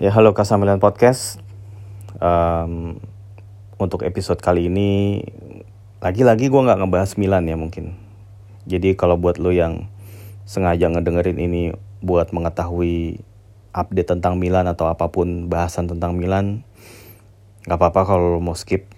Ya 0.00 0.08
halo 0.16 0.32
Kasamilan 0.32 0.80
Podcast. 0.80 1.44
Um, 2.24 3.04
untuk 3.76 4.00
episode 4.00 4.40
kali 4.40 4.72
ini 4.72 5.20
lagi-lagi 6.00 6.48
gue 6.48 6.56
nggak 6.56 6.80
ngebahas 6.80 7.20
Milan 7.20 7.44
ya 7.44 7.60
mungkin. 7.60 8.00
Jadi 8.64 8.96
kalau 8.96 9.20
buat 9.20 9.36
lo 9.36 9.52
yang 9.52 9.92
sengaja 10.48 10.88
ngedengerin 10.88 11.36
ini 11.36 11.76
buat 12.00 12.32
mengetahui 12.32 13.20
update 13.76 14.16
tentang 14.16 14.40
Milan 14.40 14.72
atau 14.72 14.88
apa 14.88 15.12
pun 15.12 15.52
bahasan 15.52 15.84
tentang 15.84 16.16
Milan, 16.16 16.64
nggak 17.68 17.76
apa-apa 17.76 18.16
kalau 18.16 18.24
lo 18.32 18.40
mau 18.40 18.56
skip. 18.56 18.88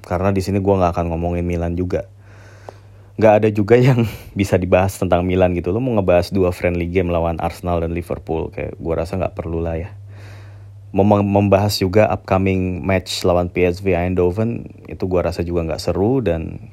Karena 0.00 0.32
di 0.32 0.40
sini 0.40 0.64
gue 0.64 0.74
nggak 0.80 0.96
akan 0.96 1.12
ngomongin 1.12 1.44
Milan 1.44 1.76
juga 1.76 2.08
nggak 3.20 3.34
ada 3.44 3.48
juga 3.52 3.76
yang 3.92 4.08
bisa 4.32 4.56
dibahas 4.56 4.96
tentang 4.96 5.28
Milan 5.28 5.52
gitu 5.52 5.74
lo 5.74 5.82
mau 5.82 5.98
ngebahas 5.98 6.30
dua 6.30 6.54
friendly 6.54 6.86
game 6.86 7.10
lawan 7.10 7.36
Arsenal 7.42 7.82
dan 7.82 7.90
Liverpool 7.90 8.48
kayak 8.54 8.78
gue 8.78 8.94
rasa 8.94 9.18
nggak 9.18 9.34
perlu 9.34 9.58
lah 9.58 9.74
ya 9.74 9.97
Mem 10.88 11.20
membahas 11.20 11.76
juga 11.76 12.08
upcoming 12.08 12.80
match 12.80 13.20
lawan 13.28 13.52
PSV 13.52 13.92
Eindhoven. 13.92 14.72
Itu 14.88 15.04
gue 15.04 15.20
rasa 15.20 15.44
juga 15.44 15.68
nggak 15.68 15.82
seru 15.84 16.24
dan 16.24 16.72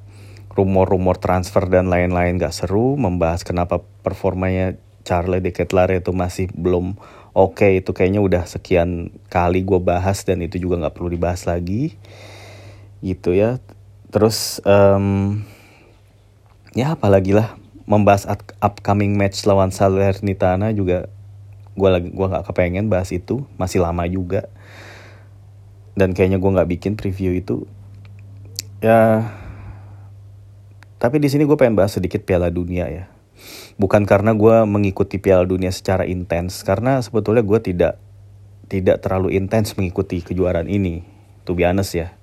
rumor-rumor 0.56 1.20
transfer 1.20 1.68
dan 1.68 1.92
lain-lain 1.92 2.40
nggak 2.40 2.56
seru. 2.56 2.96
Membahas 2.96 3.44
kenapa 3.44 3.84
performanya 4.04 4.80
Charlie 5.04 5.44
de 5.44 5.52
Ketelaere 5.52 6.00
itu 6.00 6.16
masih 6.16 6.48
belum 6.56 6.96
oke. 7.36 7.59
Okay, 7.59 7.84
itu 7.84 7.92
kayaknya 7.92 8.23
udah 8.23 8.44
sekian 8.48 9.12
kali 9.28 9.68
gue 9.68 9.84
bahas 9.84 10.23
dan 10.23 10.40
itu 10.40 10.64
juga 10.64 10.88
nggak 10.88 10.95
perlu 10.95 11.12
dibahas 11.12 11.44
lagi. 11.44 12.00
Gitu 13.04 13.36
ya. 13.36 13.59
Terus 14.16 14.64
um, 14.64 15.44
ya 16.72 16.95
apalagi 16.95 17.36
lah 17.36 17.59
membahas 17.84 18.26
upcoming 18.64 19.14
match 19.20 19.44
lawan 19.44 19.76
Salernitana 19.76 20.72
juga 20.72 21.12
gue 21.76 21.90
lagi 21.92 22.10
gue 22.10 22.28
nggak 22.32 22.48
kepengen 22.48 22.88
bahas 22.88 23.12
itu 23.12 23.44
masih 23.60 23.84
lama 23.84 24.08
juga. 24.08 24.48
Dan 25.95 26.12
kayaknya 26.12 26.40
gue 26.40 26.52
nggak 26.52 26.70
bikin 26.76 26.94
preview 26.95 27.36
itu. 27.36 27.67
Ya 28.80 29.32
tapi 30.95 31.20
di 31.20 31.28
sini 31.28 31.44
gue 31.44 31.54
pengen 31.59 31.76
bahas 31.76 31.94
sedikit 31.94 32.23
Piala 32.23 32.48
Dunia 32.50 32.88
ya. 32.88 33.06
Bukan 33.76 34.08
karena 34.08 34.32
gue 34.32 34.64
mengikuti 34.64 35.20
Piala 35.20 35.44
Dunia 35.44 35.70
secara 35.70 36.08
intens 36.08 36.64
karena 36.64 37.04
sebetulnya 37.04 37.44
gue 37.44 37.59
tidak 37.59 38.00
tidak 38.66 39.04
terlalu 39.04 39.36
intens 39.38 39.78
mengikuti 39.78 40.23
kejuaraan 40.23 40.72
ini 40.72 41.06
tuh 41.45 41.54
honest 41.62 41.94
ya. 41.94 42.16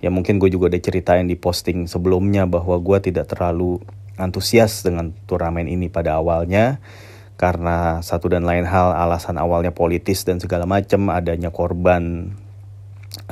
Ya 0.00 0.08
mungkin 0.08 0.40
gue 0.40 0.48
juga 0.48 0.72
udah 0.72 0.80
ceritain 0.80 1.28
di 1.28 1.36
posting 1.36 1.84
sebelumnya 1.84 2.48
bahwa 2.48 2.80
gue 2.80 2.98
tidak 3.12 3.28
terlalu 3.30 3.84
antusias 4.16 4.80
dengan 4.80 5.12
turnamen 5.28 5.68
ini 5.68 5.92
pada 5.92 6.16
awalnya 6.16 6.80
karena 7.40 8.04
satu 8.04 8.28
dan 8.28 8.44
lain 8.44 8.68
hal 8.68 8.92
alasan 8.92 9.40
awalnya 9.40 9.72
politis 9.72 10.28
dan 10.28 10.36
segala 10.36 10.68
macam 10.68 11.08
adanya 11.08 11.48
korban 11.48 12.36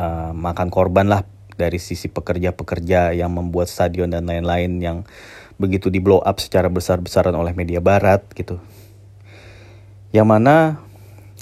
uh, 0.00 0.32
makan 0.32 0.72
korban 0.72 1.12
lah 1.12 1.28
dari 1.60 1.76
sisi 1.76 2.08
pekerja-pekerja 2.08 3.12
yang 3.12 3.36
membuat 3.36 3.68
stadion 3.68 4.08
dan 4.08 4.24
lain-lain 4.24 4.80
yang 4.80 4.98
begitu 5.60 5.92
di 5.92 6.00
blow 6.00 6.24
up 6.24 6.40
secara 6.40 6.72
besar-besaran 6.72 7.36
oleh 7.36 7.52
media 7.52 7.84
barat 7.84 8.24
gitu. 8.32 8.56
Yang 10.08 10.28
mana 10.32 10.56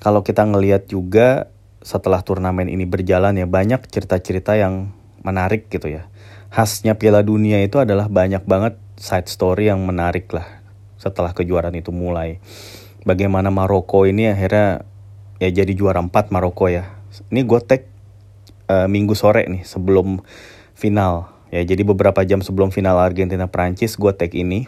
kalau 0.03 0.27
kita 0.27 0.43
ngelihat 0.43 0.91
juga 0.91 1.47
setelah 1.87 2.19
turnamen 2.27 2.67
ini 2.67 2.83
berjalan 2.83 3.39
ya 3.39 3.47
banyak 3.47 3.87
cerita-cerita 3.87 4.59
yang 4.59 4.91
menarik 5.23 5.71
gitu 5.71 5.87
ya. 5.87 6.11
Khasnya 6.51 6.99
Piala 6.99 7.23
Dunia 7.23 7.63
itu 7.63 7.79
adalah 7.79 8.11
banyak 8.11 8.43
banget 8.43 8.75
side 8.99 9.31
story 9.31 9.71
yang 9.71 9.87
menarik 9.87 10.27
lah 10.35 10.56
setelah 11.07 11.31
kejuaraan 11.31 11.75
itu 11.79 11.95
mulai. 11.95 12.43
Bagaimana 13.07 13.55
Maroko 13.55 14.03
ini 14.03 14.27
akhirnya 14.27 14.83
ya 15.39 15.49
jadi 15.55 15.73
juara 15.79 16.03
4 16.03 16.11
Maroko 16.35 16.67
ya. 16.67 16.91
Ini 17.31 17.47
gue 17.47 17.61
tag 17.63 17.87
uh, 18.67 18.91
minggu 18.91 19.15
sore 19.15 19.47
nih 19.47 19.63
sebelum 19.63 20.21
final. 20.75 21.31
Ya 21.55 21.63
jadi 21.63 21.87
beberapa 21.87 22.27
jam 22.27 22.43
sebelum 22.43 22.75
final 22.75 22.99
Argentina 22.99 23.47
Prancis 23.47 23.95
gue 23.95 24.11
tag 24.11 24.35
ini. 24.35 24.67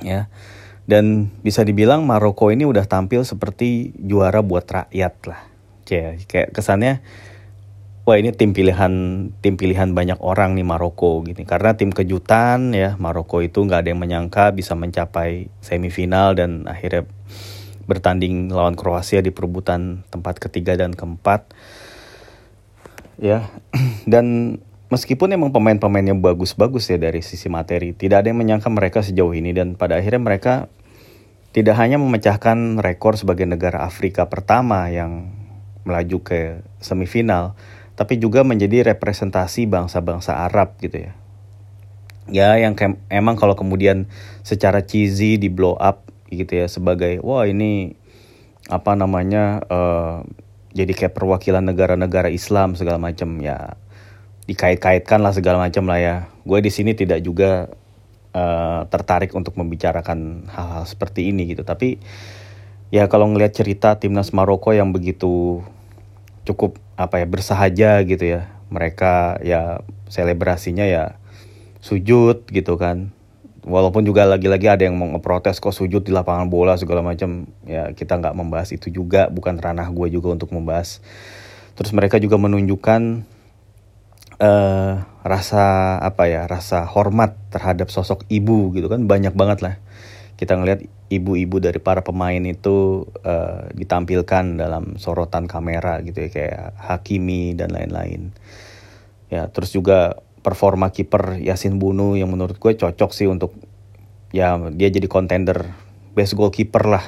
Ya. 0.00 0.30
Dan 0.86 1.34
bisa 1.42 1.66
dibilang 1.66 2.06
Maroko 2.06 2.54
ini 2.54 2.62
udah 2.62 2.86
tampil 2.86 3.26
seperti 3.26 3.90
juara 3.98 4.38
buat 4.38 4.62
rakyat 4.62 5.14
lah. 5.26 5.42
Kayak 5.82 6.54
kesannya 6.54 7.02
wah 8.06 8.14
ini 8.14 8.30
tim 8.30 8.54
pilihan 8.54 8.94
tim 9.42 9.58
pilihan 9.58 9.90
banyak 9.90 10.22
orang 10.22 10.54
nih 10.54 10.62
Maroko 10.62 11.26
gini. 11.26 11.42
Karena 11.42 11.74
tim 11.74 11.90
kejutan 11.90 12.70
ya 12.70 12.94
Maroko 13.02 13.42
itu 13.42 13.66
nggak 13.66 13.82
ada 13.82 13.88
yang 13.90 14.00
menyangka 14.00 14.54
bisa 14.54 14.78
mencapai 14.78 15.50
semifinal 15.58 16.38
dan 16.38 16.70
akhirnya 16.70 17.02
bertanding 17.90 18.54
lawan 18.54 18.78
Kroasia 18.78 19.18
di 19.26 19.34
perebutan 19.34 20.06
tempat 20.14 20.38
ketiga 20.38 20.78
dan 20.78 20.94
keempat. 20.94 21.50
Ya 23.18 23.50
dan 24.12 24.58
meskipun 24.86 25.34
emang 25.34 25.50
pemain-pemainnya 25.50 26.14
bagus-bagus 26.14 26.86
ya 26.94 27.02
dari 27.02 27.26
sisi 27.26 27.50
materi 27.50 27.90
tidak 27.90 28.22
ada 28.22 28.30
yang 28.30 28.38
menyangka 28.38 28.70
mereka 28.70 29.02
sejauh 29.02 29.34
ini. 29.34 29.50
Dan 29.50 29.74
pada 29.74 29.98
akhirnya 29.98 30.22
mereka 30.22 30.70
tidak 31.50 31.74
hanya 31.82 31.98
memecahkan 31.98 32.78
rekor 32.78 33.18
sebagai 33.18 33.50
negara 33.50 33.82
Afrika 33.82 34.30
pertama 34.30 34.86
yang 34.94 35.34
melaju 35.82 36.22
ke 36.22 36.62
semifinal 36.78 37.58
tapi 37.96 38.20
juga 38.20 38.44
menjadi 38.44 38.92
representasi 38.92 39.64
bangsa-bangsa 39.66 40.44
Arab 40.44 40.76
gitu 40.84 41.08
ya. 41.08 41.12
Ya 42.28 42.50
yang 42.60 42.76
emang 43.08 43.40
kalau 43.40 43.56
kemudian 43.56 44.10
secara 44.44 44.84
cheesy 44.84 45.40
di 45.40 45.48
blow 45.48 45.78
up 45.80 46.04
gitu 46.28 46.58
ya 46.58 46.66
sebagai 46.66 47.22
wah 47.22 47.46
ini 47.46 47.94
apa 48.66 48.98
namanya 48.98 49.62
uh, 49.70 50.26
jadi 50.74 50.92
kayak 50.92 51.14
perwakilan 51.14 51.62
negara-negara 51.62 52.28
Islam 52.28 52.74
segala 52.74 52.98
macam 52.98 53.38
ya 53.40 53.78
dikait-kaitkan 54.44 55.22
lah 55.22 55.32
segala 55.34 55.62
macam 55.64 55.88
lah 55.88 55.98
ya. 55.98 56.16
Gue 56.46 56.60
di 56.62 56.70
sini 56.70 56.92
tidak 56.94 57.24
juga 57.24 57.70
uh, 58.36 58.80
tertarik 58.86 59.34
untuk 59.34 59.56
membicarakan 59.56 60.50
hal-hal 60.52 60.84
seperti 60.84 61.32
ini 61.32 61.50
gitu. 61.50 61.64
Tapi 61.64 61.98
ya 62.92 63.10
kalau 63.10 63.26
ngelihat 63.30 63.56
cerita 63.56 63.98
timnas 63.98 64.30
Maroko 64.36 64.70
yang 64.70 64.94
begitu 64.94 65.62
cukup 66.46 66.78
apa 66.96 67.22
ya 67.22 67.26
bersahaja 67.28 68.02
gitu 68.02 68.24
ya. 68.24 68.50
Mereka 68.72 69.44
ya 69.46 69.84
selebrasinya 70.10 70.82
ya 70.88 71.20
sujud 71.84 72.48
gitu 72.50 72.74
kan. 72.80 73.14
Walaupun 73.66 74.06
juga 74.06 74.24
lagi-lagi 74.26 74.70
ada 74.70 74.82
yang 74.86 74.94
mau 74.94 75.10
ngeprotes 75.10 75.58
kok 75.58 75.74
sujud 75.74 76.02
di 76.06 76.14
lapangan 76.14 76.48
bola 76.50 76.74
segala 76.80 77.04
macam. 77.04 77.46
Ya 77.68 77.92
kita 77.92 78.18
nggak 78.18 78.34
membahas 78.34 78.74
itu 78.74 78.90
juga. 78.90 79.28
Bukan 79.30 79.60
ranah 79.60 79.92
gue 79.92 80.08
juga 80.10 80.34
untuk 80.34 80.50
membahas. 80.50 81.04
Terus 81.76 81.92
mereka 81.92 82.16
juga 82.16 82.40
menunjukkan 82.40 83.26
uh, 84.40 84.92
rasa 85.26 85.64
apa 86.00 86.30
ya 86.30 86.48
rasa 86.48 86.86
hormat 86.88 87.36
terhadap 87.52 87.92
sosok 87.92 88.24
ibu 88.32 88.72
gitu 88.74 88.86
kan. 88.88 89.04
Banyak 89.04 89.34
banget 89.36 89.60
lah 89.62 89.76
kita 90.36 90.52
ngelihat 90.56 90.84
ibu-ibu 91.08 91.56
dari 91.64 91.80
para 91.80 92.04
pemain 92.04 92.40
itu 92.44 93.08
uh, 93.24 93.72
ditampilkan 93.72 94.60
dalam 94.60 95.00
sorotan 95.00 95.48
kamera 95.48 96.04
gitu 96.04 96.28
ya 96.28 96.30
kayak 96.30 96.64
Hakimi 96.76 97.56
dan 97.56 97.72
lain-lain. 97.72 98.36
Ya, 99.32 99.48
terus 99.48 99.72
juga 99.72 100.20
performa 100.44 100.92
kiper 100.92 101.42
Yasin 101.42 101.80
Bunu 101.80 102.14
yang 102.14 102.30
menurut 102.30 102.60
gue 102.60 102.72
cocok 102.76 103.10
sih 103.10 103.26
untuk 103.26 103.56
ya 104.30 104.54
dia 104.76 104.92
jadi 104.92 105.08
kontender 105.08 105.72
best 106.14 106.36
goalkeeper 106.36 106.84
lah 106.86 107.04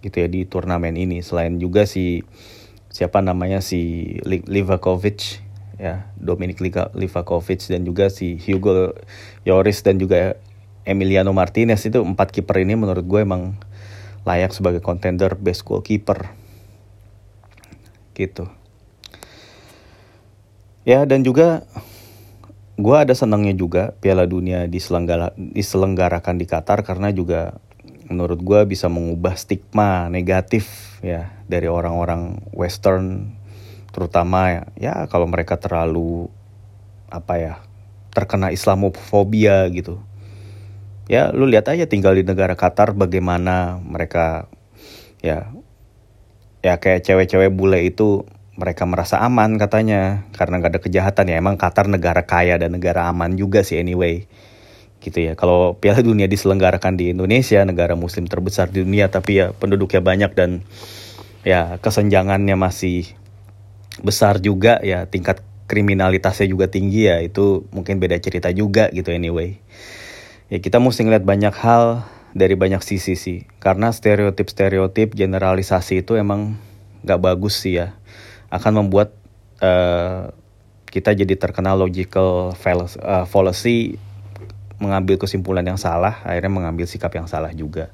gitu 0.00 0.22
ya 0.22 0.28
di 0.30 0.46
turnamen 0.46 0.94
ini. 0.94 1.20
Selain 1.20 1.58
juga 1.58 1.84
si 1.84 2.22
siapa 2.94 3.24
namanya 3.24 3.58
si 3.58 4.14
Livakovic 4.24 5.42
ya 5.82 6.06
Dominik 6.14 6.62
Livakovic 6.94 7.66
dan 7.66 7.82
juga 7.82 8.06
si 8.06 8.38
Hugo 8.38 8.94
Yoris 9.42 9.82
dan 9.82 9.98
juga 9.98 10.38
Emiliano 10.82 11.30
Martinez 11.30 11.82
itu 11.86 12.02
empat 12.02 12.34
kiper 12.34 12.62
ini 12.62 12.74
menurut 12.74 13.06
gue 13.06 13.20
emang 13.22 13.54
layak 14.26 14.54
sebagai 14.54 14.82
contender 14.82 15.34
best 15.38 15.62
goalkeeper. 15.62 16.30
Gitu. 18.14 18.50
Ya 20.82 21.06
dan 21.06 21.22
juga 21.22 21.62
gue 22.74 22.96
ada 22.98 23.14
senangnya 23.14 23.54
juga 23.54 23.94
Piala 24.02 24.26
Dunia 24.26 24.66
diselenggara, 24.66 25.30
diselenggarakan 25.38 26.36
di 26.42 26.46
Qatar 26.50 26.82
karena 26.82 27.14
juga 27.14 27.62
menurut 28.10 28.42
gue 28.42 28.60
bisa 28.66 28.90
mengubah 28.90 29.38
stigma 29.38 30.10
negatif 30.10 30.98
ya 31.00 31.30
dari 31.46 31.70
orang-orang 31.70 32.42
Western 32.50 33.38
terutama 33.94 34.50
ya, 34.50 34.62
ya 34.76 34.94
kalau 35.06 35.30
mereka 35.30 35.60
terlalu 35.60 36.26
apa 37.12 37.34
ya 37.38 37.54
terkena 38.12 38.50
Islamofobia 38.50 39.68
gitu 39.70 40.00
ya 41.10 41.34
lu 41.34 41.46
lihat 41.50 41.70
aja 41.70 41.86
tinggal 41.90 42.14
di 42.14 42.22
negara 42.22 42.54
Qatar 42.54 42.94
bagaimana 42.94 43.78
mereka 43.82 44.46
ya 45.22 45.50
ya 46.62 46.78
kayak 46.78 47.02
cewek-cewek 47.02 47.50
bule 47.50 47.82
itu 47.82 48.26
mereka 48.54 48.84
merasa 48.84 49.18
aman 49.24 49.56
katanya 49.56 50.28
karena 50.36 50.60
gak 50.60 50.72
ada 50.76 50.80
kejahatan. 50.80 51.24
Ya 51.32 51.36
emang 51.40 51.56
Qatar 51.56 51.88
negara 51.88 52.22
kaya 52.28 52.60
dan 52.60 52.76
negara 52.76 53.08
aman 53.08 53.34
juga 53.34 53.64
sih 53.64 53.80
anyway 53.80 54.28
gitu 55.02 55.18
ya. 55.18 55.32
Kalau 55.34 55.80
Piala 55.80 56.04
Dunia 56.04 56.30
diselenggarakan 56.30 56.94
di 56.94 57.10
Indonesia 57.10 57.64
negara 57.66 57.98
Muslim 57.98 58.30
terbesar 58.30 58.70
di 58.70 58.86
dunia 58.86 59.10
tapi 59.10 59.42
ya 59.42 59.50
penduduknya 59.56 59.98
banyak 60.04 60.30
dan 60.38 60.62
ya 61.42 61.82
kesenjangannya 61.82 62.54
masih 62.54 63.18
besar 64.00 64.38
juga 64.38 64.78
ya 64.86 65.10
tingkat 65.10 65.42
kriminalitasnya 65.66 66.46
juga 66.46 66.70
tinggi 66.70 67.10
ya 67.10 67.18
itu 67.18 67.66
mungkin 67.74 67.98
beda 67.98 68.20
cerita 68.22 68.52
juga 68.54 68.88
gitu 68.94 69.10
anyway 69.10 69.58
ya 70.52 70.60
kita 70.60 70.76
mesti 70.76 71.08
ngeliat 71.08 71.24
banyak 71.24 71.56
hal 71.56 72.04
dari 72.36 72.52
banyak 72.60 72.84
sisi 72.84 73.16
sih. 73.16 73.48
Karena 73.56 73.88
stereotip 73.88 74.52
stereotip 74.52 75.16
generalisasi 75.16 76.04
itu 76.04 76.20
emang 76.20 76.60
gak 77.08 77.24
bagus 77.24 77.56
sih 77.64 77.80
ya. 77.80 77.96
Akan 78.52 78.76
membuat 78.76 79.16
uh, 79.64 80.28
kita 80.92 81.16
jadi 81.16 81.40
terkenal 81.40 81.80
logical 81.80 82.52
uh, 82.52 83.24
fallacy 83.24 83.96
mengambil 84.76 85.16
kesimpulan 85.16 85.64
yang 85.64 85.80
salah 85.80 86.20
akhirnya 86.26 86.52
mengambil 86.52 86.84
sikap 86.84 87.16
yang 87.16 87.24
salah 87.24 87.48
juga. 87.56 87.88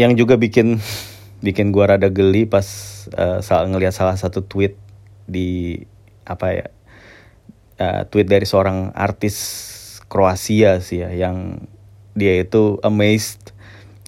Yang 0.00 0.24
juga 0.24 0.40
bikin 0.40 0.80
bikin 1.46 1.68
gua 1.68 1.92
rada 1.96 2.08
geli 2.08 2.48
pas 2.48 2.64
uh, 3.12 3.44
saat 3.44 3.68
ngelihat 3.68 3.92
salah 3.92 4.16
satu 4.16 4.40
tweet 4.40 4.80
di 5.28 5.84
apa 6.24 6.46
ya 6.56 6.66
uh, 7.76 8.02
tweet 8.08 8.24
dari 8.24 8.48
seorang 8.48 8.96
artis 8.96 9.36
Kroasia 10.06 10.78
sih 10.80 11.02
ya 11.02 11.10
yang 11.10 11.66
dia 12.16 12.40
itu 12.40 12.80
amazed 12.80 13.52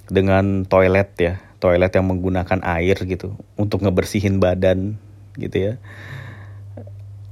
dengan 0.09 0.65
toilet 0.65 1.11
ya 1.21 1.35
toilet 1.59 1.93
yang 1.93 2.07
menggunakan 2.09 2.63
air 2.63 2.97
gitu 3.05 3.35
untuk 3.59 3.83
ngebersihin 3.83 4.39
badan 4.39 4.97
gitu 5.37 5.57
ya. 5.59 5.75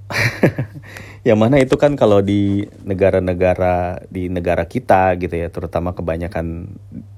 Yang 1.27 1.39
mana 1.43 1.59
itu 1.59 1.75
kan 1.75 1.99
kalau 1.99 2.23
di 2.23 2.71
negara-negara 2.87 4.07
di 4.07 4.31
negara 4.31 4.71
kita 4.71 5.19
gitu 5.19 5.35
ya 5.35 5.51
terutama 5.51 5.91
kebanyakan 5.99 6.71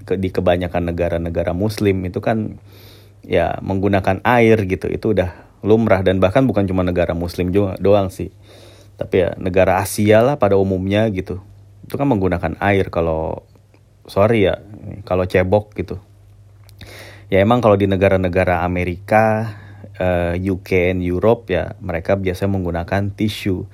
ke, 0.08 0.16
di 0.16 0.32
kebanyakan 0.32 0.88
negara-negara 0.88 1.52
muslim 1.52 2.00
itu 2.08 2.24
kan 2.24 2.56
ya 3.20 3.60
menggunakan 3.60 4.24
air 4.24 4.64
gitu 4.64 4.88
itu 4.88 5.12
udah 5.12 5.36
lumrah. 5.60 6.00
Dan 6.00 6.24
bahkan 6.24 6.48
bukan 6.48 6.64
cuma 6.64 6.80
negara 6.80 7.12
muslim 7.12 7.52
juga 7.52 7.76
doang 7.76 8.08
sih 8.08 8.32
tapi 8.98 9.22
ya 9.22 9.30
negara 9.38 9.78
Asia 9.78 10.20
lah 10.20 10.36
pada 10.36 10.58
umumnya 10.58 11.06
gitu 11.14 11.38
itu 11.86 11.94
kan 11.94 12.10
menggunakan 12.10 12.58
air 12.60 12.90
kalau 12.90 13.46
sorry 14.04 14.50
ya 14.50 14.60
kalau 15.06 15.24
cebok 15.24 15.72
gitu 15.78 16.02
ya 17.32 17.40
emang 17.40 17.62
kalau 17.62 17.78
di 17.78 17.86
negara-negara 17.86 18.66
Amerika 18.66 19.54
uh, 19.96 20.34
eh, 20.34 20.50
UK 20.50 20.92
and 20.92 21.00
Europe 21.06 21.46
ya 21.48 21.78
mereka 21.78 22.18
biasanya 22.18 22.58
menggunakan 22.58 23.14
tisu 23.14 23.64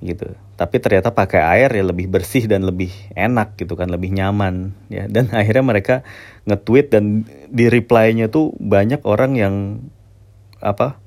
gitu. 0.00 0.32
Tapi 0.56 0.76
ternyata 0.76 1.12
pakai 1.12 1.40
air 1.40 1.70
ya 1.72 1.84
lebih 1.84 2.08
bersih 2.08 2.44
dan 2.44 2.64
lebih 2.64 2.92
enak 3.16 3.56
gitu 3.56 3.76
kan, 3.76 3.88
lebih 3.88 4.12
nyaman 4.12 4.76
ya. 4.92 5.08
Dan 5.08 5.32
akhirnya 5.38 5.64
mereka 5.64 5.96
nge-tweet 6.48 6.92
dan 6.92 7.24
di 7.48 7.68
reply-nya 7.68 8.28
tuh 8.32 8.52
banyak 8.56 9.04
orang 9.04 9.36
yang 9.36 9.54
apa 10.60 11.00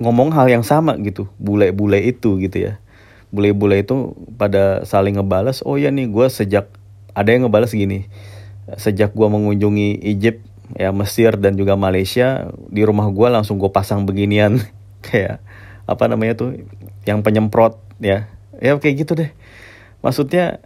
ngomong 0.00 0.32
hal 0.32 0.48
yang 0.48 0.64
sama 0.64 0.96
gitu, 0.98 1.28
bule-bule 1.36 2.00
itu 2.00 2.40
gitu 2.40 2.56
ya. 2.56 2.72
Bule-bule 3.30 3.84
itu 3.84 4.16
pada 4.40 4.82
saling 4.88 5.20
ngebales, 5.20 5.60
oh 5.62 5.76
ya 5.76 5.92
nih 5.92 6.08
gue 6.08 6.26
sejak 6.26 6.66
ada 7.12 7.30
yang 7.30 7.46
ngebales 7.46 7.76
gini, 7.76 8.08
sejak 8.80 9.12
gue 9.12 9.28
mengunjungi 9.28 10.02
Egypt 10.02 10.50
ya 10.74 10.94
Mesir 10.94 11.34
dan 11.38 11.58
juga 11.58 11.74
Malaysia 11.74 12.50
di 12.70 12.82
rumah 12.82 13.10
gue 13.10 13.28
langsung 13.30 13.60
gue 13.60 13.70
pasang 13.70 14.08
beginian. 14.08 14.58
Kayak 15.06 15.44
apa 15.84 16.06
namanya 16.06 16.38
tuh 16.38 16.64
yang 17.04 17.20
penyemprot 17.20 17.76
ya. 18.00 18.30
Ya 18.60 18.76
kayak 18.76 19.08
gitu 19.08 19.12
deh. 19.16 19.32
Maksudnya 20.04 20.60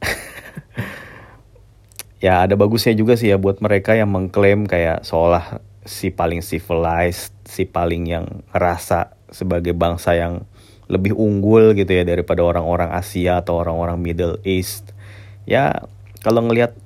ya 2.24 2.48
ada 2.48 2.56
bagusnya 2.56 2.96
juga 2.96 3.20
sih 3.20 3.28
ya 3.28 3.36
buat 3.36 3.60
mereka 3.60 3.92
yang 3.92 4.08
mengklaim 4.08 4.64
kayak 4.64 5.04
seolah 5.04 5.60
si 5.84 6.08
paling 6.10 6.40
civilized 6.40 7.32
si 7.44 7.68
paling 7.68 8.08
yang 8.08 8.26
ngerasa 8.52 9.16
sebagai 9.28 9.76
bangsa 9.76 10.16
yang 10.16 10.48
lebih 10.88 11.16
unggul 11.16 11.72
gitu 11.72 11.92
ya 11.92 12.04
daripada 12.04 12.44
orang-orang 12.44 12.92
Asia 12.92 13.40
atau 13.40 13.60
orang-orang 13.60 14.00
Middle 14.00 14.36
East 14.44 14.92
ya 15.44 15.88
kalau 16.24 16.44
ngelihat 16.48 16.76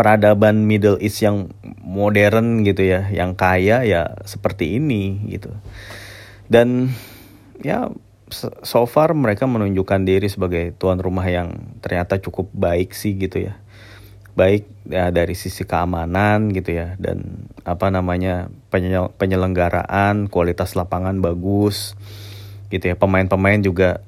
peradaban 0.00 0.64
Middle 0.64 0.96
East 0.96 1.20
yang 1.20 1.52
modern 1.82 2.64
gitu 2.64 2.86
ya, 2.86 3.10
yang 3.12 3.36
kaya 3.36 3.84
ya 3.84 4.16
seperti 4.24 4.80
ini 4.80 5.28
gitu. 5.28 5.52
Dan 6.48 6.94
ya 7.60 7.92
so 8.64 8.86
far 8.86 9.12
mereka 9.12 9.44
menunjukkan 9.44 10.00
diri 10.06 10.30
sebagai 10.30 10.72
tuan 10.78 11.02
rumah 11.02 11.26
yang 11.26 11.76
ternyata 11.82 12.16
cukup 12.22 12.48
baik 12.54 12.96
sih 12.96 13.18
gitu 13.18 13.50
ya. 13.50 13.60
Baik 14.40 14.64
ya 14.88 15.12
dari 15.12 15.36
sisi 15.36 15.68
keamanan 15.68 16.48
gitu 16.56 16.72
ya 16.72 16.96
dan 16.96 17.44
apa 17.68 17.92
namanya 17.92 18.48
penyelenggaraan, 19.20 20.32
kualitas 20.32 20.72
lapangan 20.72 21.20
bagus 21.20 21.92
gitu 22.72 22.88
ya. 22.88 22.96
Pemain-pemain 22.96 23.60
juga 23.60 24.00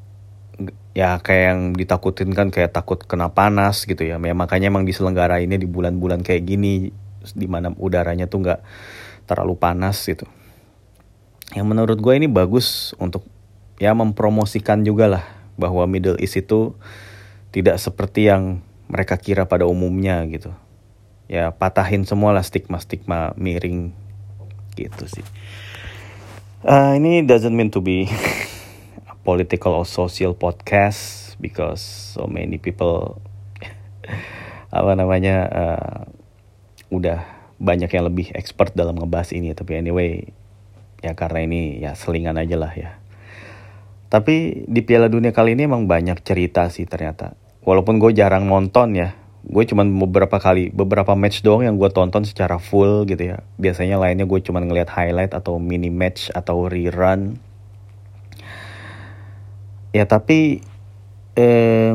ya 0.97 1.21
kayak 1.21 1.45
yang 1.53 1.61
ditakutin 1.77 2.33
kan 2.33 2.49
kayak 2.49 2.73
takut 2.73 3.05
kena 3.05 3.29
panas 3.29 3.85
gitu 3.85 4.09
ya. 4.09 4.17
ya 4.17 4.35
makanya 4.37 4.73
emang 4.73 4.89
diselenggarainnya 4.89 5.61
di 5.61 5.69
bulan-bulan 5.69 6.25
kayak 6.25 6.49
gini 6.49 6.89
di 7.37 7.47
mana 7.47 7.77
udaranya 7.77 8.25
tuh 8.25 8.41
nggak 8.41 8.61
terlalu 9.29 9.55
panas 9.61 10.01
gitu. 10.09 10.25
Yang 11.53 11.67
menurut 11.69 11.99
gue 12.01 12.15
ini 12.17 12.33
bagus 12.33 12.97
untuk 12.97 13.29
ya 13.77 13.93
mempromosikan 13.93 14.81
juga 14.81 15.13
lah 15.13 15.25
bahwa 15.61 15.85
Middle 15.85 16.17
East 16.17 16.41
itu 16.41 16.73
tidak 17.53 17.77
seperti 17.77 18.33
yang 18.33 18.65
mereka 18.93 19.17
kira 19.17 19.49
pada 19.49 19.65
umumnya 19.65 20.21
gitu. 20.29 20.53
Ya 21.27 21.49
patahin 21.49 22.05
semua 22.05 22.37
lah 22.37 22.45
stigma-stigma 22.45 23.33
miring 23.41 23.97
gitu 24.77 25.09
sih. 25.09 25.25
Uh, 26.63 26.95
ini 27.01 27.25
doesn't 27.25 27.57
mean 27.57 27.73
to 27.73 27.81
be 27.81 28.07
political 29.27 29.73
or 29.81 29.89
social 29.89 30.37
podcast 30.37 31.35
because 31.41 31.83
so 32.15 32.29
many 32.29 32.61
people 32.61 33.19
apa 34.79 34.93
namanya 34.95 35.37
uh, 35.51 36.01
udah 36.93 37.25
banyak 37.59 37.91
yang 37.91 38.07
lebih 38.07 38.31
expert 38.37 38.77
dalam 38.79 38.95
ngebahas 38.95 39.35
ini 39.35 39.51
tapi 39.57 39.79
anyway 39.79 40.31
ya 41.03 41.19
karena 41.19 41.41
ini 41.43 41.83
ya 41.83 41.99
selingan 41.99 42.39
aja 42.39 42.55
lah 42.55 42.73
ya 42.75 42.99
tapi 44.07 44.67
di 44.71 44.87
Piala 44.87 45.11
Dunia 45.11 45.35
kali 45.35 45.59
ini 45.59 45.67
emang 45.67 45.91
banyak 45.91 46.21
cerita 46.23 46.71
sih 46.71 46.87
ternyata 46.87 47.35
walaupun 47.63 47.99
gue 48.03 48.13
jarang 48.15 48.47
nonton 48.47 48.95
ya 48.99 49.23
gue 49.43 49.65
cuman 49.67 49.91
beberapa 50.07 50.39
kali 50.39 50.71
beberapa 50.71 51.19
match 51.19 51.43
doang 51.43 51.67
yang 51.67 51.75
gue 51.75 51.91
tonton 51.91 52.23
secara 52.23 52.63
full 52.63 53.03
gitu 53.11 53.35
ya. 53.35 53.43
Biasanya 53.59 53.99
lainnya 53.99 54.23
gue 54.23 54.39
cuman 54.39 54.71
ngeliat 54.71 54.87
highlight 54.95 55.35
atau 55.35 55.59
mini 55.59 55.91
match 55.91 56.31
atau 56.31 56.71
rerun. 56.71 57.43
Ya 59.91 60.07
tapi 60.07 60.63
eh, 61.35 61.95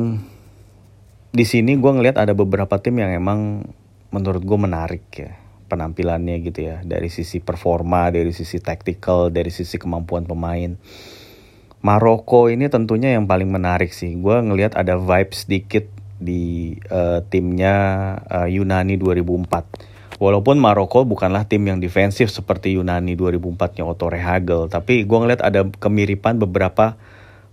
di 1.31 1.45
sini 1.47 1.79
gue 1.79 1.91
ngelihat 1.91 2.19
ada 2.19 2.35
beberapa 2.35 2.75
tim 2.83 2.99
yang 2.99 3.15
emang 3.15 3.63
menurut 4.11 4.43
gue 4.43 4.59
menarik 4.59 5.03
ya 5.15 5.39
penampilannya 5.71 6.43
gitu 6.43 6.67
ya. 6.67 6.83
Dari 6.83 7.07
sisi 7.07 7.39
performa 7.39 8.11
dari 8.11 8.35
sisi 8.35 8.59
tactical 8.59 9.31
dari 9.31 9.55
sisi 9.55 9.79
kemampuan 9.79 10.27
pemain 10.27 10.75
Maroko 11.85 12.49
ini 12.49 12.67
tentunya 12.67 13.13
yang 13.13 13.29
paling 13.29 13.47
menarik 13.47 13.93
sih. 13.93 14.17
Gue 14.17 14.41
ngelihat 14.41 14.73
ada 14.73 14.97
vibes 14.97 15.45
sedikit 15.45 15.85
di 16.17 16.73
uh, 16.89 17.21
timnya 17.29 17.75
uh, 18.25 18.49
Yunani 18.49 18.97
2004 18.97 20.17
walaupun 20.17 20.57
Maroko 20.57 21.05
bukanlah 21.05 21.45
tim 21.45 21.61
yang 21.69 21.77
defensif 21.77 22.33
seperti 22.33 22.73
Yunani 22.73 23.13
2004 23.13 23.77
nya 23.77 23.83
Otto 23.85 24.09
Rehagel 24.09 24.65
tapi 24.65 25.05
gue 25.05 25.17
ngeliat 25.17 25.45
ada 25.45 25.69
kemiripan 25.69 26.41
beberapa 26.41 26.97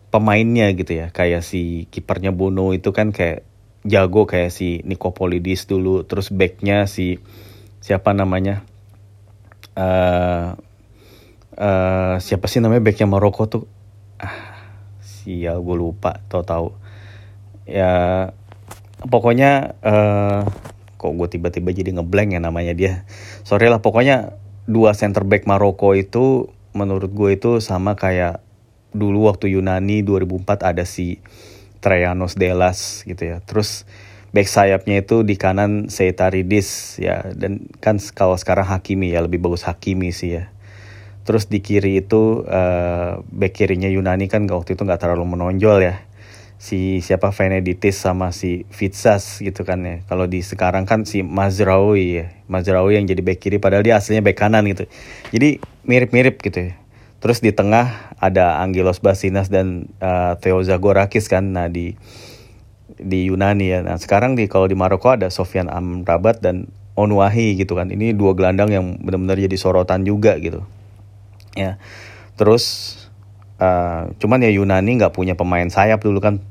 pemainnya 0.08 0.72
gitu 0.72 0.96
ya. 0.96 1.12
Kayak 1.12 1.44
si 1.44 1.90
kipernya 1.92 2.32
Bono 2.32 2.72
itu 2.72 2.94
kan 2.96 3.12
kayak 3.12 3.44
jago 3.84 4.24
kayak 4.24 4.48
si 4.48 4.80
Nikopolidis 4.88 5.68
dulu 5.68 6.08
terus 6.08 6.32
backnya 6.32 6.88
si 6.88 7.20
siapa 7.84 8.16
namanya? 8.16 8.64
Uh, 9.74 10.54
uh, 11.58 12.16
siapa 12.22 12.46
sih 12.46 12.62
namanya 12.62 12.80
backnya 12.80 13.10
Maroko 13.10 13.44
tuh 13.50 13.73
ah, 14.20 14.36
sial 15.00 15.62
gue 15.62 15.76
lupa 15.76 16.20
tau 16.28 16.44
tahu 16.44 16.68
ya 17.64 18.28
pokoknya 19.04 19.78
uh, 19.80 20.42
kok 21.00 21.12
gue 21.16 21.28
tiba-tiba 21.28 21.70
jadi 21.72 21.90
ngeblank 21.96 22.36
ya 22.36 22.40
namanya 22.40 22.72
dia 22.72 22.92
sorry 23.44 23.68
lah 23.68 23.80
pokoknya 23.80 24.36
dua 24.64 24.96
center 24.96 25.24
back 25.24 25.44
Maroko 25.44 25.92
itu 25.92 26.48
menurut 26.72 27.12
gue 27.12 27.30
itu 27.36 27.60
sama 27.60 27.94
kayak 27.94 28.40
dulu 28.94 29.26
waktu 29.26 29.52
Yunani 29.52 30.06
2004 30.06 30.70
ada 30.70 30.84
si 30.86 31.18
Trajanos 31.82 32.38
Delas 32.38 33.02
gitu 33.04 33.20
ya. 33.20 33.42
Terus 33.44 33.84
back 34.32 34.48
sayapnya 34.48 35.02
itu 35.02 35.26
di 35.26 35.36
kanan 35.36 35.90
Seitaridis 35.90 36.98
ya 37.02 37.22
dan 37.34 37.68
kan 37.82 38.00
kalau 38.14 38.38
sekarang 38.38 38.64
Hakimi 38.66 39.12
ya 39.12 39.20
lebih 39.20 39.42
bagus 39.42 39.66
Hakimi 39.66 40.14
sih 40.14 40.40
ya. 40.40 40.53
Terus 41.24 41.48
di 41.48 41.64
kiri 41.64 42.04
itu 42.04 42.44
uh, 42.44 43.24
back 43.32 43.56
kirinya 43.56 43.88
Yunani 43.88 44.28
kan 44.28 44.44
waktu 44.44 44.76
itu 44.76 44.84
nggak 44.84 45.00
terlalu 45.00 45.24
menonjol 45.24 45.80
ya. 45.80 45.96
si 46.64 47.04
siapa 47.04 47.28
Veneditis 47.28 48.00
sama 48.00 48.32
si 48.32 48.64
Fitsas 48.72 49.44
gitu 49.44 49.68
kan 49.68 49.84
ya. 49.84 50.00
Kalau 50.08 50.24
di 50.24 50.40
sekarang 50.40 50.88
kan 50.88 51.04
si 51.04 51.20
Mazraoui 51.20 52.24
ya. 52.24 52.26
Mazraoui 52.48 52.96
yang 52.96 53.04
jadi 53.04 53.20
back 53.20 53.40
kiri 53.44 53.56
padahal 53.60 53.84
dia 53.84 54.00
aslinya 54.00 54.24
back 54.24 54.38
kanan 54.40 54.64
gitu. 54.72 54.88
Jadi 55.28 55.60
mirip-mirip 55.84 56.40
gitu 56.40 56.72
ya. 56.72 56.74
Terus 57.20 57.44
di 57.44 57.52
tengah 57.52 58.16
ada 58.16 58.64
Angelos 58.64 59.00
Basinas 59.00 59.52
dan 59.52 59.92
uh, 60.00 60.40
Theo 60.40 60.64
Zagorakis 60.64 61.28
kan. 61.28 61.52
Nah 61.52 61.68
di 61.68 62.00
di 62.96 63.28
Yunani 63.28 63.68
ya. 63.68 63.78
Nah 63.84 64.00
sekarang 64.00 64.32
di 64.32 64.48
kalau 64.48 64.64
di 64.64 64.76
Maroko 64.78 65.12
ada 65.12 65.28
Sofian 65.28 65.68
Amrabat 65.68 66.40
dan 66.40 66.72
Onuahi 66.96 67.60
gitu 67.60 67.76
kan. 67.76 67.92
Ini 67.92 68.16
dua 68.16 68.32
gelandang 68.32 68.72
yang 68.72 68.84
benar-benar 69.04 69.36
jadi 69.36 69.56
sorotan 69.60 70.08
juga 70.08 70.40
gitu. 70.40 70.64
Ya. 71.54 71.78
Terus 72.34 72.96
uh, 73.62 74.10
cuman 74.18 74.42
ya 74.42 74.50
Yunani 74.50 74.98
nggak 74.98 75.14
punya 75.14 75.38
pemain 75.38 75.66
sayap 75.66 76.02
dulu 76.02 76.22
kan. 76.22 76.42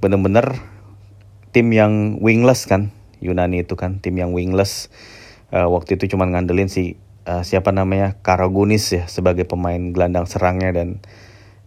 Bener-bener 0.00 0.60
tim 1.52 1.68
yang 1.72 2.20
wingless 2.20 2.68
kan. 2.68 2.92
Yunani 3.22 3.62
itu 3.64 3.76
kan 3.78 4.00
tim 4.00 4.16
yang 4.18 4.36
wingless. 4.36 4.92
Uh, 5.52 5.68
waktu 5.68 6.00
itu 6.00 6.16
cuman 6.16 6.32
ngandelin 6.32 6.72
si 6.72 6.96
uh, 7.28 7.44
siapa 7.44 7.70
namanya 7.70 8.16
Karagunis 8.24 8.88
ya 8.92 9.04
sebagai 9.06 9.44
pemain 9.44 9.92
gelandang 9.92 10.24
serangnya 10.24 10.72
dan 10.72 10.88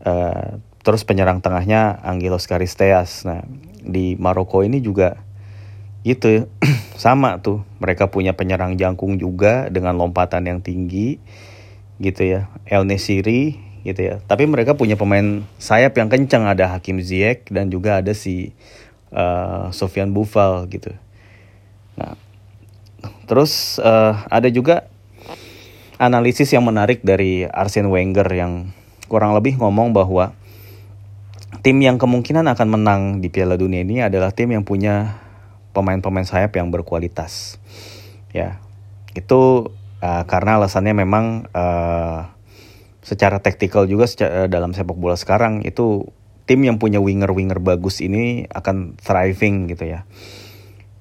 uh, 0.01 0.57
terus 0.81 1.05
penyerang 1.05 1.41
tengahnya 1.41 2.01
Angelos 2.05 2.45
Karisteas. 2.49 3.25
Nah 3.25 3.45
di 3.85 4.17
Maroko 4.17 4.65
ini 4.65 4.81
juga 4.81 5.21
itu 6.05 6.45
sama 7.01 7.41
tuh 7.41 7.65
mereka 7.81 8.13
punya 8.13 8.37
penyerang 8.37 8.77
jangkung 8.77 9.17
juga 9.17 9.69
dengan 9.73 9.97
lompatan 9.97 10.45
yang 10.45 10.59
tinggi 10.61 11.17
gitu 12.01 12.21
ya 12.23 12.51
El 12.67 12.83
Nesiri 12.87 13.59
gitu 13.85 14.01
ya 14.01 14.15
tapi 14.25 14.49
mereka 14.49 14.73
punya 14.73 14.97
pemain 14.97 15.45
sayap 15.61 15.95
yang 15.95 16.09
kencang 16.09 16.49
ada 16.49 16.73
Hakim 16.73 16.99
Ziyech 16.99 17.47
dan 17.53 17.69
juga 17.69 18.01
ada 18.01 18.11
si 18.17 18.51
uh, 19.13 19.69
Sofian 19.69 20.11
Bufal 20.11 20.65
gitu 20.67 20.91
nah 21.95 22.17
terus 23.29 23.77
uh, 23.79 24.25
ada 24.27 24.49
juga 24.49 24.89
analisis 25.95 26.51
yang 26.51 26.65
menarik 26.65 27.05
dari 27.05 27.47
Arsene 27.47 27.87
Wenger 27.87 28.27
yang 28.33 28.75
kurang 29.07 29.37
lebih 29.37 29.55
ngomong 29.61 29.93
bahwa 29.95 30.33
tim 31.61 31.77
yang 31.79 31.95
kemungkinan 31.95 32.45
akan 32.51 32.67
menang 32.67 33.01
di 33.23 33.31
Piala 33.31 33.55
Dunia 33.55 33.85
ini 33.85 34.03
adalah 34.03 34.33
tim 34.33 34.51
yang 34.51 34.67
punya 34.67 35.21
pemain-pemain 35.75 36.23
sayap 36.23 36.55
yang 36.55 36.71
berkualitas. 36.71 37.59
Ya, 38.31 38.59
itu 39.15 39.71
uh, 40.05 40.23
karena 40.29 40.61
alasannya 40.61 40.93
memang 40.93 41.49
uh, 41.49 42.29
secara 43.01 43.41
taktikal 43.41 43.89
juga 43.89 44.05
secara, 44.05 44.45
dalam 44.45 44.73
sepak 44.73 44.97
bola 44.97 45.17
sekarang 45.17 45.65
itu 45.65 46.09
tim 46.45 46.61
yang 46.61 46.77
punya 46.77 47.01
winger-winger 47.01 47.57
bagus 47.57 48.05
ini 48.05 48.45
akan 48.53 49.01
thriving 49.01 49.65
gitu 49.73 49.89
ya. 49.89 50.05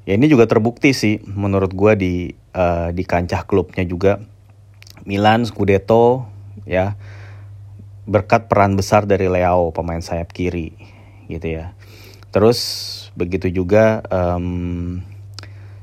Ya 0.04 0.12
ini 0.16 0.28
juga 0.28 0.44
terbukti 0.44 0.92
sih 0.92 1.20
menurut 1.24 1.72
gue 1.72 1.92
di 1.96 2.14
uh, 2.52 2.92
di 2.92 3.04
kancah 3.08 3.48
klubnya 3.48 3.84
juga 3.88 4.20
Milan 5.08 5.48
Scudetto 5.48 6.28
ya 6.68 6.96
berkat 8.04 8.52
peran 8.52 8.76
besar 8.76 9.08
dari 9.08 9.32
Leao 9.32 9.72
pemain 9.72 10.00
sayap 10.00 10.32
kiri 10.32 10.76
gitu 11.28 11.56
ya. 11.56 11.72
Terus 12.32 12.60
begitu 13.16 13.48
juga 13.48 14.04
um, 14.12 15.00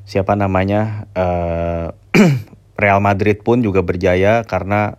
siapa 0.06 0.38
namanya 0.38 1.10
uh, 1.18 1.98
Real 2.82 3.00
Madrid 3.00 3.46
pun 3.46 3.62
juga 3.62 3.86
berjaya 3.86 4.42
karena 4.44 4.98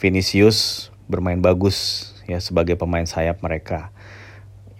Vinicius 0.00 0.88
bermain 1.06 1.38
bagus 1.38 2.10
ya 2.24 2.40
sebagai 2.40 2.80
pemain 2.80 3.04
sayap 3.04 3.44
mereka. 3.44 3.92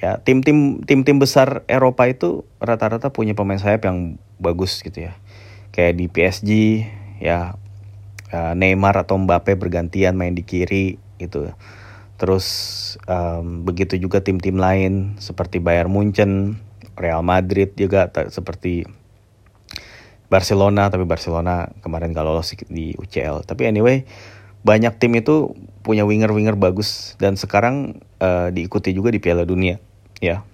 Ya 0.01 0.17
tim-tim 0.25 0.81
tim-tim 0.89 1.21
besar 1.21 1.61
Eropa 1.69 2.09
itu 2.09 2.49
rata-rata 2.57 3.13
punya 3.13 3.37
pemain 3.37 3.61
sayap 3.61 3.85
yang 3.85 4.17
bagus 4.41 4.81
gitu 4.81 5.13
ya. 5.13 5.21
Kayak 5.77 5.93
di 6.01 6.07
PSG 6.09 6.51
ya 7.21 7.61
uh, 8.33 8.53
Neymar 8.57 8.97
atau 8.97 9.21
Mbappe 9.21 9.61
bergantian 9.61 10.17
main 10.17 10.33
di 10.33 10.41
kiri 10.41 10.97
gitu. 11.21 11.53
Terus 12.17 12.47
um, 13.05 13.65
begitu 13.65 14.01
juga 14.01 14.25
tim-tim 14.25 14.57
lain 14.57 15.21
seperti 15.21 15.61
Bayern 15.61 15.93
Munchen 15.93 16.57
Real 16.97 17.25
Madrid 17.25 17.73
juga 17.77 18.09
seperti 18.29 18.85
Barcelona 20.31 20.87
tapi 20.89 21.05
Barcelona 21.05 21.69
kemarin 21.83 22.15
gak 22.15 22.25
lolos 22.25 22.55
di 22.71 22.95
UCL 22.95 23.45
tapi 23.45 23.67
anyway 23.67 24.07
banyak 24.63 24.97
tim 25.01 25.17
itu 25.17 25.57
punya 25.81 26.05
winger-winger 26.05 26.55
bagus 26.55 27.17
dan 27.17 27.35
sekarang 27.35 28.05
uh, 28.21 28.53
diikuti 28.53 28.93
juga 28.93 29.09
di 29.11 29.19
Piala 29.19 29.49
Dunia 29.49 29.81
ya. 30.21 30.45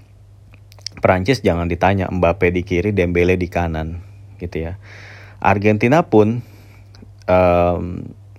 Prancis 0.97 1.45
jangan 1.45 1.69
ditanya 1.69 2.09
Mbappe 2.09 2.49
di 2.55 2.65
kiri 2.65 2.95
Dembele 2.95 3.37
di 3.37 3.51
kanan 3.53 4.01
gitu 4.41 4.71
ya. 4.71 4.81
Argentina 5.43 6.07
pun 6.07 6.41
um, 7.29 7.85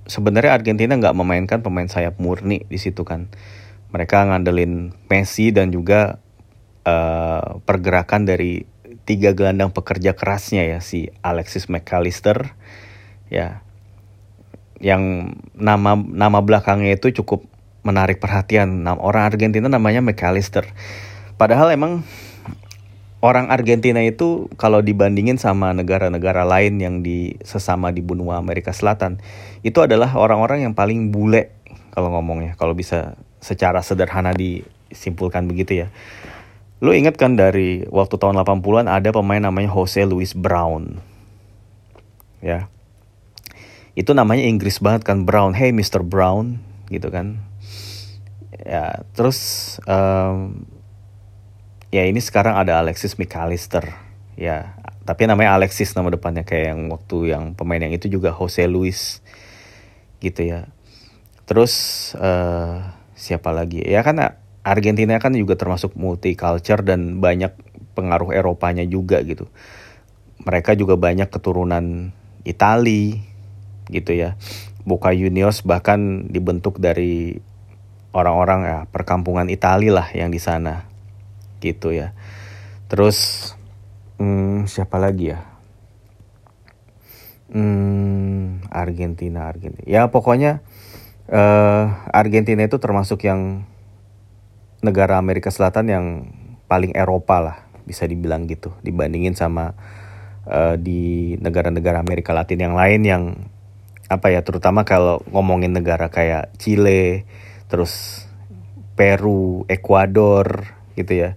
sebenarnya 0.10 0.58
Argentina 0.58 0.98
nggak 0.98 1.14
memainkan 1.14 1.60
pemain 1.62 1.86
sayap 1.86 2.18
murni 2.18 2.66
di 2.66 2.80
situ 2.82 3.06
kan. 3.06 3.30
Mereka 3.94 4.32
ngandelin 4.32 4.96
Messi 5.08 5.54
dan 5.54 5.70
juga 5.70 6.20
uh, 6.88 7.62
pergerakan 7.62 8.26
dari 8.26 8.64
tiga 9.08 9.32
gelandang 9.32 9.72
pekerja 9.72 10.12
kerasnya 10.12 10.68
ya 10.68 10.80
si 10.84 11.08
Alexis 11.24 11.72
McAllister 11.72 12.52
ya 13.32 13.64
yang 14.84 15.34
nama 15.56 15.96
nama 15.96 16.44
belakangnya 16.44 17.00
itu 17.00 17.16
cukup 17.24 17.48
menarik 17.88 18.20
perhatian. 18.20 18.84
Orang 19.00 19.24
Argentina 19.24 19.72
namanya 19.72 20.04
McAllister. 20.04 20.68
Padahal 21.40 21.72
emang 21.72 22.04
orang 23.24 23.48
Argentina 23.48 24.04
itu 24.04 24.52
kalau 24.60 24.84
dibandingin 24.84 25.40
sama 25.40 25.72
negara-negara 25.72 26.44
lain 26.44 26.78
yang 26.84 26.96
di 27.00 27.40
sesama 27.48 27.96
di 27.96 28.04
benua 28.04 28.38
Amerika 28.38 28.76
Selatan 28.76 29.24
itu 29.64 29.80
adalah 29.80 30.14
orang-orang 30.20 30.68
yang 30.68 30.76
paling 30.76 31.16
bule 31.16 31.56
kalau 31.96 32.12
ngomongnya. 32.12 32.60
Kalau 32.60 32.76
bisa 32.76 33.16
secara 33.40 33.80
sederhana 33.80 34.36
disimpulkan 34.36 35.48
begitu 35.48 35.88
ya 35.88 35.88
Lu 36.78 36.94
inget 36.94 37.18
kan 37.18 37.34
dari 37.34 37.82
waktu 37.90 38.22
tahun 38.22 38.38
80-an 38.38 38.86
ada 38.86 39.10
pemain 39.10 39.42
namanya 39.42 39.74
Jose 39.74 40.06
Luis 40.06 40.38
Brown. 40.38 41.02
Ya. 42.38 42.70
Itu 43.98 44.14
namanya 44.14 44.46
Inggris 44.46 44.78
banget 44.78 45.02
kan 45.02 45.26
Brown. 45.26 45.58
Hey 45.58 45.74
Mr. 45.74 46.06
Brown 46.06 46.62
gitu 46.94 47.10
kan. 47.10 47.42
Ya, 48.62 49.02
terus 49.18 49.40
um, 49.90 50.70
ya 51.90 52.06
ini 52.06 52.22
sekarang 52.22 52.54
ada 52.62 52.78
Alexis 52.78 53.18
McAllister. 53.18 53.90
Ya, 54.38 54.78
tapi 55.02 55.26
namanya 55.26 55.58
Alexis 55.58 55.98
nama 55.98 56.14
depannya 56.14 56.46
kayak 56.46 56.78
yang 56.78 56.82
waktu 56.94 57.18
yang 57.34 57.44
pemain 57.58 57.82
yang 57.82 57.96
itu 57.96 58.06
juga 58.06 58.30
Jose 58.36 58.70
Luis 58.70 59.26
gitu 60.22 60.46
ya. 60.46 60.70
Terus 61.50 61.74
uh, 62.22 62.86
siapa 63.18 63.50
lagi? 63.50 63.82
Ya 63.82 64.06
kan 64.06 64.22
Argentina 64.68 65.16
kan 65.24 65.32
juga 65.32 65.56
termasuk 65.56 65.96
multicultural 65.96 66.84
dan 66.84 67.24
banyak 67.24 67.56
pengaruh 67.96 68.36
Eropanya 68.36 68.84
juga 68.84 69.24
gitu. 69.24 69.48
Mereka 70.44 70.76
juga 70.76 71.00
banyak 71.00 71.32
keturunan 71.32 72.12
Itali 72.44 73.24
gitu 73.88 74.12
ya. 74.12 74.36
Boca 74.84 75.16
Juniors 75.16 75.64
bahkan 75.64 76.28
dibentuk 76.28 76.84
dari 76.84 77.40
orang-orang 78.12 78.60
ya 78.68 78.80
perkampungan 78.92 79.48
Itali 79.48 79.88
lah 79.88 80.12
yang 80.12 80.36
di 80.36 80.40
sana 80.40 80.84
gitu 81.64 81.96
ya. 81.96 82.12
Terus 82.92 83.52
hmm, 84.20 84.68
siapa 84.68 85.00
lagi 85.00 85.32
ya? 85.32 85.40
Hmm, 87.48 88.68
Argentina, 88.68 89.48
Argentina. 89.48 89.88
Ya 89.88 90.12
pokoknya 90.12 90.60
uh, 91.32 92.04
Argentina 92.12 92.64
itu 92.68 92.76
termasuk 92.80 93.24
yang 93.24 93.64
negara 94.82 95.18
Amerika 95.18 95.50
Selatan 95.50 95.86
yang 95.90 96.06
paling 96.68 96.94
Eropa 96.94 97.40
lah 97.40 97.58
bisa 97.88 98.04
dibilang 98.04 98.46
gitu 98.52 98.76
dibandingin 98.84 99.34
sama 99.34 99.74
uh, 100.46 100.76
di 100.76 101.36
negara-negara 101.40 102.04
Amerika 102.04 102.36
Latin 102.36 102.60
yang 102.60 102.76
lain 102.76 103.02
yang 103.08 103.24
apa 104.08 104.32
ya 104.32 104.44
terutama 104.44 104.88
kalau 104.88 105.20
ngomongin 105.32 105.76
negara 105.76 106.08
kayak 106.08 106.56
Chile 106.60 107.28
terus 107.68 108.24
Peru 108.96 109.68
Ekuador 109.68 110.76
gitu 110.96 111.14
ya 111.28 111.30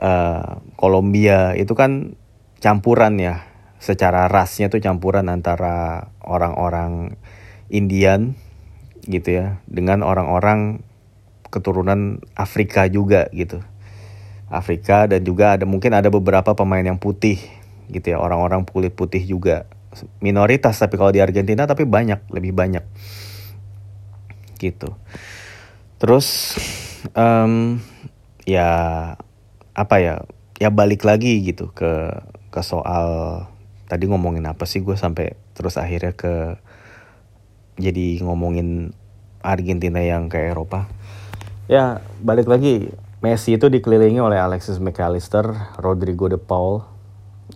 uh, 0.00 0.60
Kolombia 0.76 1.52
itu 1.56 1.72
kan 1.76 2.16
campuran 2.60 3.20
ya 3.20 3.44
secara 3.76 4.26
rasnya 4.26 4.72
tuh 4.72 4.80
campuran 4.80 5.28
antara 5.28 6.08
orang-orang 6.24 7.20
Indian 7.68 8.34
gitu 9.06 9.36
ya 9.36 9.46
dengan 9.68 10.02
orang-orang 10.02 10.82
keturunan 11.56 12.20
Afrika 12.36 12.84
juga 12.92 13.32
gitu. 13.32 13.64
Afrika 14.52 15.08
dan 15.08 15.24
juga 15.24 15.56
ada 15.56 15.64
mungkin 15.64 15.96
ada 15.96 16.12
beberapa 16.12 16.52
pemain 16.52 16.84
yang 16.84 17.00
putih 17.00 17.40
gitu 17.88 18.12
ya 18.12 18.20
orang-orang 18.20 18.68
kulit 18.68 18.92
putih 18.92 19.24
juga. 19.24 19.64
Minoritas 20.20 20.76
tapi 20.76 21.00
kalau 21.00 21.08
di 21.08 21.24
Argentina 21.24 21.64
tapi 21.64 21.88
banyak 21.88 22.28
lebih 22.28 22.52
banyak. 22.52 22.84
Gitu. 24.60 24.92
Terus 25.96 26.60
um, 27.16 27.80
ya 28.44 28.68
apa 29.72 29.96
ya 29.96 30.14
ya 30.60 30.68
balik 30.68 31.08
lagi 31.08 31.40
gitu 31.40 31.72
ke 31.72 32.12
ke 32.52 32.60
soal 32.60 33.44
tadi 33.88 34.08
ngomongin 34.08 34.44
apa 34.44 34.64
sih 34.68 34.84
gue 34.84 34.96
sampai 34.96 35.36
terus 35.52 35.76
akhirnya 35.76 36.12
ke 36.12 36.56
jadi 37.76 38.24
ngomongin 38.24 38.96
Argentina 39.44 40.00
yang 40.00 40.32
ke 40.32 40.40
Eropa 40.40 40.88
ya 41.66 42.02
balik 42.22 42.46
lagi 42.46 42.90
Messi 43.24 43.56
itu 43.56 43.66
dikelilingi 43.66 44.20
oleh 44.20 44.38
Alexis 44.38 44.78
McAllister, 44.78 45.50
Rodrigo 45.80 46.30
de 46.30 46.38
Paul, 46.38 46.84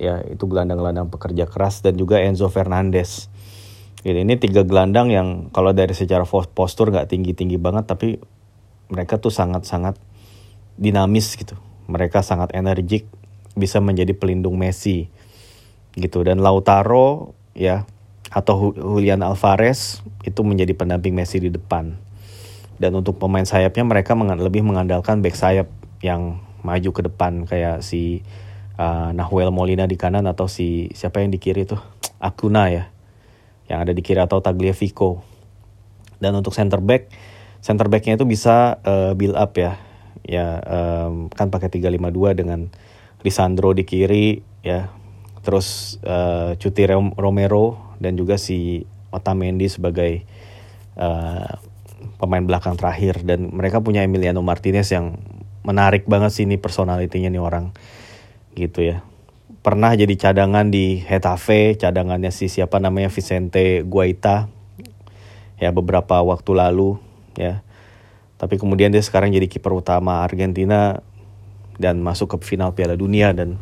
ya 0.00 0.25
itu 0.26 0.49
gelandang-gelandang 0.49 1.12
pekerja 1.12 1.45
keras 1.45 1.85
dan 1.85 1.95
juga 2.00 2.19
Enzo 2.19 2.49
Fernandez. 2.49 3.29
Jadi 4.00 4.25
ini 4.25 4.35
tiga 4.40 4.64
gelandang 4.64 5.12
yang 5.12 5.29
kalau 5.52 5.76
dari 5.76 5.93
secara 5.93 6.25
postur 6.26 6.88
nggak 6.88 7.12
tinggi-tinggi 7.12 7.61
banget 7.61 7.85
tapi 7.85 8.17
mereka 8.88 9.21
tuh 9.21 9.29
sangat-sangat 9.31 10.00
dinamis 10.81 11.37
gitu. 11.37 11.61
Mereka 11.87 12.25
sangat 12.25 12.57
energik, 12.57 13.05
bisa 13.52 13.79
menjadi 13.85 14.17
pelindung 14.17 14.57
Messi 14.57 15.12
gitu 15.93 16.25
dan 16.25 16.40
Lautaro 16.40 17.37
ya 17.52 17.85
atau 18.33 18.73
Julian 18.73 19.21
Alvarez 19.21 20.00
itu 20.25 20.40
menjadi 20.40 20.73
pendamping 20.73 21.12
Messi 21.12 21.37
di 21.37 21.52
depan. 21.52 22.10
Dan 22.81 22.97
untuk 22.97 23.21
pemain 23.21 23.45
sayapnya 23.45 23.85
mereka 23.85 24.17
lebih 24.17 24.65
mengandalkan 24.65 25.21
back 25.21 25.37
sayap 25.37 25.69
yang 26.01 26.41
maju 26.65 26.91
ke 26.97 27.03
depan 27.05 27.45
kayak 27.45 27.85
si 27.85 28.25
uh, 28.81 29.13
Nahuel 29.13 29.53
Molina 29.53 29.85
di 29.85 30.01
kanan 30.01 30.25
atau 30.25 30.49
si 30.49 30.89
siapa 30.97 31.21
yang 31.21 31.29
di 31.29 31.37
kiri 31.37 31.69
tuh 31.69 31.81
Acuna 32.17 32.73
ya 32.73 32.89
yang 33.71 33.87
ada 33.87 33.95
di 33.95 34.03
kiri 34.03 34.19
atau 34.19 34.43
Tagliafico. 34.43 35.23
Dan 36.19 36.35
untuk 36.37 36.53
center 36.53 36.83
back, 36.83 37.09
center 37.63 37.87
backnya 37.87 38.19
itu 38.19 38.27
bisa 38.27 38.83
uh, 38.83 39.15
build 39.15 39.39
up 39.39 39.55
ya. 39.55 39.79
Ya 40.27 40.59
um, 40.67 41.31
kan 41.31 41.49
pakai 41.49 41.71
352 41.71 42.35
dengan 42.35 42.73
Lisandro 43.23 43.71
di 43.73 43.87
kiri 43.87 44.43
ya. 44.67 44.91
Terus 45.41 45.97
uh, 46.05 46.59
Cuti 46.59 46.85
Romero 47.17 47.97
dan 48.03 48.19
juga 48.19 48.37
si 48.37 48.85
Otamendi 49.15 49.71
sebagai 49.71 50.27
pemain 52.21 52.45
belakang 52.45 52.77
terakhir. 52.77 53.25
Dan 53.25 53.57
mereka 53.57 53.81
punya 53.81 54.05
Emiliano 54.05 54.45
Martinez 54.45 54.93
yang 54.93 55.17
menarik 55.65 56.05
banget 56.05 56.37
sih 56.37 56.45
ini 56.45 56.61
personalitinya 56.61 57.33
nih 57.33 57.41
orang. 57.41 57.73
Gitu 58.53 58.93
ya. 58.93 59.00
Pernah 59.61 59.97
jadi 59.97 60.12
cadangan 60.17 60.69
di 60.73 61.00
Hetafe 61.00 61.77
cadangannya 61.77 62.33
si 62.33 62.49
siapa 62.49 62.81
namanya 62.81 63.12
Vicente 63.12 63.85
Guaita 63.85 64.49
ya 65.61 65.69
beberapa 65.73 66.21
waktu 66.25 66.53
lalu 66.57 66.97
ya. 67.37 67.61
Tapi 68.41 68.57
kemudian 68.57 68.89
dia 68.89 69.05
sekarang 69.05 69.37
jadi 69.37 69.45
kiper 69.45 69.77
utama 69.77 70.25
Argentina 70.25 71.05
dan 71.77 72.00
masuk 72.00 72.37
ke 72.37 72.57
final 72.57 72.73
Piala 72.73 72.97
Dunia. 72.97 73.37
Dan 73.37 73.61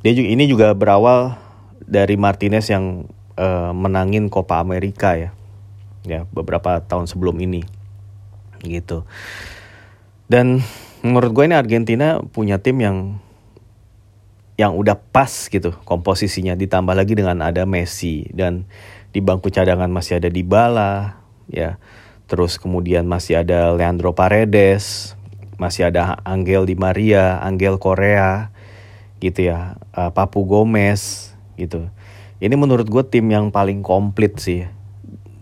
dia 0.00 0.16
juga 0.16 0.28
ini 0.32 0.44
juga 0.48 0.72
berawal 0.72 1.36
dari 1.84 2.16
Martinez 2.16 2.72
yang 2.72 3.04
uh, 3.36 3.76
menangin 3.76 4.32
Copa 4.32 4.56
America 4.56 5.12
ya. 5.20 5.36
Ya 6.08 6.24
beberapa 6.32 6.80
tahun 6.80 7.12
sebelum 7.12 7.36
ini 7.44 7.75
gitu. 8.64 9.08
Dan 10.26 10.62
menurut 11.04 11.30
gue 11.30 11.44
ini 11.46 11.54
Argentina 11.54 12.18
punya 12.20 12.58
tim 12.58 12.78
yang 12.82 12.98
yang 14.56 14.72
udah 14.72 14.96
pas 14.96 15.28
gitu 15.52 15.76
komposisinya 15.84 16.56
ditambah 16.56 16.96
lagi 16.96 17.12
dengan 17.12 17.44
ada 17.44 17.68
Messi 17.68 18.24
dan 18.32 18.64
di 19.12 19.20
bangku 19.20 19.52
cadangan 19.52 19.92
masih 19.92 20.18
ada 20.20 20.32
Dybala 20.32 21.20
ya. 21.52 21.76
Terus 22.26 22.58
kemudian 22.58 23.06
masih 23.06 23.46
ada 23.46 23.70
Leandro 23.70 24.10
Paredes, 24.10 25.14
masih 25.62 25.92
ada 25.92 26.18
Angel 26.26 26.66
Di 26.66 26.74
Maria, 26.74 27.38
Angel 27.38 27.78
Korea 27.78 28.50
gitu 29.22 29.46
ya, 29.46 29.78
uh, 29.94 30.10
Papu 30.10 30.42
Gomez 30.42 31.32
gitu. 31.54 31.86
Ini 32.42 32.52
menurut 32.58 32.84
gue 32.90 33.04
tim 33.06 33.30
yang 33.30 33.48
paling 33.48 33.80
komplit 33.80 34.36
sih 34.42 34.68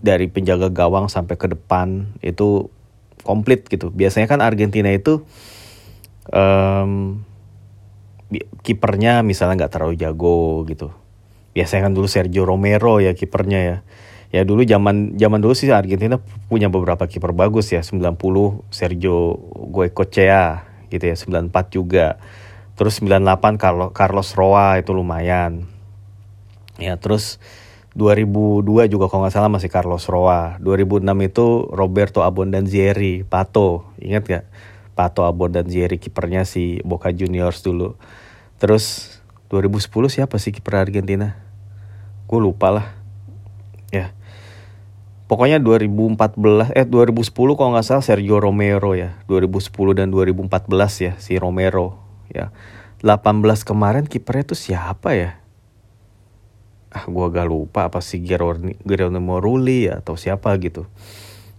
dari 0.04 0.28
penjaga 0.28 0.68
gawang 0.68 1.08
sampai 1.08 1.34
ke 1.34 1.48
depan 1.48 2.12
itu 2.20 2.68
komplit 3.24 3.66
gitu. 3.66 3.88
Biasanya 3.90 4.28
kan 4.28 4.44
Argentina 4.44 4.92
itu 4.92 5.24
um, 6.30 7.24
kipernya 8.60 9.24
misalnya 9.24 9.64
nggak 9.66 9.72
terlalu 9.72 9.94
jago 9.98 10.62
gitu. 10.68 10.92
Biasanya 11.56 11.90
kan 11.90 11.92
dulu 11.96 12.06
Sergio 12.06 12.44
Romero 12.44 13.00
ya 13.00 13.16
kipernya 13.16 13.60
ya. 13.60 13.76
Ya 14.34 14.42
dulu 14.42 14.66
zaman 14.66 15.14
zaman 15.14 15.38
dulu 15.38 15.54
sih 15.54 15.70
Argentina 15.70 16.18
punya 16.50 16.66
beberapa 16.66 17.06
kiper 17.06 17.30
bagus 17.30 17.70
ya. 17.70 17.80
90 17.86 18.18
Sergio 18.74 19.38
Goycochea 19.70 20.66
gitu 20.90 21.04
ya. 21.06 21.16
94 21.16 21.70
juga. 21.70 22.18
Terus 22.74 22.98
98 22.98 23.56
Carlos 23.56 23.90
Carlos 23.94 24.28
Roa 24.34 24.82
itu 24.82 24.90
lumayan. 24.90 25.70
Ya 26.74 26.98
terus 26.98 27.38
2002 27.94 28.90
juga 28.90 29.06
kalau 29.06 29.22
nggak 29.22 29.34
salah 29.34 29.50
masih 29.50 29.70
Carlos 29.70 30.10
Roa. 30.10 30.58
2006 30.58 31.06
itu 31.30 31.46
Roberto 31.70 32.26
Abondanzieri, 32.26 33.22
Pato. 33.22 33.86
Ingat 34.02 34.22
gak? 34.26 34.44
Pato 34.98 35.22
Abondanzieri 35.22 36.02
kipernya 36.02 36.42
si 36.42 36.82
Boca 36.82 37.14
Juniors 37.14 37.62
dulu. 37.62 37.94
Terus 38.58 39.14
2010 39.50 39.86
siapa 40.10 40.42
sih 40.42 40.50
kiper 40.50 40.82
Argentina? 40.82 41.38
Gue 42.26 42.42
lupa 42.42 42.74
lah. 42.74 42.86
Ya. 43.94 44.10
Pokoknya 45.30 45.62
2014 45.62 46.74
eh 46.74 46.86
2010 46.86 47.30
kalau 47.54 47.70
nggak 47.78 47.86
salah 47.86 48.02
Sergio 48.02 48.42
Romero 48.42 48.98
ya. 48.98 49.14
2010 49.30 49.70
dan 49.94 50.10
2014 50.10 50.50
ya 50.98 51.12
si 51.22 51.38
Romero 51.38 52.02
ya. 52.26 52.50
18 53.06 53.62
kemarin 53.62 54.02
kipernya 54.10 54.50
tuh 54.50 54.58
siapa 54.58 55.14
ya? 55.14 55.43
Ah 56.94 57.10
gue 57.10 57.24
agak 57.26 57.50
lupa 57.50 57.90
apa 57.90 57.98
sih 57.98 58.22
Geronimo 58.86 59.42
Rulli 59.42 59.90
ya, 59.90 59.98
atau 59.98 60.14
siapa 60.14 60.54
gitu. 60.62 60.86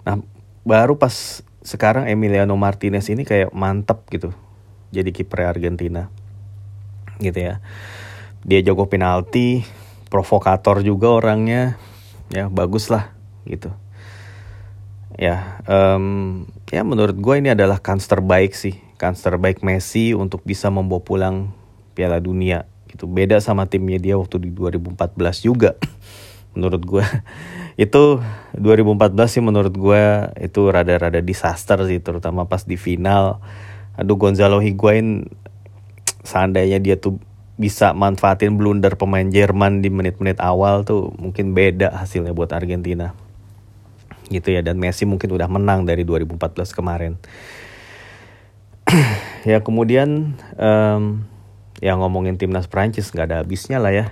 Nah 0.08 0.24
baru 0.63 0.95
pas 0.95 1.43
sekarang 1.60 2.08
Emiliano 2.08 2.56
Martinez 2.56 3.12
ini 3.12 3.28
kayak 3.28 3.52
mantep 3.52 4.08
gitu 4.08 4.32
jadi 4.95 5.12
kiper 5.12 5.43
Argentina 5.43 6.08
gitu 7.19 7.36
ya. 7.36 7.60
Dia 8.48 8.62
jago 8.63 8.88
penalti, 8.88 9.65
provokator 10.08 10.86
juga 10.86 11.12
orangnya, 11.12 11.76
ya 12.32 12.48
bagus 12.48 12.88
lah 12.88 13.12
gitu. 13.43 13.74
Ya, 15.15 15.63
um, 15.65 16.43
ya 16.67 16.84
menurut 16.84 17.15
gue 17.15 17.36
ini 17.39 17.50
adalah 17.56 17.80
kans 17.80 18.06
terbaik 18.06 18.52
sih, 18.52 18.78
kans 19.00 19.24
terbaik 19.24 19.63
Messi 19.63 20.12
untuk 20.12 20.43
bisa 20.43 20.67
membawa 20.67 21.02
pulang 21.02 21.36
Piala 21.95 22.19
Dunia 22.19 22.67
gitu. 22.95 23.12
Beda 23.12 23.43
sama 23.43 23.67
timnya 23.67 23.99
dia 23.99 24.15
waktu 24.15 24.39
di 24.39 24.49
2014 24.55 24.95
juga 25.43 25.75
menurut 26.55 26.81
gue 26.88 27.05
itu 27.75 28.23
2014 28.55 29.12
sih 29.27 29.43
menurut 29.43 29.75
gue 29.75 30.03
itu 30.39 30.62
rada-rada 30.71 31.19
disaster 31.19 31.75
sih 31.84 31.99
terutama 31.99 32.47
pas 32.47 32.63
di 32.63 32.79
final. 32.79 33.43
Aduh 33.99 34.15
Gonzalo 34.15 34.63
Higuain 34.63 35.27
seandainya 36.29 36.79
dia 36.79 36.95
tuh 36.95 37.19
bisa 37.60 37.91
manfaatin 37.91 38.55
blunder 38.55 38.99
pemain 38.99 39.27
Jerman 39.27 39.79
di 39.79 39.91
menit-menit 39.91 40.39
awal 40.43 40.84
tuh 40.88 41.12
mungkin 41.19 41.51
beda 41.51 41.91
hasilnya 41.91 42.31
buat 42.31 42.55
Argentina. 42.55 43.12
Gitu 44.31 44.55
ya 44.55 44.63
dan 44.63 44.79
Messi 44.79 45.03
mungkin 45.03 45.36
udah 45.36 45.51
menang 45.51 45.84
dari 45.84 46.08
2014 46.08 46.71
kemarin. 46.71 47.19
Ya 49.45 49.62
kemudian 49.62 50.34
um, 50.58 51.21
ya 51.84 51.96
ngomongin 52.00 52.40
timnas 52.40 52.68
Prancis 52.72 53.12
nggak 53.12 53.28
ada 53.32 53.38
habisnya 53.44 53.82
lah 53.82 53.92
ya. 53.92 54.06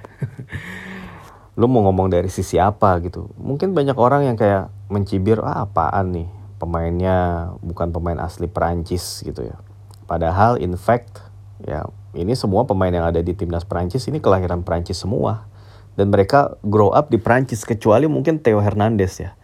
Lu 1.59 1.69
mau 1.69 1.85
ngomong 1.85 2.09
dari 2.09 2.33
sisi 2.33 2.57
apa 2.57 2.97
gitu? 3.05 3.29
Mungkin 3.37 3.77
banyak 3.77 3.93
orang 3.95 4.25
yang 4.25 4.37
kayak 4.39 4.73
mencibir 4.89 5.37
ah 5.45 5.69
apaan 5.69 6.09
nih 6.11 6.27
pemainnya 6.57 7.49
bukan 7.59 7.91
pemain 7.91 8.17
asli 8.23 8.49
Prancis 8.49 9.21
gitu 9.21 9.45
ya. 9.45 9.59
Padahal 10.09 10.57
in 10.59 10.79
fact 10.79 11.21
ya 11.63 11.87
ini 12.13 12.33
semua 12.33 12.65
pemain 12.65 12.91
yang 12.91 13.05
ada 13.05 13.21
di 13.21 13.35
timnas 13.37 13.67
Prancis 13.67 14.07
ini 14.09 14.23
kelahiran 14.23 14.65
Prancis 14.65 15.01
semua 15.01 15.45
dan 15.93 16.09
mereka 16.09 16.57
grow 16.65 16.89
up 16.89 17.13
di 17.13 17.21
Prancis 17.21 17.61
kecuali 17.67 18.09
mungkin 18.09 18.41
Theo 18.41 18.63
Hernandez 18.63 19.21
ya. 19.21 19.37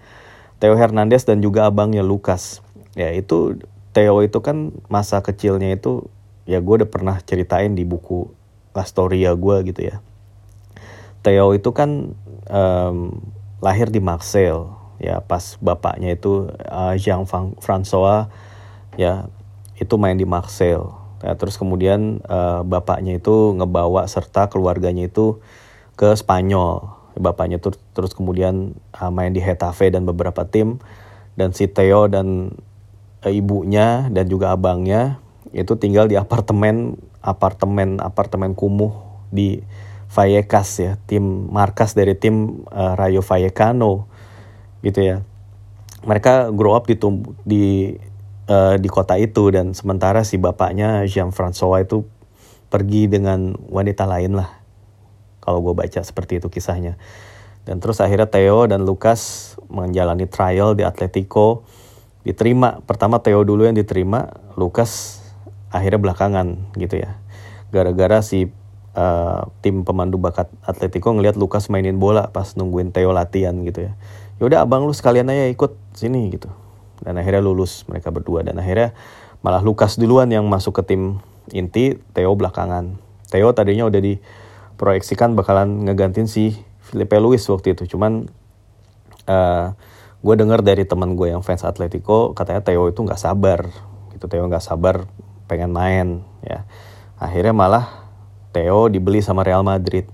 Theo 0.57 0.75
Hernandez 0.75 1.23
dan 1.23 1.39
juga 1.39 1.69
abangnya 1.69 2.01
Lucas. 2.01 2.59
Ya 2.97 3.13
itu 3.13 3.61
Theo 3.93 4.21
itu 4.25 4.39
kan 4.41 4.73
masa 4.89 5.21
kecilnya 5.21 5.77
itu 5.77 6.09
ya 6.49 6.57
gue 6.57 6.81
udah 6.81 6.89
pernah 6.89 7.21
ceritain 7.21 7.77
di 7.77 7.85
buku 7.85 8.25
La 8.73 8.81
Storia 8.81 9.37
gue 9.37 9.55
gitu 9.69 9.85
ya. 9.85 10.01
Theo 11.21 11.53
itu 11.53 11.69
kan 11.69 12.17
um, 12.49 13.21
lahir 13.61 13.93
di 13.93 14.01
Marseille 14.01 14.65
ya 14.97 15.21
pas 15.21 15.61
bapaknya 15.61 16.17
itu 16.17 16.49
uh, 16.49 16.97
Jean 16.97 17.29
François 17.61 18.33
ya 18.97 19.29
itu 19.77 19.93
main 20.01 20.17
di 20.17 20.25
Marseille. 20.25 20.97
Ya, 21.19 21.35
terus 21.35 21.59
kemudian 21.59 22.23
uh, 22.31 22.63
bapaknya 22.63 23.19
itu 23.19 23.51
ngebawa 23.53 24.07
serta 24.07 24.47
keluarganya 24.47 25.05
itu 25.05 25.43
ke 25.99 26.15
Spanyol. 26.15 26.95
Bapaknya 27.19 27.59
tuh 27.59 27.75
terus 27.91 28.15
kemudian 28.15 28.79
uh, 28.95 29.11
main 29.11 29.35
di 29.35 29.43
Hetafe 29.43 29.91
dan 29.91 30.07
beberapa 30.07 30.47
tim 30.47 30.79
dan 31.35 31.51
si 31.51 31.67
Theo 31.67 32.07
dan 32.07 32.55
uh, 33.21 33.31
ibunya 33.31 34.07
dan 34.07 34.25
juga 34.31 34.55
abangnya 34.55 35.19
itu 35.53 35.73
tinggal 35.77 36.05
di 36.05 36.15
apartemen 36.15 36.99
apartemen 37.19 37.97
apartemen 37.99 38.53
kumuh 38.53 38.93
di 39.33 39.61
Vallecas 40.09 40.69
ya. 40.81 40.91
Tim 41.05 41.49
markas 41.53 41.93
dari 41.93 42.17
tim 42.17 42.65
uh, 42.69 42.97
Rayo 42.97 43.21
Vallecano 43.21 44.09
gitu 44.81 45.05
ya. 45.05 45.17
Mereka 46.05 46.55
grow 46.55 46.73
up 46.73 46.89
di 46.89 46.95
di 47.45 47.93
uh, 48.49 48.75
di 48.79 48.89
kota 48.89 49.19
itu 49.21 49.53
dan 49.53 49.77
sementara 49.77 50.25
si 50.25 50.41
bapaknya 50.41 51.05
Jean 51.05 51.29
François 51.29 51.85
itu 51.85 52.07
pergi 52.73 53.05
dengan 53.09 53.53
wanita 53.69 54.09
lain 54.09 54.37
lah. 54.37 54.49
Kalau 55.41 55.61
gue 55.65 55.73
baca 55.73 56.01
seperti 56.01 56.41
itu 56.41 56.49
kisahnya. 56.49 56.97
Dan 57.65 57.77
terus 57.77 58.01
akhirnya 58.01 58.29
Theo 58.29 58.65
dan 58.65 58.85
Lucas 58.85 59.53
menjalani 59.69 60.25
trial 60.25 60.73
di 60.73 60.81
Atletico. 60.81 61.65
Diterima. 62.25 62.81
Pertama 62.81 63.21
Theo 63.21 63.45
dulu 63.45 63.65
yang 63.65 63.77
diterima 63.77 64.29
Lucas 64.57 65.18
akhirnya 65.69 66.01
belakangan 66.01 66.73
gitu 66.77 67.01
ya. 67.01 67.17
Gara-gara 67.69 68.21
si 68.25 68.49
uh, 68.97 69.47
tim 69.61 69.85
pemandu 69.85 70.17
bakat 70.17 70.49
Atletico 70.65 71.13
ngelihat 71.13 71.37
Lucas 71.37 71.69
mainin 71.69 71.97
bola 72.01 72.33
pas 72.33 72.57
nungguin 72.57 72.91
Theo 72.91 73.13
latihan 73.13 73.53
gitu 73.65 73.89
ya. 73.89 73.93
Yaudah 74.39 74.63
abang 74.65 74.87
lu 74.87 74.95
sekalian 74.95 75.29
aja 75.29 75.51
ikut 75.51 75.75
sini 75.93 76.31
gitu. 76.33 76.49
Dan 77.03 77.19
akhirnya 77.19 77.43
lulus 77.43 77.85
mereka 77.87 78.09
berdua. 78.09 78.43
Dan 78.43 78.59
akhirnya 78.59 78.95
malah 79.43 79.63
Lucas 79.63 79.95
duluan 79.95 80.31
yang 80.31 80.47
masuk 80.47 80.83
ke 80.83 80.95
tim 80.95 81.23
inti 81.51 81.99
Theo 82.15 82.33
belakangan. 82.35 82.97
Theo 83.29 83.53
tadinya 83.53 83.85
udah 83.87 84.01
diproyeksikan 84.01 85.37
bakalan 85.37 85.85
ngegantin 85.85 86.25
si 86.25 86.57
Felipe 86.81 87.19
Luis 87.21 87.45
waktu 87.45 87.77
itu. 87.77 87.95
Cuman 87.95 88.31
uh, 89.27 89.31
eh, 89.31 89.65
gue 90.19 90.35
dengar 90.35 90.59
dari 90.65 90.83
teman 90.83 91.15
gue 91.15 91.31
yang 91.31 91.45
fans 91.45 91.63
Atletico 91.63 92.33
katanya 92.33 92.65
Theo 92.65 92.89
itu 92.89 92.99
nggak 93.03 93.19
sabar 93.19 93.69
gitu. 94.15 94.25
Theo 94.25 94.47
nggak 94.47 94.63
sabar 94.63 95.05
pengen 95.49 95.73
main 95.73 96.21
ya. 96.45 96.69
Akhirnya 97.17 97.51
malah 97.51 98.07
Theo 98.53 98.87
dibeli 98.87 99.25
sama 99.25 99.41
Real 99.41 99.65
Madrid. 99.65 100.05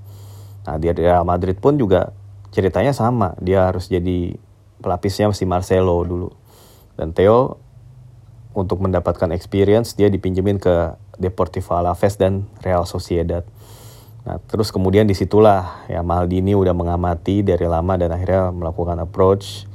Nah 0.63 0.79
dia 0.79 0.95
Real 0.95 1.27
Madrid 1.27 1.59
pun 1.59 1.75
juga 1.75 2.15
ceritanya 2.55 2.95
sama. 2.95 3.35
Dia 3.43 3.67
harus 3.67 3.91
jadi 3.91 4.39
pelapisnya 4.79 5.29
si 5.35 5.43
Marcelo 5.43 5.99
dulu. 6.07 6.31
Dan 6.95 7.11
Theo 7.11 7.59
untuk 8.55 8.79
mendapatkan 8.79 9.35
experience 9.35 9.99
dia 9.99 10.07
dipinjemin 10.07 10.57
ke 10.57 10.95
Deportivo 11.19 11.75
Alaves 11.75 12.15
dan 12.15 12.47
Real 12.63 12.87
Sociedad. 12.87 13.43
Nah, 14.25 14.41
terus 14.49 14.73
kemudian 14.73 15.05
di 15.05 15.13
situlah 15.13 15.85
ya 15.85 16.01
Maldini 16.01 16.57
udah 16.57 16.73
mengamati 16.73 17.45
dari 17.45 17.69
lama 17.69 17.93
dan 17.99 18.09
akhirnya 18.09 18.49
melakukan 18.49 18.97
approach. 19.03 19.69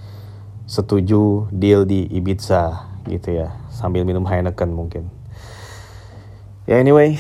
Setuju 0.66 1.52
deal 1.54 1.86
di 1.86 2.10
Ibiza 2.10 2.90
gitu 3.06 3.44
ya. 3.44 3.54
Sambil 3.70 4.02
minum 4.02 4.26
Heineken 4.26 4.74
mungkin 4.74 5.19
ya 6.70 6.78
anyway. 6.78 7.18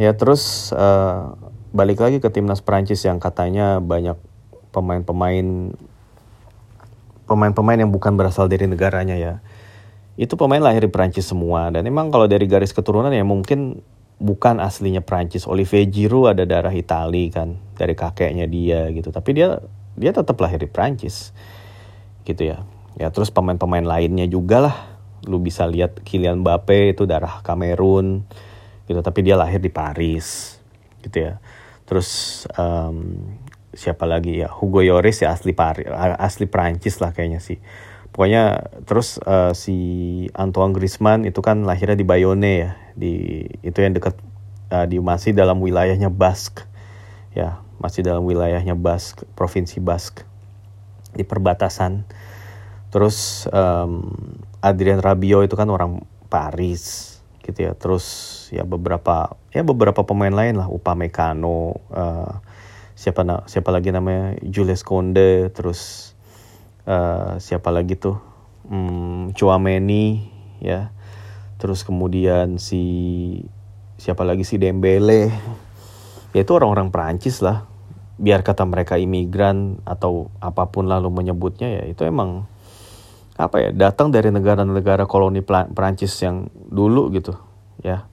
Ya 0.00 0.16
terus 0.16 0.72
uh, 0.72 1.36
balik 1.76 2.00
lagi 2.00 2.24
ke 2.24 2.32
timnas 2.32 2.64
Prancis 2.64 3.04
yang 3.04 3.20
katanya 3.20 3.76
banyak 3.76 4.16
pemain-pemain 4.72 5.76
pemain-pemain 7.28 7.78
yang 7.78 7.92
bukan 7.92 8.16
berasal 8.16 8.48
dari 8.48 8.64
negaranya 8.64 9.20
ya. 9.20 9.44
Itu 10.16 10.40
pemain 10.40 10.64
lahir 10.64 10.88
di 10.88 10.90
Prancis 10.90 11.28
semua. 11.28 11.68
Dan 11.68 11.84
emang 11.84 12.08
kalau 12.08 12.24
dari 12.24 12.48
garis 12.48 12.72
keturunan 12.72 13.12
ya 13.12 13.20
mungkin 13.20 13.84
bukan 14.16 14.64
aslinya 14.64 15.04
Prancis 15.04 15.44
Olivier 15.44 15.84
Giroud 15.84 16.32
ada 16.32 16.48
darah 16.48 16.72
Itali 16.72 17.28
kan 17.28 17.60
dari 17.76 17.92
kakeknya 17.92 18.48
dia 18.48 18.88
gitu. 18.96 19.12
Tapi 19.12 19.36
dia 19.36 19.60
dia 20.00 20.16
tetap 20.16 20.40
lahir 20.40 20.56
di 20.56 20.68
Prancis 20.72 21.36
gitu 22.24 22.48
ya. 22.48 22.64
Ya 22.96 23.12
terus 23.12 23.28
pemain-pemain 23.28 23.84
lainnya 23.84 24.24
juga 24.24 24.64
lah. 24.64 24.76
Lu 25.28 25.36
bisa 25.36 25.68
lihat 25.68 26.00
Kylian 26.00 26.40
Mbappe 26.40 26.96
itu 26.96 27.04
darah 27.04 27.44
Kamerun 27.44 28.24
gitu. 28.90 28.98
Tapi 28.98 29.22
dia 29.22 29.38
lahir 29.38 29.62
di 29.62 29.70
Paris 29.70 30.58
gitu 31.06 31.30
ya. 31.30 31.38
Terus 31.86 32.42
um, 32.58 33.14
siapa 33.70 34.06
lagi 34.06 34.42
ya? 34.42 34.50
Hugo 34.50 34.82
Lloris 34.82 35.22
ya 35.22 35.30
asli 35.30 35.54
Paris 35.54 35.86
asli 36.18 36.50
Prancis 36.50 36.98
lah 36.98 37.14
kayaknya 37.14 37.38
sih. 37.38 37.62
Pokoknya 38.10 38.66
terus 38.90 39.22
uh, 39.22 39.54
si 39.54 39.78
Antoine 40.34 40.74
Griezmann 40.74 41.22
itu 41.22 41.38
kan 41.38 41.62
lahirnya 41.62 41.94
di 41.94 42.06
Bayonne 42.06 42.52
ya 42.58 42.70
di 42.98 43.46
itu 43.62 43.78
yang 43.78 43.94
dekat 43.94 44.18
uh, 44.74 44.86
di 44.90 44.98
masih 44.98 45.30
dalam 45.30 45.62
wilayahnya 45.62 46.10
Basque 46.10 46.66
ya. 47.34 47.62
Masih 47.80 48.04
dalam 48.04 48.28
wilayahnya 48.28 48.76
Basque 48.76 49.24
provinsi 49.38 49.80
Basque 49.80 50.26
di 51.16 51.24
perbatasan. 51.24 52.04
Terus 52.90 53.46
um, 53.50 54.10
Adrian 54.60 55.00
Rabiot 55.00 55.46
itu 55.46 55.56
kan 55.56 55.70
orang 55.70 56.02
Paris 56.28 57.16
gitu 57.42 57.70
ya. 57.70 57.72
Terus 57.74 58.06
ya 58.50 58.66
beberapa 58.66 59.38
ya 59.54 59.62
beberapa 59.62 60.02
pemain 60.02 60.34
lain 60.34 60.58
lah. 60.58 60.68
Upamecano 60.68 61.78
uh, 61.90 62.42
siapa 62.98 63.22
na 63.22 63.46
siapa 63.46 63.70
lagi 63.70 63.94
namanya? 63.94 64.36
Julius 64.42 64.82
Konde 64.82 65.48
terus 65.54 66.12
uh, 66.84 67.38
siapa 67.38 67.70
lagi 67.70 67.96
tuh? 67.96 68.18
Hmm, 68.66 69.32
Chouameni 69.34 70.28
ya. 70.60 70.92
Terus 71.56 71.86
kemudian 71.86 72.58
si 72.58 72.82
siapa 73.96 74.26
lagi? 74.26 74.42
Si 74.44 74.58
Dembele 74.58 75.30
ya 76.34 76.40
itu 76.42 76.52
orang-orang 76.52 76.92
Prancis 76.92 77.40
lah. 77.40 77.66
Biar 78.20 78.44
kata 78.44 78.68
mereka 78.68 79.00
imigran 79.00 79.80
atau 79.88 80.28
apa 80.44 80.68
pun 80.68 80.84
lalu 80.84 81.08
menyebutnya 81.08 81.80
ya 81.80 81.82
itu 81.88 82.04
emang 82.04 82.44
apa 83.40 83.56
ya 83.56 83.70
datang 83.72 84.12
dari 84.12 84.28
negara-negara 84.28 85.08
koloni 85.08 85.40
Perancis 85.46 86.12
yang 86.20 86.52
dulu 86.52 87.08
gitu 87.16 87.32
ya 87.80 88.04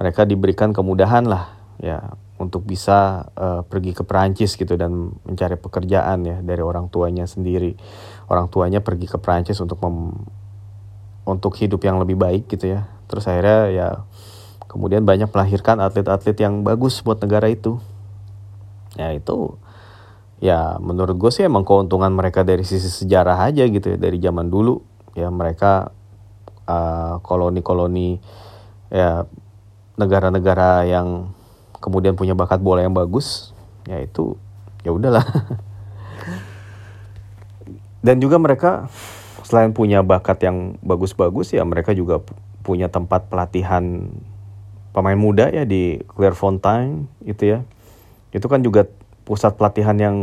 mereka 0.00 0.24
diberikan 0.24 0.72
kemudahan 0.72 1.28
lah 1.28 1.52
ya 1.76 2.16
untuk 2.40 2.64
bisa 2.64 3.28
uh, 3.36 3.60
pergi 3.68 3.92
ke 3.92 4.00
Perancis 4.00 4.56
gitu 4.56 4.72
dan 4.80 5.12
mencari 5.28 5.60
pekerjaan 5.60 6.24
ya 6.24 6.40
dari 6.40 6.64
orang 6.64 6.88
tuanya 6.88 7.28
sendiri. 7.28 7.76
Orang 8.32 8.48
tuanya 8.48 8.80
pergi 8.80 9.04
ke 9.04 9.20
Perancis 9.20 9.60
untuk 9.60 9.76
mem 9.84 10.16
untuk 11.28 11.52
hidup 11.60 11.84
yang 11.84 12.00
lebih 12.00 12.16
baik 12.16 12.48
gitu 12.48 12.80
ya. 12.80 12.88
Terus 13.12 13.28
akhirnya 13.28 13.60
ya 13.68 13.88
kemudian 14.72 15.04
banyak 15.04 15.28
melahirkan 15.28 15.84
atlet-atlet 15.84 16.36
yang 16.40 16.64
bagus 16.64 17.04
buat 17.04 17.20
negara 17.20 17.52
itu. 17.52 17.76
Ya 18.96 19.12
itu 19.12 19.60
ya 20.40 20.80
menurut 20.80 21.20
gue 21.20 21.28
sih 21.28 21.44
emang 21.44 21.68
keuntungan 21.68 22.08
mereka 22.08 22.40
dari 22.40 22.64
sisi 22.64 22.88
sejarah 22.88 23.52
aja 23.52 23.68
gitu 23.68 23.92
ya 23.92 23.98
dari 24.00 24.16
zaman 24.16 24.48
dulu. 24.48 24.80
Ya 25.12 25.28
mereka 25.28 25.92
koloni 26.64 26.72
uh, 26.72 27.16
koloni-koloni 27.20 28.08
ya 28.88 29.28
negara-negara 30.00 30.88
yang 30.88 31.28
kemudian 31.76 32.16
punya 32.16 32.32
bakat 32.32 32.64
bola 32.64 32.80
yang 32.80 32.96
bagus 32.96 33.52
ya 33.84 34.00
itu 34.00 34.40
ya 34.80 34.96
udahlah. 34.96 35.24
Dan 38.06 38.16
juga 38.16 38.40
mereka 38.40 38.88
selain 39.44 39.76
punya 39.76 40.00
bakat 40.00 40.40
yang 40.40 40.80
bagus-bagus 40.80 41.52
ya 41.52 41.60
mereka 41.68 41.92
juga 41.92 42.24
punya 42.64 42.88
tempat 42.88 43.28
pelatihan 43.28 44.08
pemain 44.90 45.18
muda 45.18 45.52
ya 45.52 45.68
di 45.68 46.00
Clairefontaine 46.08 47.06
itu 47.24 47.56
ya. 47.56 47.58
Itu 48.32 48.46
kan 48.48 48.64
juga 48.64 48.86
pusat 49.28 49.54
pelatihan 49.58 49.96
yang 49.98 50.16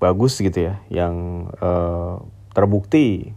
bagus 0.00 0.36
gitu 0.36 0.68
ya, 0.68 0.80
yang 0.92 1.48
uh, 1.60 2.20
terbukti 2.52 3.32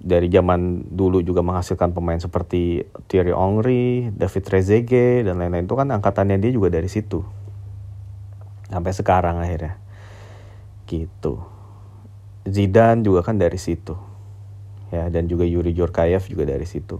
dari 0.00 0.32
zaman 0.32 0.88
dulu 0.88 1.20
juga 1.20 1.44
menghasilkan 1.44 1.92
pemain 1.92 2.16
seperti 2.16 2.88
Thierry 3.04 3.36
Henry, 3.36 4.08
David 4.16 4.42
Trezeguet 4.48 5.28
dan 5.28 5.36
lain-lain. 5.36 5.68
Itu 5.68 5.76
kan 5.76 5.92
angkatannya 5.92 6.40
dia 6.40 6.50
juga 6.56 6.72
dari 6.72 6.88
situ. 6.88 7.20
Sampai 8.72 8.96
sekarang 8.96 9.36
akhirnya. 9.44 9.76
Gitu. 10.88 11.44
Zidane 12.48 13.04
juga 13.04 13.20
kan 13.20 13.36
dari 13.36 13.60
situ. 13.60 13.92
Ya 14.88 15.06
dan 15.12 15.28
juga 15.28 15.44
Yuri 15.44 15.76
Jorkaev 15.76 16.24
juga 16.26 16.48
dari 16.48 16.64
situ. 16.64 16.98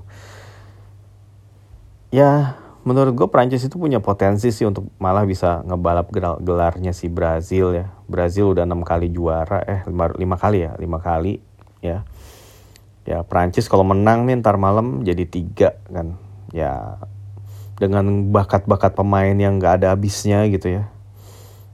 Ya 2.13 2.61
menurut 2.85 3.17
gue 3.17 3.29
Prancis 3.33 3.65
itu 3.65 3.81
punya 3.81 4.05
potensi 4.05 4.53
sih 4.53 4.69
untuk 4.69 4.93
malah 5.01 5.25
bisa 5.25 5.65
ngebalap 5.65 6.13
gelarnya 6.45 6.93
si 6.93 7.09
Brazil 7.09 7.73
ya. 7.73 7.89
Brazil 8.07 8.53
udah 8.53 8.69
enam 8.69 8.85
kali 8.85 9.09
juara, 9.09 9.65
eh 9.65 9.81
lima, 9.89 10.13
lima 10.21 10.37
kali 10.37 10.69
ya, 10.69 10.77
lima 10.77 11.01
kali 11.01 11.41
ya. 11.81 12.05
Ya 13.11 13.27
Prancis 13.27 13.67
kalau 13.67 13.83
menang 13.83 14.23
nih 14.31 14.39
ntar 14.39 14.55
malam 14.55 15.03
jadi 15.03 15.27
tiga 15.27 15.75
kan. 15.91 16.15
Ya 16.55 17.03
dengan 17.83 18.31
bakat-bakat 18.31 18.95
pemain 18.95 19.35
yang 19.35 19.59
gak 19.59 19.83
ada 19.83 19.91
habisnya 19.99 20.47
gitu 20.47 20.79
ya. 20.79 20.87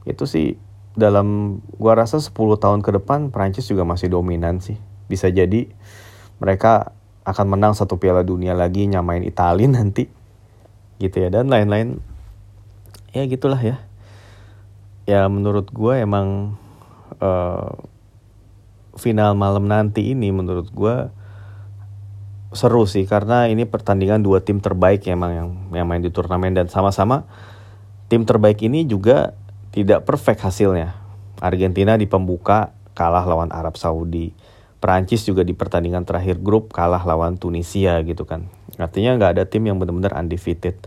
Itu 0.09 0.25
sih 0.25 0.57
dalam 0.97 1.61
gua 1.77 2.01
rasa 2.01 2.17
10 2.17 2.33
tahun 2.33 2.81
ke 2.81 2.89
depan 2.97 3.29
Prancis 3.29 3.69
juga 3.69 3.85
masih 3.85 4.09
dominan 4.09 4.57
sih. 4.57 4.81
Bisa 5.05 5.29
jadi 5.29 5.69
mereka 6.41 6.97
akan 7.21 7.53
menang 7.53 7.77
satu 7.77 8.01
piala 8.01 8.25
dunia 8.25 8.57
lagi 8.57 8.89
nyamain 8.89 9.21
Italia 9.21 9.69
nanti 9.77 10.09
gitu 10.97 11.21
ya 11.21 11.29
dan 11.29 11.53
lain-lain 11.53 12.01
ya 13.13 13.29
gitulah 13.29 13.61
ya 13.61 13.77
ya 15.05 15.29
menurut 15.29 15.69
gue 15.69 15.93
emang 16.01 16.57
uh, 17.21 17.69
final 18.97 19.37
malam 19.37 19.69
nanti 19.69 20.17
ini 20.17 20.33
menurut 20.33 20.73
gue 20.73 20.95
seru 22.55 22.87
sih 22.87 23.03
karena 23.03 23.51
ini 23.51 23.67
pertandingan 23.67 24.23
dua 24.23 24.39
tim 24.39 24.63
terbaik 24.63 25.03
emang 25.11 25.31
yang 25.35 25.49
yang 25.75 25.87
main 25.87 25.99
di 25.99 26.11
turnamen 26.11 26.55
dan 26.55 26.71
sama-sama 26.71 27.27
tim 28.07 28.23
terbaik 28.23 28.63
ini 28.63 28.87
juga 28.87 29.35
tidak 29.75 30.07
perfect 30.07 30.41
hasilnya. 30.41 30.95
Argentina 31.37 31.93
di 31.93 32.09
pembuka 32.09 32.73
kalah 32.97 33.27
lawan 33.27 33.53
Arab 33.53 33.77
Saudi. 33.77 34.33
Perancis 34.81 35.21
juga 35.27 35.45
di 35.45 35.53
pertandingan 35.53 36.01
terakhir 36.01 36.41
grup 36.41 36.73
kalah 36.73 37.03
lawan 37.05 37.37
Tunisia 37.37 38.01
gitu 38.01 38.25
kan. 38.25 38.49
Artinya 38.81 39.13
nggak 39.19 39.31
ada 39.37 39.43
tim 39.45 39.69
yang 39.69 39.77
benar-benar 39.77 40.17
undefeated. 40.17 40.81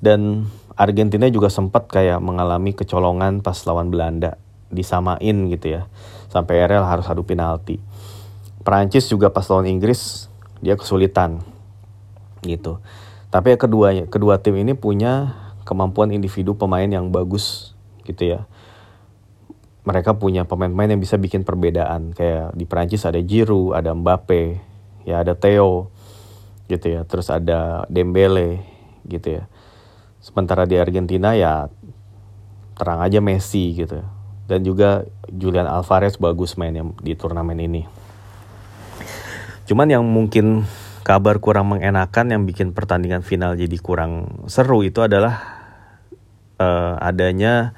Dan 0.00 0.48
Argentina 0.78 1.28
juga 1.28 1.52
sempat 1.52 1.92
kayak 1.92 2.24
mengalami 2.24 2.72
kecolongan 2.72 3.44
pas 3.44 3.58
lawan 3.68 3.92
Belanda. 3.92 4.40
Disamain 4.72 5.36
gitu 5.52 5.66
ya. 5.68 5.92
Sampai 6.32 6.64
RL 6.64 6.88
harus 6.88 7.04
adu 7.04 7.28
penalti. 7.28 7.76
Perancis 8.64 9.10
juga 9.10 9.28
pas 9.28 9.44
lawan 9.50 9.68
Inggris 9.68 10.31
dia 10.62 10.78
kesulitan 10.78 11.42
gitu. 12.46 12.78
Tapi 13.28 13.54
ya 13.54 13.58
kedua 13.58 14.06
kedua 14.06 14.38
tim 14.38 14.56
ini 14.56 14.78
punya 14.78 15.34
kemampuan 15.66 16.14
individu 16.14 16.54
pemain 16.54 16.86
yang 16.86 17.10
bagus 17.10 17.74
gitu 18.06 18.38
ya. 18.38 18.40
Mereka 19.82 20.14
punya 20.14 20.46
pemain-pemain 20.46 20.94
yang 20.94 21.02
bisa 21.02 21.18
bikin 21.18 21.42
perbedaan 21.42 22.14
kayak 22.14 22.54
di 22.54 22.62
Prancis 22.62 23.02
ada 23.02 23.18
Giroud, 23.18 23.74
ada 23.74 23.90
Mbappe, 23.90 24.62
ya 25.02 25.26
ada 25.26 25.34
Theo 25.34 25.90
gitu 26.70 26.86
ya. 26.86 27.02
Terus 27.02 27.26
ada 27.34 27.82
Dembele 27.90 28.62
gitu 29.10 29.42
ya. 29.42 29.50
Sementara 30.22 30.70
di 30.70 30.78
Argentina 30.78 31.34
ya 31.34 31.66
terang 32.78 33.02
aja 33.02 33.18
Messi 33.18 33.74
gitu. 33.74 33.98
Dan 34.46 34.62
juga 34.62 35.02
Julian 35.26 35.66
Alvarez 35.66 36.14
bagus 36.14 36.54
mainnya 36.54 36.86
di 37.02 37.18
turnamen 37.18 37.58
ini. 37.58 38.01
Cuman 39.72 39.88
yang 39.88 40.04
mungkin 40.04 40.68
kabar 41.00 41.40
kurang 41.40 41.72
mengenakan 41.72 42.28
yang 42.28 42.44
bikin 42.44 42.76
pertandingan 42.76 43.24
final 43.24 43.56
jadi 43.56 43.72
kurang 43.80 44.44
seru 44.44 44.84
itu 44.84 45.00
adalah 45.00 45.40
uh, 46.60 47.00
adanya 47.00 47.72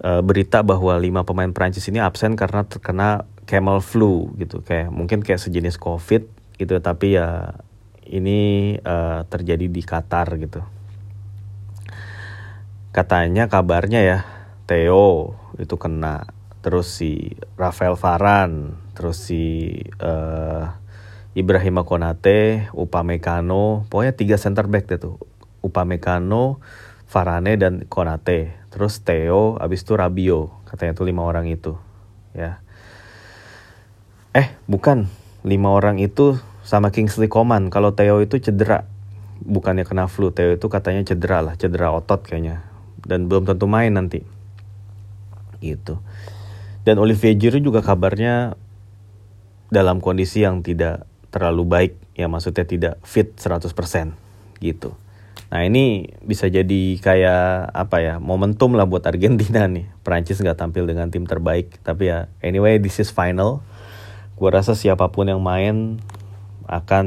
uh, 0.00 0.24
berita 0.24 0.64
bahwa 0.64 0.96
lima 0.96 1.28
pemain 1.28 1.52
Prancis 1.52 1.84
ini 1.92 2.00
absen 2.00 2.40
karena 2.40 2.64
terkena 2.64 3.28
camel 3.44 3.84
flu 3.84 4.32
gitu. 4.40 4.64
Kayak 4.64 4.96
mungkin 4.96 5.20
kayak 5.20 5.44
sejenis 5.44 5.76
covid 5.76 6.24
gitu 6.56 6.80
tapi 6.80 7.20
ya 7.20 7.52
ini 8.08 8.80
uh, 8.80 9.20
terjadi 9.28 9.68
di 9.68 9.84
Qatar 9.84 10.40
gitu. 10.40 10.64
Katanya 12.96 13.44
kabarnya 13.52 14.00
ya 14.00 14.18
Theo 14.64 15.36
itu 15.60 15.76
kena. 15.76 16.24
Terus 16.64 16.88
si 16.88 17.36
Rafael 17.60 18.00
Varane 18.00 18.72
terus 18.96 19.20
si 19.20 19.68
uh, 20.00 20.80
Ibrahim 21.30 21.86
Konate, 21.86 22.66
Upamecano, 22.74 23.86
pokoknya 23.86 24.14
tiga 24.18 24.36
center 24.36 24.66
back 24.66 24.90
deh 24.90 24.98
tuh. 24.98 25.16
Upamecano, 25.62 26.58
Varane 27.06 27.54
dan 27.54 27.86
Konate. 27.86 28.58
Terus 28.70 29.02
Theo, 29.02 29.54
abis 29.58 29.86
itu 29.86 29.94
Rabio, 29.94 30.50
katanya 30.66 30.98
tuh 30.98 31.06
lima 31.06 31.22
orang 31.22 31.46
itu. 31.46 31.78
Ya. 32.34 32.62
Eh, 34.34 34.50
bukan. 34.70 35.10
Lima 35.42 35.74
orang 35.74 35.98
itu 35.98 36.38
sama 36.62 36.94
Kingsley 36.94 37.26
Coman. 37.26 37.66
Kalau 37.70 37.94
Theo 37.98 38.22
itu 38.22 38.38
cedera. 38.38 38.86
Bukannya 39.42 39.82
kena 39.82 40.06
flu. 40.06 40.30
Theo 40.30 40.54
itu 40.54 40.66
katanya 40.70 41.02
cedera 41.02 41.42
lah. 41.42 41.54
Cedera 41.58 41.90
otot 41.90 42.22
kayaknya. 42.22 42.62
Dan 43.02 43.26
belum 43.26 43.42
tentu 43.48 43.66
main 43.66 43.90
nanti. 43.90 44.22
Gitu. 45.58 45.98
Dan 46.86 47.02
Olivier 47.02 47.34
Giroud 47.34 47.66
juga 47.66 47.82
kabarnya 47.82 48.54
dalam 49.70 49.98
kondisi 49.98 50.46
yang 50.46 50.62
tidak 50.62 51.09
terlalu 51.30 51.62
baik 51.66 51.92
ya 52.18 52.26
maksudnya 52.26 52.66
tidak 52.66 52.94
fit 53.06 53.34
100% 53.38 53.70
gitu. 54.60 54.94
Nah 55.50 55.66
ini 55.66 56.06
bisa 56.22 56.46
jadi 56.46 56.94
kayak 57.02 57.74
apa 57.74 57.96
ya 57.98 58.14
momentum 58.22 58.78
lah 58.78 58.86
buat 58.86 59.02
Argentina 59.02 59.66
nih. 59.66 59.90
Prancis 60.06 60.38
nggak 60.38 60.58
tampil 60.58 60.86
dengan 60.86 61.10
tim 61.10 61.26
terbaik 61.26 61.82
tapi 61.82 62.10
ya 62.10 62.30
anyway 62.38 62.78
this 62.78 63.02
is 63.02 63.10
final. 63.10 63.62
Gue 64.38 64.50
rasa 64.54 64.78
siapa 64.78 65.10
pun 65.10 65.26
yang 65.26 65.42
main 65.42 65.98
akan 66.70 67.06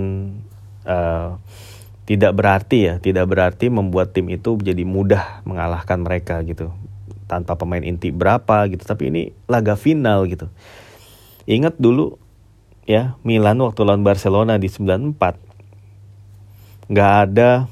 uh, 0.84 1.40
tidak 2.04 2.36
berarti 2.36 2.92
ya 2.92 2.94
tidak 3.00 3.32
berarti 3.32 3.72
membuat 3.72 4.12
tim 4.12 4.28
itu 4.28 4.60
jadi 4.60 4.84
mudah 4.84 5.40
mengalahkan 5.48 6.04
mereka 6.04 6.44
gitu 6.44 6.76
tanpa 7.32 7.56
pemain 7.56 7.82
inti 7.82 8.12
berapa 8.12 8.68
gitu 8.68 8.84
tapi 8.84 9.08
ini 9.08 9.32
laga 9.48 9.80
final 9.80 10.28
gitu. 10.28 10.52
Ingat 11.48 11.80
dulu 11.80 12.20
ya 12.84 13.16
Milan 13.24 13.64
waktu 13.64 13.88
lawan 13.88 14.04
Barcelona 14.04 14.60
di 14.60 14.68
94 14.68 16.92
nggak 16.92 17.14
ada 17.28 17.68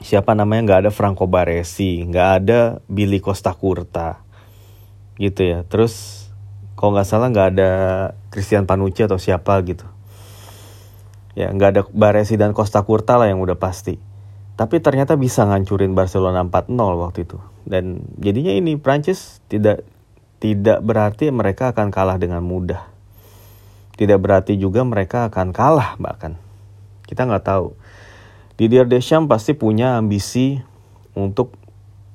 siapa 0.00 0.32
namanya 0.36 0.62
nggak 0.64 0.80
ada 0.86 0.90
Franco 0.92 1.26
Baresi 1.28 2.04
nggak 2.04 2.28
ada 2.40 2.80
Billy 2.88 3.20
Costa 3.20 3.52
Curta 3.56 4.30
gitu 5.20 5.44
ya. 5.44 5.60
Terus 5.68 6.24
kalau 6.80 6.96
nggak 6.96 7.08
salah 7.08 7.28
nggak 7.28 7.48
ada 7.54 7.70
Christian 8.32 8.64
Panucci 8.64 9.04
atau 9.04 9.20
siapa 9.20 9.60
gitu. 9.68 9.84
Ya 11.36 11.52
nggak 11.52 11.70
ada 11.76 11.82
Baresi 11.92 12.40
dan 12.40 12.56
Costa 12.56 12.80
Curta 12.80 13.20
lah 13.20 13.28
yang 13.28 13.44
udah 13.44 13.60
pasti. 13.60 14.00
Tapi 14.56 14.80
ternyata 14.80 15.16
bisa 15.16 15.44
ngancurin 15.44 15.92
Barcelona 15.92 16.44
4-0 16.44 16.72
waktu 17.00 17.28
itu. 17.28 17.36
Dan 17.68 18.00
jadinya 18.16 18.52
ini 18.56 18.80
Prancis 18.80 19.44
tidak 19.52 19.84
tidak 20.40 20.80
berarti 20.80 21.28
mereka 21.28 21.76
akan 21.76 21.92
kalah 21.92 22.16
dengan 22.16 22.40
mudah 22.40 22.88
tidak 24.00 24.16
berarti 24.24 24.56
juga 24.56 24.80
mereka 24.80 25.28
akan 25.28 25.52
kalah 25.52 26.00
bahkan. 26.00 26.40
Kita 27.04 27.28
nggak 27.28 27.44
tahu. 27.44 27.76
Didier 28.56 28.88
Deschamps 28.88 29.28
pasti 29.28 29.52
punya 29.52 30.00
ambisi 30.00 30.56
untuk 31.12 31.52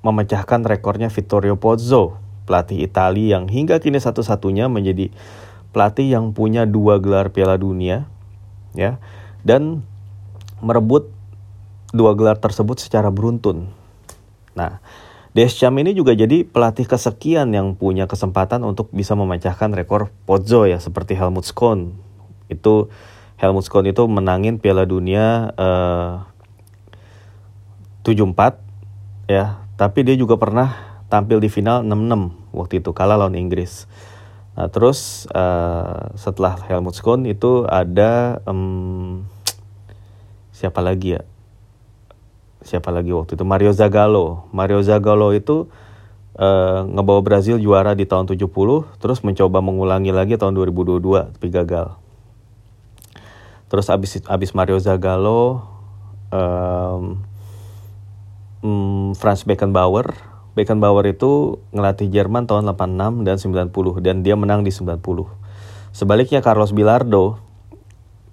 memecahkan 0.01 0.65
rekornya 0.65 1.13
Vittorio 1.13 1.61
Pozzo, 1.61 2.17
pelatih 2.49 2.81
Italia 2.81 3.37
yang 3.37 3.45
hingga 3.45 3.77
kini 3.77 4.01
satu-satunya 4.01 4.65
menjadi 4.65 5.13
pelatih 5.77 6.09
yang 6.09 6.33
punya 6.33 6.65
dua 6.65 6.97
gelar 6.97 7.29
Piala 7.29 7.61
Dunia, 7.61 8.09
ya, 8.73 8.97
dan 9.45 9.85
merebut 10.65 11.13
dua 11.93 12.17
gelar 12.17 12.41
tersebut 12.41 12.81
secara 12.81 13.13
beruntun. 13.13 13.69
Nah, 14.57 14.81
Deschamps 15.35 15.83
ini 15.83 15.91
juga 15.91 16.15
jadi 16.15 16.47
pelatih 16.47 16.87
kesekian 16.87 17.51
yang 17.51 17.75
punya 17.75 18.07
kesempatan 18.07 18.63
untuk 18.63 18.87
bisa 18.95 19.19
memecahkan 19.19 19.67
rekor 19.75 20.07
Pozzo 20.23 20.63
ya 20.63 20.79
seperti 20.79 21.19
Helmut 21.19 21.43
Schön. 21.43 21.91
Itu 22.47 22.87
Helmut 23.35 23.67
Schön 23.67 23.91
itu 23.91 24.07
menangin 24.07 24.63
Piala 24.63 24.87
Dunia 24.87 25.51
eh, 25.59 26.23
74 28.07 28.63
ya, 29.27 29.59
tapi 29.75 30.07
dia 30.07 30.15
juga 30.15 30.39
pernah 30.39 31.03
tampil 31.11 31.43
di 31.43 31.51
final 31.51 31.83
6-6 31.83 32.55
waktu 32.55 32.79
itu 32.79 32.95
kalah 32.95 33.19
lawan 33.19 33.35
Inggris. 33.35 33.91
Nah, 34.55 34.71
terus 34.71 35.27
uh, 35.35 36.15
setelah 36.15 36.55
Helmut 36.63 36.95
Schön 36.95 37.27
itu 37.27 37.67
ada 37.67 38.39
um, 38.47 39.27
siapa 40.55 40.79
lagi 40.79 41.19
ya? 41.19 41.27
Siapa 42.65 42.89
lagi 42.89 43.13
waktu 43.13 43.37
itu 43.37 43.45
Mario 43.45 43.71
Zagallo. 43.71 44.49
Mario 44.49 44.81
Zagallo 44.81 45.31
itu 45.31 45.69
uh, 46.35 46.81
ngebawa 46.89 47.21
Brazil 47.21 47.61
juara 47.61 47.93
di 47.93 48.09
tahun 48.09 48.25
70 48.25 48.49
terus 48.97 49.21
mencoba 49.21 49.61
mengulangi 49.61 50.09
lagi 50.09 50.35
tahun 50.35 50.57
2022 50.57 51.37
tapi 51.37 51.47
gagal. 51.53 51.95
Terus 53.69 53.87
abis 53.93 54.25
abis 54.25 54.51
Mario 54.57 54.81
Zagallo 54.81 55.61
um, 56.33 57.21
um, 58.65 59.13
Franz 59.13 59.45
Beckenbauer 59.45 60.11
Beckenbauer 60.55 61.03
itu 61.11 61.59
ngelatih 61.75 62.07
Jerman 62.07 62.47
tahun 62.47 62.65
86 62.73 63.27
dan 63.27 63.37
90 63.69 63.99
dan 64.01 64.23
dia 64.23 64.39
menang 64.39 64.63
di 64.63 64.71
90. 64.71 65.03
Sebaliknya 65.91 66.39
Carlos 66.41 66.71
Bilardo 66.71 67.43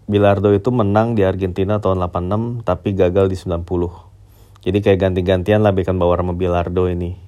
Bilardo 0.06 0.50
itu 0.50 0.70
menang 0.74 1.14
di 1.14 1.22
Argentina 1.22 1.78
tahun 1.78 2.02
86 2.10 2.66
tapi 2.66 2.94
gagal 2.94 3.26
di 3.30 3.36
90. 3.38 4.11
Jadi 4.62 4.78
kayak 4.78 4.98
ganti-gantian 4.98 5.60
lah 5.66 5.74
Beckenbauer 5.74 6.22
sama 6.22 6.38
Bilardo 6.38 6.86
ini. 6.86 7.18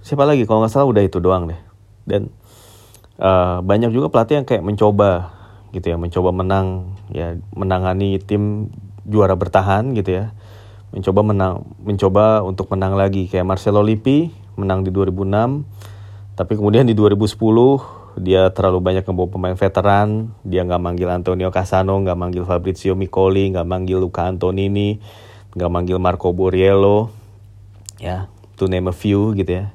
Siapa 0.00 0.24
lagi? 0.24 0.48
Kalau 0.48 0.64
nggak 0.64 0.72
salah 0.72 0.88
udah 0.88 1.02
itu 1.04 1.20
doang 1.20 1.52
deh. 1.52 1.60
Dan 2.08 2.32
uh, 3.20 3.60
banyak 3.60 3.92
juga 3.92 4.08
pelatih 4.08 4.40
yang 4.40 4.46
kayak 4.48 4.64
mencoba 4.64 5.36
gitu 5.76 5.92
ya, 5.92 5.96
mencoba 6.00 6.32
menang 6.32 6.96
ya, 7.12 7.36
menangani 7.52 8.16
tim 8.18 8.72
juara 9.04 9.36
bertahan 9.36 9.92
gitu 9.92 10.16
ya. 10.16 10.32
Mencoba 10.90 11.22
menang, 11.22 11.76
mencoba 11.84 12.42
untuk 12.42 12.66
menang 12.72 12.96
lagi 12.96 13.30
kayak 13.30 13.46
Marcelo 13.46 13.84
Lippi 13.84 14.32
menang 14.56 14.82
di 14.82 14.90
2006. 14.90 15.62
Tapi 16.34 16.52
kemudian 16.56 16.88
di 16.88 16.96
2010 16.96 17.36
dia 18.18 18.50
terlalu 18.50 18.82
banyak 18.82 19.04
ngebawa 19.06 19.28
pemain 19.30 19.54
veteran, 19.54 20.34
dia 20.42 20.66
nggak 20.66 20.82
manggil 20.82 21.08
Antonio 21.12 21.52
Casano, 21.54 22.00
nggak 22.00 22.18
manggil 22.18 22.42
Fabrizio 22.48 22.98
Micoli, 22.98 23.54
nggak 23.54 23.68
manggil 23.68 24.02
Luca 24.02 24.26
Antonini, 24.26 24.98
nggak 25.54 25.70
manggil 25.70 25.98
Marco 25.98 26.30
Borriello 26.30 27.10
ya 27.98 28.30
to 28.60 28.68
name 28.68 28.88
a 28.88 28.94
few 28.94 29.32
gitu 29.32 29.64
ya. 29.64 29.66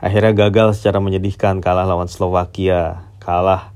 Akhirnya 0.00 0.32
gagal 0.32 0.80
secara 0.80 1.02
menyedihkan 1.02 1.60
kalah 1.60 1.84
lawan 1.84 2.08
Slovakia. 2.08 3.04
Kalah 3.20 3.74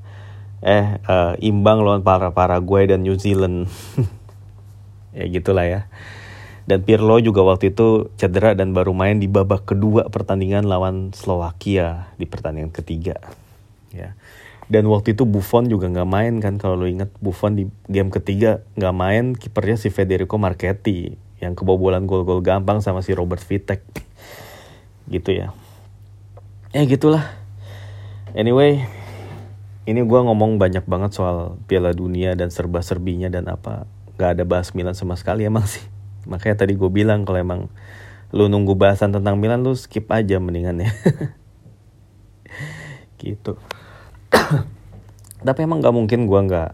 eh 0.65 0.97
uh, 1.05 1.37
imbang 1.43 1.85
lawan 1.85 2.01
para 2.01 2.33
Paraguay 2.33 2.89
dan 2.89 3.03
New 3.03 3.17
Zealand. 3.19 3.67
Ya 5.15 5.31
gitulah 5.31 5.63
ya. 5.63 5.87
Dan 6.67 6.83
Pirlo 6.83 7.23
juga 7.23 7.47
waktu 7.47 7.71
itu 7.71 8.11
cedera 8.19 8.59
dan 8.59 8.75
baru 8.75 8.91
main 8.91 9.23
di 9.23 9.31
babak 9.31 9.63
kedua 9.63 10.11
pertandingan 10.11 10.67
lawan 10.67 11.15
Slovakia 11.15 12.11
di 12.19 12.27
pertandingan 12.27 12.75
ketiga. 12.75 13.23
Ya. 13.95 14.19
Dan 14.67 14.91
waktu 14.91 15.15
itu 15.15 15.23
Buffon 15.23 15.71
juga 15.71 15.87
nggak 15.87 16.11
main 16.11 16.43
kan 16.43 16.59
kalau 16.59 16.83
lo 16.83 16.91
ingat 16.91 17.15
Buffon 17.23 17.55
di 17.55 17.71
game 17.87 18.11
ketiga 18.11 18.67
nggak 18.75 18.95
main 18.99 19.25
kipernya 19.39 19.79
si 19.79 19.95
Federico 19.95 20.35
Marchetti 20.35 21.15
yang 21.43 21.59
kebobolan 21.59 22.07
gol-gol 22.07 22.41
gampang 22.45 22.79
sama 22.85 23.03
si 23.03 23.17
Robert 23.17 23.43
Vitek. 23.43 23.83
Gitu 25.11 25.31
ya. 25.31 25.53
Ya 26.75 26.83
gitulah. 26.87 27.25
Anyway 28.35 28.83
ini 29.85 30.01
gue 30.01 30.21
ngomong 30.25 30.57
banyak 30.57 30.89
banget 30.89 31.13
soal 31.13 31.61
Piala 31.69 31.93
Dunia 31.93 32.33
dan 32.33 32.49
serba-serbinya 32.49 33.29
dan 33.29 33.53
apa. 33.53 33.85
Nggak 34.17 34.31
ada 34.41 34.45
bahas 34.49 34.73
Milan 34.73 34.97
sama 34.97 35.15
sekali 35.15 35.45
emang 35.45 35.69
sih. 35.69 35.85
Makanya 36.25 36.65
tadi 36.65 36.73
gue 36.73 36.89
bilang 36.89 37.29
kalau 37.29 37.39
emang 37.39 37.61
lu 38.33 38.49
nunggu 38.49 38.75
bahasan 38.75 39.13
tentang 39.13 39.37
Milan 39.37 39.63
lu 39.63 39.77
skip 39.77 40.11
aja 40.11 40.41
mendingan 40.41 40.83
ya 40.83 40.91
gitu. 43.23 43.61
Tapi 45.47 45.61
emang 45.63 45.85
nggak 45.85 45.95
mungkin 45.95 46.25
gue 46.25 46.41
nggak 46.49 46.71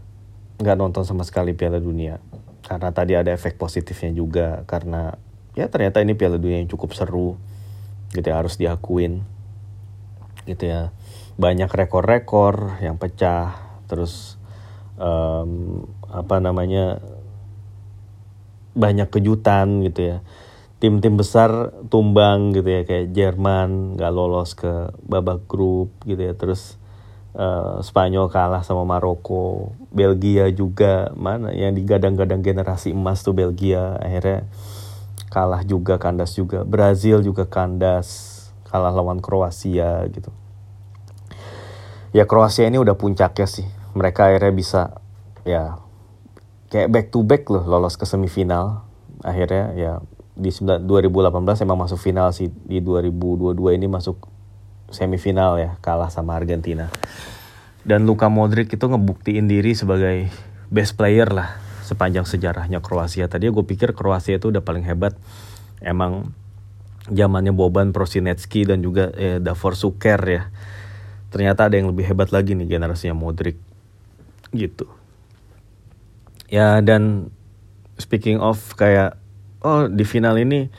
nggak 0.62 0.76
nonton 0.78 1.02
sama 1.02 1.26
sekali 1.26 1.52
Piala 1.52 1.82
Dunia 1.82 2.22
karena 2.70 2.94
tadi 2.94 3.18
ada 3.18 3.35
efek 3.35 3.59
positifnya 3.59 4.14
juga 4.14 4.62
karena 4.70 5.18
ya 5.59 5.66
ternyata 5.66 5.98
ini 6.06 6.14
Piala 6.14 6.38
Dunia 6.38 6.62
yang 6.62 6.70
cukup 6.70 6.94
seru 6.94 7.35
gitu 8.14 8.22
ya 8.30 8.38
harus 8.38 8.54
diakuin 8.54 9.26
gitu 10.46 10.70
ya. 10.70 10.94
Banyak 11.35 11.66
rekor-rekor 11.66 12.78
yang 12.78 12.94
pecah 12.94 13.59
terus 13.90 14.38
um, 15.02 15.83
apa 16.06 16.38
namanya 16.38 17.02
banyak 18.78 19.11
kejutan 19.11 19.83
gitu 19.83 20.14
ya. 20.14 20.16
Tim-tim 20.78 21.18
besar 21.18 21.74
tumbang 21.90 22.54
gitu 22.54 22.70
ya 22.70 22.87
kayak 22.87 23.11
Jerman 23.11 23.98
nggak 23.98 24.14
lolos 24.14 24.54
ke 24.54 24.94
babak 25.11 25.42
grup 25.50 25.90
gitu 26.06 26.22
ya. 26.22 26.38
Terus 26.38 26.78
uh, 27.34 27.78
Spanyol 27.82 28.30
kalah 28.30 28.62
sama 28.62 28.82
Maroko 28.86 29.74
Belgia 29.90 30.48
juga 30.54 31.10
mana 31.18 31.50
yang 31.50 31.74
digadang-gadang 31.74 32.42
generasi 32.42 32.94
emas 32.94 33.22
tuh 33.22 33.34
Belgia 33.34 33.98
akhirnya 33.98 34.46
kalah 35.30 35.62
juga 35.62 35.96
kandas 35.96 36.34
juga. 36.34 36.66
Brazil 36.66 37.22
juga 37.22 37.46
kandas 37.46 38.38
kalah 38.66 38.90
lawan 38.90 39.22
Kroasia 39.22 40.04
gitu. 40.10 40.34
Ya 42.10 42.26
Kroasia 42.26 42.66
ini 42.66 42.82
udah 42.82 42.98
puncaknya 42.98 43.46
sih. 43.46 43.66
Mereka 43.94 44.34
akhirnya 44.34 44.52
bisa 44.54 44.82
ya 45.46 45.78
kayak 46.70 46.90
back 46.90 47.06
to 47.14 47.22
back 47.22 47.46
loh 47.46 47.62
lolos 47.62 47.94
ke 47.94 48.06
semifinal. 48.06 48.82
Akhirnya 49.22 49.74
ya 49.78 49.92
di 50.34 50.50
2018 50.50 51.62
emang 51.62 51.78
masuk 51.86 51.98
final 52.02 52.34
sih. 52.34 52.50
Di 52.50 52.82
2022 52.82 53.78
ini 53.78 53.86
masuk 53.86 54.26
semifinal 54.90 55.57
ya 55.57 55.70
kalah 55.81 56.11
sama 56.12 56.37
Argentina. 56.37 56.90
Dan 57.81 58.05
Luka 58.05 58.29
Modric 58.29 58.70
itu 58.76 58.85
ngebuktiin 58.85 59.48
diri 59.48 59.72
sebagai 59.72 60.29
best 60.68 60.94
player 61.00 61.33
lah 61.33 61.57
sepanjang 61.83 62.22
sejarahnya 62.29 62.79
Kroasia. 62.79 63.26
Tadi 63.26 63.50
gue 63.50 63.64
pikir 63.66 63.96
Kroasia 63.96 64.38
itu 64.38 64.55
udah 64.55 64.62
paling 64.62 64.87
hebat. 64.87 65.16
Emang 65.83 66.31
zamannya 67.11 67.50
Boban 67.50 67.90
Prosinecki 67.90 68.68
dan 68.68 68.85
juga 68.85 69.11
eh, 69.16 69.42
Davor 69.42 69.74
Suker 69.74 70.20
ya. 70.22 70.42
Ternyata 71.35 71.66
ada 71.66 71.74
yang 71.74 71.90
lebih 71.90 72.07
hebat 72.07 72.31
lagi 72.31 72.55
nih 72.55 72.68
generasinya 72.68 73.16
Modric. 73.16 73.59
Gitu. 74.55 74.87
Ya 76.46 76.79
dan 76.83 77.35
speaking 77.98 78.38
of 78.38 78.59
kayak 78.79 79.18
oh 79.62 79.87
di 79.90 80.03
final 80.07 80.38
ini 80.38 80.70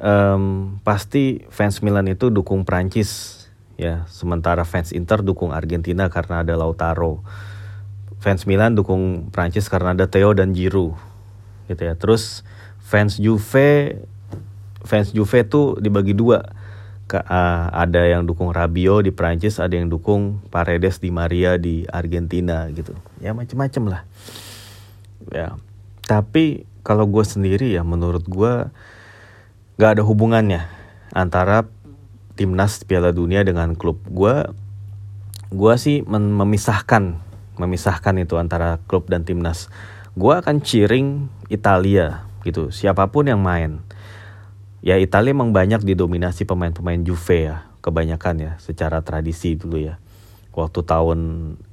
um, 0.00 0.76
pasti 0.82 1.44
fans 1.52 1.80
Milan 1.84 2.08
itu 2.10 2.30
dukung 2.32 2.64
Prancis 2.66 3.37
ya 3.78 4.04
sementara 4.10 4.66
fans 4.66 4.90
Inter 4.90 5.22
dukung 5.22 5.54
Argentina 5.54 6.10
karena 6.10 6.42
ada 6.42 6.58
Lautaro 6.58 7.22
fans 8.18 8.44
Milan 8.44 8.74
dukung 8.74 9.30
Prancis 9.30 9.70
karena 9.70 9.94
ada 9.94 10.10
Theo 10.10 10.34
dan 10.34 10.50
Giroud 10.50 10.98
gitu 11.70 11.82
ya 11.86 11.94
terus 11.94 12.42
fans 12.82 13.22
Juve 13.22 14.02
fans 14.82 15.14
Juve 15.14 15.46
tuh 15.46 15.78
dibagi 15.78 16.12
dua 16.12 16.58
ke, 17.08 17.16
uh, 17.16 17.72
ada 17.72 18.04
yang 18.04 18.28
dukung 18.28 18.52
Rabio 18.52 19.00
di 19.00 19.08
Prancis, 19.08 19.56
ada 19.56 19.72
yang 19.72 19.88
dukung 19.88 20.44
Paredes 20.52 21.00
di 21.00 21.08
Maria 21.08 21.56
di 21.56 21.88
Argentina 21.88 22.68
gitu. 22.68 22.92
Ya 23.24 23.32
macem-macem 23.32 23.88
lah. 23.88 24.04
Ya. 25.32 25.56
Tapi 26.04 26.68
kalau 26.84 27.08
gue 27.08 27.24
sendiri 27.24 27.72
ya 27.72 27.80
menurut 27.80 28.28
gue 28.28 28.68
gak 29.80 29.90
ada 29.96 30.04
hubungannya 30.04 30.68
antara 31.16 31.64
timnas 32.38 32.86
Piala 32.86 33.10
Dunia 33.10 33.42
dengan 33.42 33.74
klub 33.74 33.98
gue. 34.06 34.46
Gue 35.50 35.74
sih 35.74 36.06
memisahkan, 36.06 37.18
memisahkan 37.58 38.14
itu 38.22 38.38
antara 38.38 38.78
klub 38.86 39.10
dan 39.10 39.26
timnas. 39.26 39.66
Gue 40.14 40.38
akan 40.38 40.62
cheering 40.62 41.26
Italia 41.50 42.22
gitu, 42.46 42.70
siapa 42.70 43.10
pun 43.10 43.26
yang 43.26 43.42
main 43.42 43.82
ya 44.84 44.94
Italia 44.98 45.34
emang 45.34 45.50
banyak 45.50 45.82
didominasi 45.82 46.46
pemain-pemain 46.46 47.02
Juve 47.02 47.50
ya 47.50 47.66
kebanyakan 47.82 48.34
ya 48.38 48.52
secara 48.62 49.02
tradisi 49.02 49.58
dulu 49.58 49.78
ya 49.78 49.98
waktu 50.54 50.82
tahun 50.82 51.18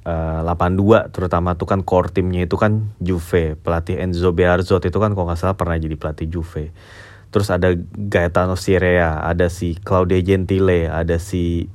uh, 0.06 0.46
eh, 0.46 0.54
82 0.54 1.10
terutama 1.10 1.58
tuh 1.58 1.66
kan 1.66 1.82
core 1.82 2.10
timnya 2.10 2.46
itu 2.46 2.54
kan 2.54 2.86
Juve 3.02 3.58
pelatih 3.58 3.98
Enzo 3.98 4.30
Bearzot 4.30 4.82
itu 4.86 4.98
kan 5.02 5.14
kalau 5.14 5.26
nggak 5.26 5.38
salah 5.38 5.58
pernah 5.58 5.74
jadi 5.74 5.98
pelatih 5.98 6.30
Juve 6.30 6.70
terus 7.30 7.50
ada 7.52 7.74
Gaetano 7.94 8.54
Sirea 8.54 9.22
ada 9.22 9.50
si 9.52 9.76
Claudio 9.80 10.18
Gentile 10.22 10.88
ada 10.88 11.18
si 11.20 11.68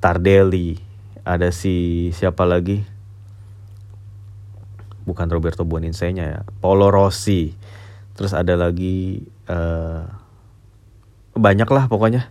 Tardelli 0.00 0.94
ada 1.24 1.48
si 1.48 2.08
siapa 2.12 2.44
lagi? 2.44 2.84
Bukan 5.08 5.28
Roberto 5.32 5.64
Buoninsegna 5.64 6.24
ya 6.24 6.40
Paolo 6.60 6.92
Rossi. 6.92 7.56
Terus 8.14 8.36
ada 8.36 8.54
lagi 8.60 9.24
uh, 9.48 10.04
banyak 11.34 11.66
lah 11.66 11.88
pokoknya. 11.88 12.28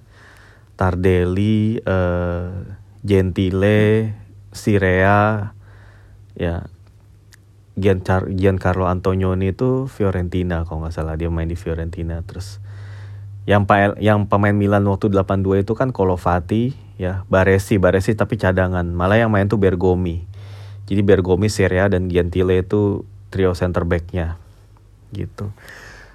Tardelli, 0.78 1.78
uh, 1.86 2.50
Gentile, 3.04 4.14
Sirea, 4.54 5.54
ya 6.34 6.66
Giancar 7.74 8.30
Giancarlo 8.30 8.86
Antonioni 8.86 9.50
itu 9.54 9.90
Fiorentina 9.90 10.62
kalau 10.66 10.86
nggak 10.86 10.94
salah 10.94 11.18
dia 11.18 11.30
main 11.34 11.50
di 11.50 11.58
Fiorentina 11.58 12.22
terus 12.22 12.62
yang 13.50 13.66
pa 13.68 13.98
yang 14.00 14.30
pemain 14.30 14.56
Milan 14.56 14.86
waktu 14.88 15.10
82 15.12 15.66
itu 15.66 15.74
kan 15.76 15.90
Colovati 15.92 16.78
ya 17.02 17.26
Baresi 17.28 17.82
Baresi 17.82 18.14
tapi 18.14 18.38
cadangan 18.38 18.86
malah 18.86 19.20
yang 19.20 19.34
main 19.34 19.50
tuh 19.50 19.58
Bergomi 19.58 20.24
jadi 20.86 21.02
Bergomi 21.02 21.50
Sirea 21.50 21.90
dan 21.90 22.08
Gentile 22.08 22.62
itu 22.62 23.04
trio 23.34 23.58
center 23.58 23.84
backnya 23.84 24.38
gitu 25.12 25.50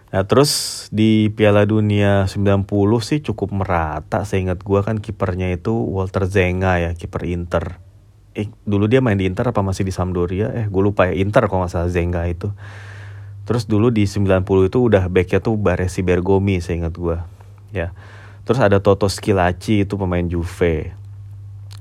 Nah 0.08 0.24
terus 0.24 0.86
di 0.88 1.28
Piala 1.28 1.68
Dunia 1.68 2.24
90 2.24 2.64
sih 3.04 3.20
cukup 3.20 3.52
merata. 3.52 4.24
Seingat 4.24 4.64
gue 4.64 4.80
kan 4.80 5.04
kipernya 5.04 5.52
itu 5.52 5.76
Walter 5.76 6.24
Zenga 6.24 6.80
ya, 6.80 6.90
kiper 6.96 7.28
Inter. 7.28 7.76
Eh 8.38 8.46
dulu 8.62 8.86
dia 8.86 9.02
main 9.02 9.18
di 9.18 9.26
Inter 9.26 9.50
apa 9.50 9.58
masih 9.66 9.82
di 9.82 9.90
Sampdoria? 9.90 10.54
Eh 10.54 10.70
gue 10.70 10.82
lupa 10.82 11.10
ya 11.10 11.18
Inter 11.18 11.50
kalau 11.50 11.66
nggak 11.66 11.74
salah 11.74 11.90
Zenga 11.90 12.22
itu. 12.30 12.54
Terus 13.42 13.66
dulu 13.66 13.90
di 13.90 14.06
90 14.06 14.46
itu 14.70 14.78
udah 14.78 15.10
backnya 15.10 15.42
tuh 15.42 15.58
Baresi 15.58 16.06
Bergomi 16.06 16.62
seingat 16.62 16.94
gue. 16.94 17.18
Ya. 17.74 17.90
Terus 18.46 18.62
ada 18.62 18.78
Toto 18.78 19.10
Skilacci 19.10 19.82
itu 19.82 19.98
pemain 19.98 20.22
Juve. 20.22 20.94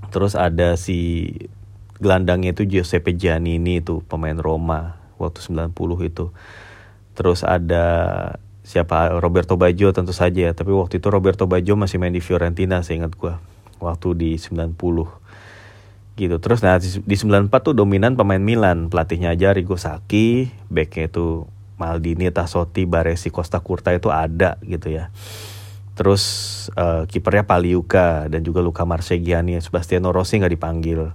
Terus 0.10 0.34
ada 0.34 0.74
si 0.80 1.30
gelandangnya 2.02 2.54
itu 2.54 2.64
Giuseppe 2.66 3.14
Giannini 3.18 3.82
itu 3.82 4.06
pemain 4.06 4.38
Roma 4.38 4.98
waktu 5.18 5.42
90 5.42 5.74
itu 6.06 6.30
terus 7.18 7.42
ada 7.42 7.86
siapa 8.62 9.18
Roberto 9.18 9.58
Baggio 9.58 9.90
tentu 9.90 10.14
saja 10.14 10.50
ya 10.50 10.54
tapi 10.54 10.70
waktu 10.70 11.02
itu 11.02 11.10
Roberto 11.10 11.50
Baggio 11.50 11.74
masih 11.74 11.98
main 11.98 12.14
di 12.14 12.22
Fiorentina 12.22 12.86
saya 12.86 13.02
ingat 13.02 13.18
gue 13.18 13.34
waktu 13.82 14.08
di 14.14 14.32
90 14.38 14.78
gitu. 16.18 16.42
Terus 16.42 16.66
nah 16.66 16.82
di 16.82 17.16
94 17.16 17.54
tuh 17.62 17.78
dominan 17.78 18.18
pemain 18.18 18.42
Milan. 18.42 18.90
Pelatihnya 18.90 19.38
aja 19.38 19.54
Rigo 19.54 19.78
Sacchi 19.78 20.50
backnya 20.68 21.08
itu 21.08 21.46
Maldini 21.78 22.34
Tassotti 22.34 22.90
Baresi 22.90 23.30
Costa 23.30 23.62
Curta 23.62 23.94
itu 23.94 24.10
ada 24.10 24.58
gitu 24.66 24.90
ya. 24.90 25.14
Terus 25.94 26.24
uh, 26.74 27.06
kipernya 27.06 27.46
Paliuka 27.46 28.30
dan 28.30 28.42
juga 28.42 28.66
Luca 28.66 28.84
Marsegiani 28.86 29.62
Sebastiano 29.62 30.10
Rossi 30.10 30.42
nggak 30.42 30.54
dipanggil. 30.58 31.14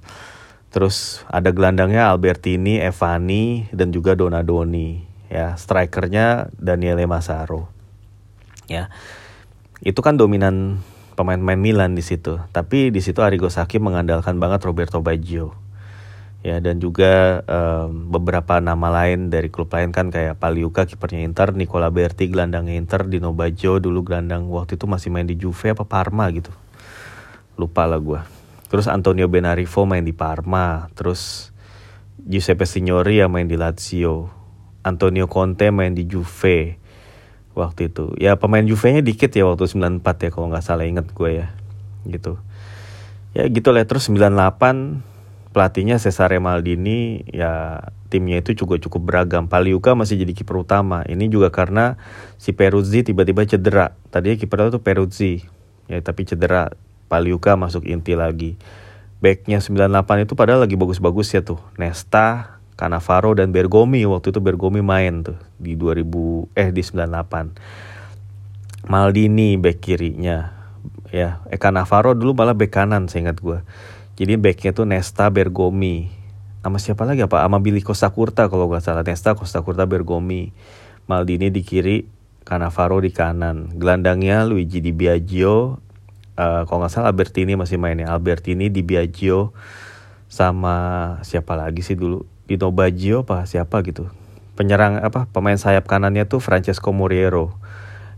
Terus 0.72 1.26
ada 1.28 1.52
gelandangnya 1.52 2.08
Albertini 2.08 2.80
Evani 2.80 3.68
dan 3.74 3.90
juga 3.90 4.14
Donadoni 4.14 5.02
ya. 5.28 5.58
Strikernya 5.58 6.48
Daniele 6.54 7.04
Masaro 7.10 7.82
ya. 8.70 8.88
Itu 9.82 9.98
kan 9.98 10.14
dominan 10.14 10.78
pemain-pemain 11.22 11.62
Milan 11.62 11.94
di 11.94 12.02
situ 12.02 12.42
tapi 12.50 12.90
di 12.90 12.98
situ 12.98 13.22
Arrigo 13.22 13.46
Sacchi 13.46 13.78
mengandalkan 13.78 14.42
banget 14.42 14.66
Roberto 14.66 14.98
Baggio 14.98 15.62
ya 16.42 16.58
dan 16.58 16.82
juga 16.82 17.40
um, 17.46 18.10
beberapa 18.10 18.58
nama 18.58 18.90
lain 18.90 19.30
dari 19.30 19.46
klub 19.46 19.70
lain 19.70 19.94
kan 19.94 20.10
kayak 20.10 20.42
Paliuka 20.42 20.90
kipernya 20.90 21.22
Inter, 21.22 21.54
Nicola 21.54 21.88
Berti 21.88 22.26
gelandangnya 22.26 22.74
Inter, 22.74 23.06
Dino 23.06 23.30
Baggio 23.30 23.78
dulu 23.78 24.02
gelandang 24.02 24.50
waktu 24.50 24.74
itu 24.74 24.90
masih 24.90 25.14
main 25.14 25.24
di 25.24 25.38
Juve 25.38 25.70
apa 25.70 25.86
Parma 25.86 26.26
gitu. 26.34 26.50
Lupa 27.54 27.86
lah 27.86 28.02
gue. 28.02 28.20
Terus 28.66 28.90
Antonio 28.90 29.30
Benarifo 29.30 29.86
main 29.86 30.02
di 30.02 30.10
Parma, 30.10 30.90
terus 30.98 31.54
Giuseppe 32.18 32.66
Signori 32.66 33.22
yang 33.22 33.30
main 33.30 33.46
di 33.46 33.54
Lazio, 33.54 34.26
Antonio 34.82 35.30
Conte 35.30 35.70
main 35.70 35.94
di 35.94 36.10
Juve 36.10 36.81
waktu 37.52 37.92
itu. 37.92 38.12
Ya 38.16 38.36
pemain 38.36 38.64
Juve-nya 38.64 39.04
dikit 39.04 39.32
ya 39.32 39.44
waktu 39.48 39.68
94 39.68 40.02
ya 40.02 40.30
kalau 40.32 40.48
nggak 40.48 40.64
salah 40.64 40.84
inget 40.88 41.08
gue 41.12 41.30
ya. 41.44 41.48
Gitu. 42.08 42.40
Ya 43.32 43.48
gitu 43.48 43.72
lah 43.72 43.84
terus 43.88 44.08
98 44.08 45.00
pelatihnya 45.52 46.00
Cesare 46.00 46.40
Maldini 46.40 47.24
ya 47.28 47.84
timnya 48.12 48.40
itu 48.40 48.52
juga 48.52 48.76
cukup 48.76 49.08
beragam. 49.08 49.48
Paliuka 49.48 49.96
masih 49.96 50.20
jadi 50.20 50.32
kiper 50.36 50.64
utama. 50.64 51.04
Ini 51.08 51.32
juga 51.32 51.48
karena 51.48 51.96
si 52.36 52.52
Peruzzi 52.52 53.04
tiba-tiba 53.04 53.44
cedera. 53.48 53.96
Tadinya 54.12 54.36
kiper 54.36 54.68
itu 54.68 54.80
Peruzzi. 54.80 55.32
Ya 55.88 56.00
tapi 56.04 56.28
cedera. 56.28 56.72
Paliuka 57.08 57.56
masuk 57.60 57.84
inti 57.84 58.16
lagi. 58.16 58.56
Backnya 59.20 59.60
98 59.60 60.26
itu 60.26 60.32
padahal 60.34 60.64
lagi 60.64 60.74
bagus-bagus 60.74 61.30
ya 61.32 61.44
tuh. 61.44 61.60
Nesta, 61.76 62.58
Cannavaro 62.74 63.34
dan 63.36 63.52
Bergomi. 63.52 64.06
Waktu 64.06 64.30
itu 64.34 64.40
Bergomi 64.40 64.80
main 64.80 65.24
tuh 65.24 65.36
di 65.60 65.76
2000 65.76 66.48
eh 66.56 66.72
di 66.72 66.82
98. 66.82 68.90
Maldini 68.90 69.56
back 69.60 69.78
kirinya. 69.78 70.50
Ya, 71.12 71.44
eh 71.52 71.60
Cannavaro 71.60 72.16
dulu 72.16 72.32
malah 72.32 72.56
back 72.56 72.72
kanan 72.72 73.08
saya 73.08 73.28
ingat 73.28 73.44
gue 73.44 73.60
jadi 74.12 74.36
backnya 74.36 74.76
tuh 74.76 74.84
Nesta 74.84 75.32
Bergomi. 75.32 76.12
Sama 76.62 76.78
siapa 76.78 77.02
lagi 77.08 77.24
apa? 77.24 77.42
Sama 77.42 77.58
Billy 77.58 77.80
Costa 77.80 78.12
Curta 78.12 78.46
kalau 78.46 78.68
nggak 78.68 78.84
salah. 78.84 79.02
Nesta 79.02 79.32
Costa 79.32 79.64
Curta 79.64 79.88
Bergomi. 79.88 80.52
Maldini 81.10 81.50
di 81.50 81.66
kiri, 81.66 82.06
Cannavaro 82.46 83.02
di 83.02 83.10
kanan. 83.10 83.72
Gelandangnya 83.74 84.46
Luigi 84.46 84.78
Di 84.78 84.94
Biagio. 84.94 85.82
Uh, 86.38 86.62
kalau 86.64 86.84
nggak 86.84 86.92
salah 86.92 87.10
Albertini 87.10 87.56
masih 87.56 87.80
main 87.80 87.98
ya. 87.98 88.12
Albertini 88.12 88.68
Di 88.68 88.84
Biagio 88.84 89.56
sama 90.28 91.18
siapa 91.26 91.56
lagi 91.56 91.82
sih 91.82 91.96
dulu? 91.96 92.22
Dino 92.46 92.74
Baggio 92.74 93.22
apa 93.22 93.46
siapa 93.46 93.80
gitu. 93.86 94.10
Penyerang 94.58 95.00
apa? 95.00 95.30
Pemain 95.30 95.56
sayap 95.56 95.88
kanannya 95.88 96.28
tuh 96.28 96.42
Francesco 96.42 96.92
Moriero. 96.92 97.56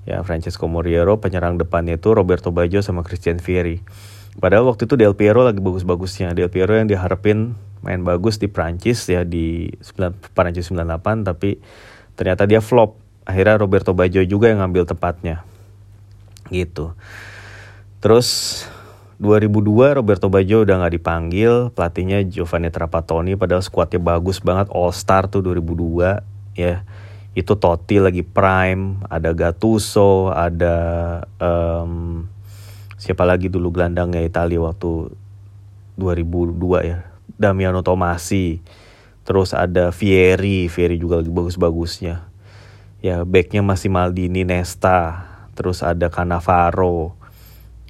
Ya, 0.05 0.21
Francesco 0.21 0.69
Moriero, 0.69 1.17
penyerang 1.17 1.57
depannya 1.57 1.97
itu 1.97 2.13
Roberto 2.13 2.53
Baggio 2.53 2.85
sama 2.85 3.01
Christian 3.01 3.41
Vieri. 3.41 3.81
Padahal 4.37 4.67
waktu 4.67 4.85
itu 4.85 4.99
Del 4.99 5.15
Piero 5.15 5.47
lagi 5.47 5.63
bagus-bagusnya. 5.63 6.35
Del 6.35 6.51
Piero 6.51 6.75
yang 6.75 6.91
diharapin 6.91 7.55
main 7.87 8.03
bagus 8.03 8.41
di 8.41 8.51
Prancis 8.51 9.07
ya 9.07 9.23
di 9.23 9.69
9, 9.79 10.35
Prancis 10.35 10.73
98 10.73 11.29
tapi 11.29 11.61
ternyata 12.19 12.45
dia 12.45 12.59
flop. 12.59 12.99
Akhirnya 13.25 13.57
Roberto 13.57 13.97
Baggio 13.97 14.21
juga 14.27 14.53
yang 14.53 14.61
ngambil 14.61 14.85
tempatnya. 14.85 15.47
Gitu. 16.53 16.93
Terus 18.05 18.29
2002 19.23 20.03
Roberto 20.03 20.27
Baggio 20.27 20.67
udah 20.67 20.83
nggak 20.83 20.95
dipanggil, 20.99 21.53
pelatihnya 21.71 22.27
Giovanni 22.27 22.75
Trapattoni 22.75 23.39
padahal 23.39 23.63
skuadnya 23.63 24.03
bagus 24.03 24.43
banget 24.43 24.67
All 24.75 24.91
Star 24.91 25.31
tuh 25.31 25.39
2002 25.47 26.59
ya. 26.59 26.83
Itu 27.35 27.59
Totti 27.59 27.99
lagi 27.99 28.23
prime, 28.23 29.03
ada 29.11 29.35
Gattuso, 29.35 30.31
ada 30.31 30.77
um, 31.39 32.27
siapa 32.95 33.27
lagi 33.27 33.51
dulu 33.51 33.75
gelandangnya 33.75 34.23
Italia 34.23 34.63
waktu 34.63 35.15
2002 35.99 36.91
ya. 36.91 37.07
Damiano 37.35 37.83
Tomasi 37.83 38.63
terus 39.25 39.57
ada 39.57 39.89
Fieri 39.91 40.67
Fieri 40.67 40.99
juga 40.99 41.23
lagi 41.23 41.31
bagus-bagusnya. 41.31 42.27
Ya 42.99 43.23
backnya 43.23 43.63
masih 43.63 43.95
Maldini 43.95 44.43
Nesta 44.43 45.31
terus 45.55 45.87
ada 45.87 46.11
Cannavaro 46.11 47.15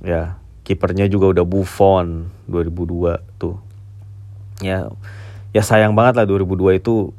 ya 0.05 0.44
kipernya 0.65 1.07
juga 1.07 1.31
udah 1.37 1.45
Buffon 1.45 2.33
2002 2.49 3.41
tuh 3.41 3.61
ya 4.65 4.89
ya 5.53 5.62
sayang 5.62 5.93
banget 5.93 6.19
lah 6.19 6.27
2002 6.27 6.81
itu 6.81 7.12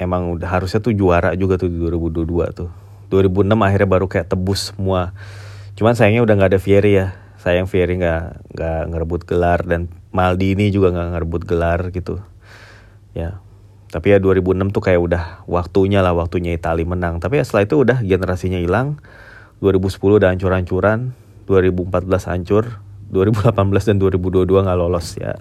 emang 0.00 0.32
udah 0.34 0.48
harusnya 0.48 0.80
tuh 0.80 0.96
juara 0.96 1.36
juga 1.36 1.60
tuh 1.60 1.68
di 1.68 1.76
2022 1.76 2.56
tuh 2.56 2.70
2006 3.12 3.52
akhirnya 3.52 3.88
baru 3.88 4.06
kayak 4.08 4.32
tebus 4.32 4.72
semua 4.72 5.12
Cuman 5.80 5.96
sayangnya 5.96 6.20
udah 6.20 6.34
nggak 6.36 6.50
ada 6.52 6.60
Fieri 6.60 6.92
ya. 6.92 7.16
Sayang 7.40 7.64
Fieri 7.64 7.96
nggak 7.96 8.52
nggak 8.52 8.80
ngerebut 8.92 9.24
gelar 9.24 9.64
dan 9.64 9.88
Maldini 10.12 10.68
juga 10.68 10.92
nggak 10.92 11.08
ngerebut 11.16 11.42
gelar 11.48 11.80
gitu. 11.88 12.20
Ya. 13.16 13.40
Tapi 13.88 14.12
ya 14.12 14.20
2006 14.20 14.76
tuh 14.76 14.84
kayak 14.84 15.00
udah 15.00 15.24
waktunya 15.48 16.04
lah 16.04 16.12
waktunya 16.12 16.52
Italia 16.52 16.84
menang. 16.84 17.16
Tapi 17.16 17.40
ya 17.40 17.44
setelah 17.48 17.64
itu 17.64 17.80
udah 17.80 17.98
generasinya 18.04 18.60
hilang. 18.60 19.00
2010 19.64 20.20
udah 20.20 20.28
hancur-hancuran. 20.28 21.16
2014 21.50 22.30
hancur. 22.30 22.78
2018 23.10 23.58
dan 23.90 23.96
2022 23.98 24.46
nggak 24.46 24.78
lolos 24.78 25.18
ya. 25.18 25.34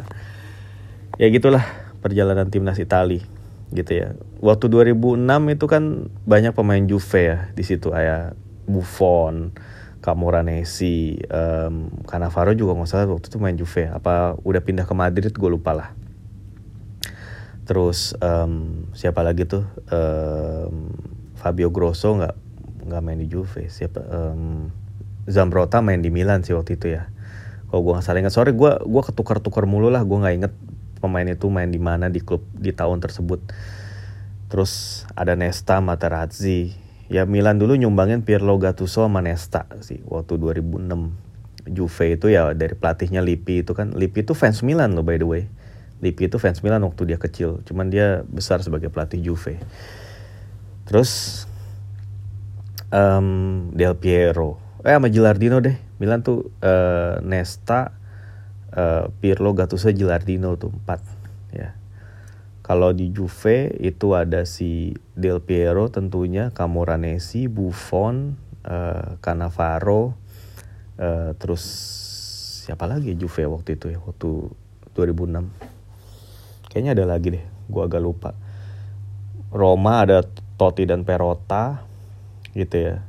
Ya 1.22 1.30
gitulah 1.30 1.62
perjalanan 2.02 2.50
timnas 2.50 2.82
Italia 2.82 3.22
gitu 3.70 3.92
ya. 3.94 4.18
Waktu 4.42 4.74
2006 4.74 5.22
itu 5.54 5.66
kan 5.70 6.10
banyak 6.26 6.58
pemain 6.58 6.82
Juve 6.90 7.22
ya 7.22 7.38
di 7.54 7.62
situ 7.62 7.94
kayak 7.94 8.34
Buffon, 8.66 9.54
Camoranesi, 10.02 11.22
um, 11.30 11.94
Cannavaro 12.10 12.58
juga 12.58 12.74
nggak 12.74 12.90
salah 12.90 13.14
waktu 13.14 13.30
itu 13.30 13.38
main 13.38 13.58
Juve. 13.58 13.86
Apa 13.94 14.38
udah 14.42 14.62
pindah 14.66 14.90
ke 14.90 14.94
Madrid 14.98 15.34
gue 15.34 15.50
lupa 15.50 15.78
lah. 15.78 15.90
Terus 17.70 18.18
um, 18.18 18.90
siapa 18.98 19.22
lagi 19.22 19.46
tuh? 19.46 19.62
Um, 19.94 20.90
Fabio 21.38 21.70
Grosso 21.70 22.18
nggak 22.18 22.36
nggak 22.90 23.02
main 23.06 23.22
di 23.22 23.30
Juve. 23.30 23.70
Siapa? 23.70 24.02
Um, 24.10 24.74
Zambrota 25.30 25.86
main 25.86 26.02
di 26.02 26.10
Milan 26.10 26.42
sih 26.42 26.58
waktu 26.58 26.76
itu 26.82 26.90
ya. 26.90 27.14
Kalau 27.70 27.86
gue 27.86 27.94
nggak 27.94 28.06
salah 28.06 28.20
ingat, 28.26 28.34
sorry 28.34 28.52
gue 28.58 28.72
gue 28.82 29.04
ketukar-tukar 29.06 29.70
mulu 29.70 29.94
lah. 29.94 30.02
Gue 30.02 30.18
nggak 30.18 30.36
inget 30.36 30.54
pemain 30.98 31.24
itu 31.30 31.48
main 31.54 31.70
di 31.70 31.78
mana 31.78 32.10
di 32.10 32.18
klub 32.18 32.42
di 32.58 32.74
tahun 32.74 32.98
tersebut. 32.98 33.40
Terus 34.50 35.06
ada 35.14 35.38
Nesta 35.38 35.78
Materazzi, 35.78 36.74
ya 37.14 37.30
Milan 37.30 37.62
dulu 37.62 37.78
nyumbangin 37.78 38.26
Pirlo 38.26 38.58
Gattuso 38.58 39.06
sama 39.06 39.22
Nesta 39.22 39.70
sih 39.86 40.02
waktu 40.10 40.42
2006 40.42 41.70
Juve 41.70 42.18
itu 42.18 42.34
ya 42.34 42.50
dari 42.58 42.74
pelatihnya 42.74 43.22
Lippi 43.22 43.62
itu 43.62 43.78
kan. 43.78 43.94
Lippi 43.94 44.26
itu 44.26 44.34
fans 44.34 44.66
Milan 44.66 44.98
loh 44.98 45.06
by 45.06 45.22
the 45.22 45.30
way. 45.30 45.46
Lippi 46.02 46.26
itu 46.26 46.42
fans 46.42 46.66
Milan 46.66 46.82
waktu 46.82 47.06
dia 47.06 47.22
kecil. 47.22 47.62
Cuman 47.70 47.94
dia 47.94 48.26
besar 48.26 48.66
sebagai 48.66 48.90
pelatih 48.90 49.22
Juve. 49.22 49.62
Terus 50.90 51.46
um, 52.90 53.70
Del 53.78 53.94
Piero 53.94 54.69
eh 54.84 54.96
sama 54.96 55.12
Gilardino 55.12 55.60
deh 55.60 55.76
Milan 56.00 56.24
tuh 56.24 56.52
uh, 56.64 57.20
Nesta 57.24 57.92
uh, 58.76 59.12
Pirlo 59.20 59.52
Gattuso 59.52 59.92
Gilardino 59.92 60.56
tuh 60.56 60.72
empat 60.72 61.02
ya 61.52 61.80
kalau 62.70 62.94
di 62.94 63.10
Juve 63.10 63.74
itu 63.82 64.14
ada 64.14 64.46
si 64.46 64.94
Del 65.18 65.42
Piero 65.42 65.90
tentunya, 65.90 66.54
Camoranesi, 66.54 67.50
Buffon, 67.50 68.38
uh, 68.62 69.18
Cannavaro, 69.26 70.14
uh, 71.02 71.34
terus 71.34 71.66
siapa 72.62 72.86
lagi 72.86 73.18
Juve 73.18 73.50
waktu 73.50 73.74
itu 73.74 73.90
ya, 73.90 73.98
waktu 73.98 74.54
2006. 74.94 75.50
Kayaknya 76.70 76.94
ada 76.94 77.06
lagi 77.10 77.42
deh, 77.42 77.46
gua 77.66 77.90
agak 77.90 78.06
lupa. 78.06 78.38
Roma 79.50 80.06
ada 80.06 80.22
Totti 80.54 80.86
dan 80.86 81.02
Perota, 81.02 81.82
gitu 82.54 82.78
ya. 82.78 83.02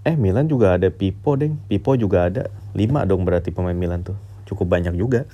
Eh 0.00 0.16
Milan 0.16 0.48
juga 0.48 0.80
ada 0.80 0.88
Pipo 0.88 1.36
deng, 1.36 1.60
Pipo 1.68 1.92
juga 1.92 2.32
ada. 2.32 2.48
Lima 2.72 3.04
dong 3.04 3.28
berarti 3.28 3.52
pemain 3.52 3.76
Milan 3.76 4.00
tuh, 4.00 4.16
cukup 4.48 4.72
banyak 4.72 4.96
juga. 4.96 5.28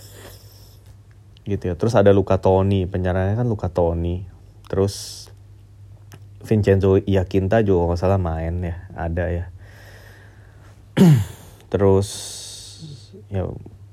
Gitu 1.46 1.70
ya. 1.70 1.74
Terus 1.78 1.94
ada 1.94 2.10
Luka 2.10 2.42
Toni. 2.42 2.90
Penyerangnya 2.90 3.38
kan 3.38 3.46
Luka 3.46 3.70
Toni. 3.70 4.26
Terus 4.66 5.26
Vincenzo 6.42 6.98
Iaquinta 6.98 7.62
juga 7.62 7.94
nggak 7.94 8.00
salah 8.02 8.18
main 8.18 8.58
ya. 8.58 8.76
Ada 8.98 9.24
ya. 9.30 9.44
Terus 11.72 12.08
ya 13.30 13.46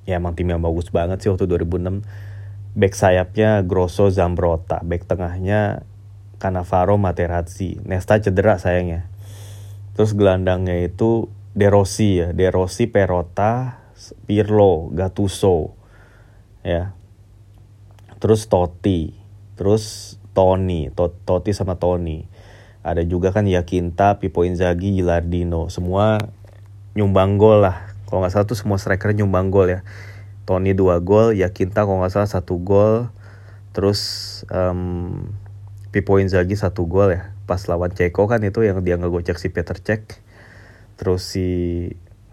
ya 0.10 0.18
emang 0.18 0.34
tim 0.34 0.50
yang 0.50 0.62
bagus 0.62 0.90
banget 0.90 1.24
sih 1.24 1.30
waktu 1.32 1.48
2006 1.48 2.04
back 2.76 2.94
sayapnya 2.94 3.64
Grosso 3.64 4.12
Zambrota 4.12 4.84
back 4.84 5.06
tengahnya 5.06 5.86
Cannavaro 6.42 6.98
Materazzi. 6.98 7.78
Nesta 7.86 8.18
cedera 8.18 8.58
sayangnya 8.58 9.13
terus 9.94 10.18
gelandangnya 10.18 10.78
itu 10.82 11.30
De 11.54 11.70
Rossi 11.70 12.22
ya 12.22 12.34
De 12.34 12.50
Rossi 12.50 12.90
Perota 12.90 13.82
Pirlo 14.26 14.90
Gattuso 14.92 15.78
ya 16.66 16.98
terus 18.24 18.48
Totti, 18.48 19.12
terus 19.60 20.16
Tony, 20.32 20.88
Totti 20.96 21.52
sama 21.52 21.76
Tony. 21.76 22.24
Ada 22.80 23.04
juga 23.04 23.36
kan 23.36 23.44
Yakinta, 23.44 24.16
Pipo 24.24 24.48
Inzaghi, 24.48 24.96
Gilardino, 24.96 25.68
semua 25.68 26.24
nyumbang 26.96 27.36
gol 27.36 27.68
lah. 27.68 27.92
Kalau 28.08 28.24
nggak 28.24 28.32
salah 28.32 28.48
tuh 28.48 28.56
semua 28.56 28.80
striker 28.80 29.12
nyumbang 29.12 29.52
gol 29.52 29.68
ya. 29.68 29.84
Tony 30.48 30.72
dua 30.72 31.04
gol, 31.04 31.36
Yakinta 31.36 31.84
kalau 31.84 32.00
nggak 32.00 32.16
salah 32.16 32.32
satu 32.32 32.64
gol, 32.64 33.12
terus 33.76 34.00
um, 34.48 35.28
Pipo 35.92 36.16
Inzaghi 36.16 36.56
satu 36.56 36.88
gol 36.88 37.20
ya 37.20 37.33
pas 37.44 37.60
lawan 37.68 37.92
Ceko 37.92 38.26
kan 38.26 38.40
itu 38.44 38.64
yang 38.64 38.80
dia 38.82 38.96
ngegocek 38.96 39.36
si 39.40 39.52
Peter 39.52 39.76
Cech. 39.76 40.24
Terus 40.96 41.22
si 41.26 41.48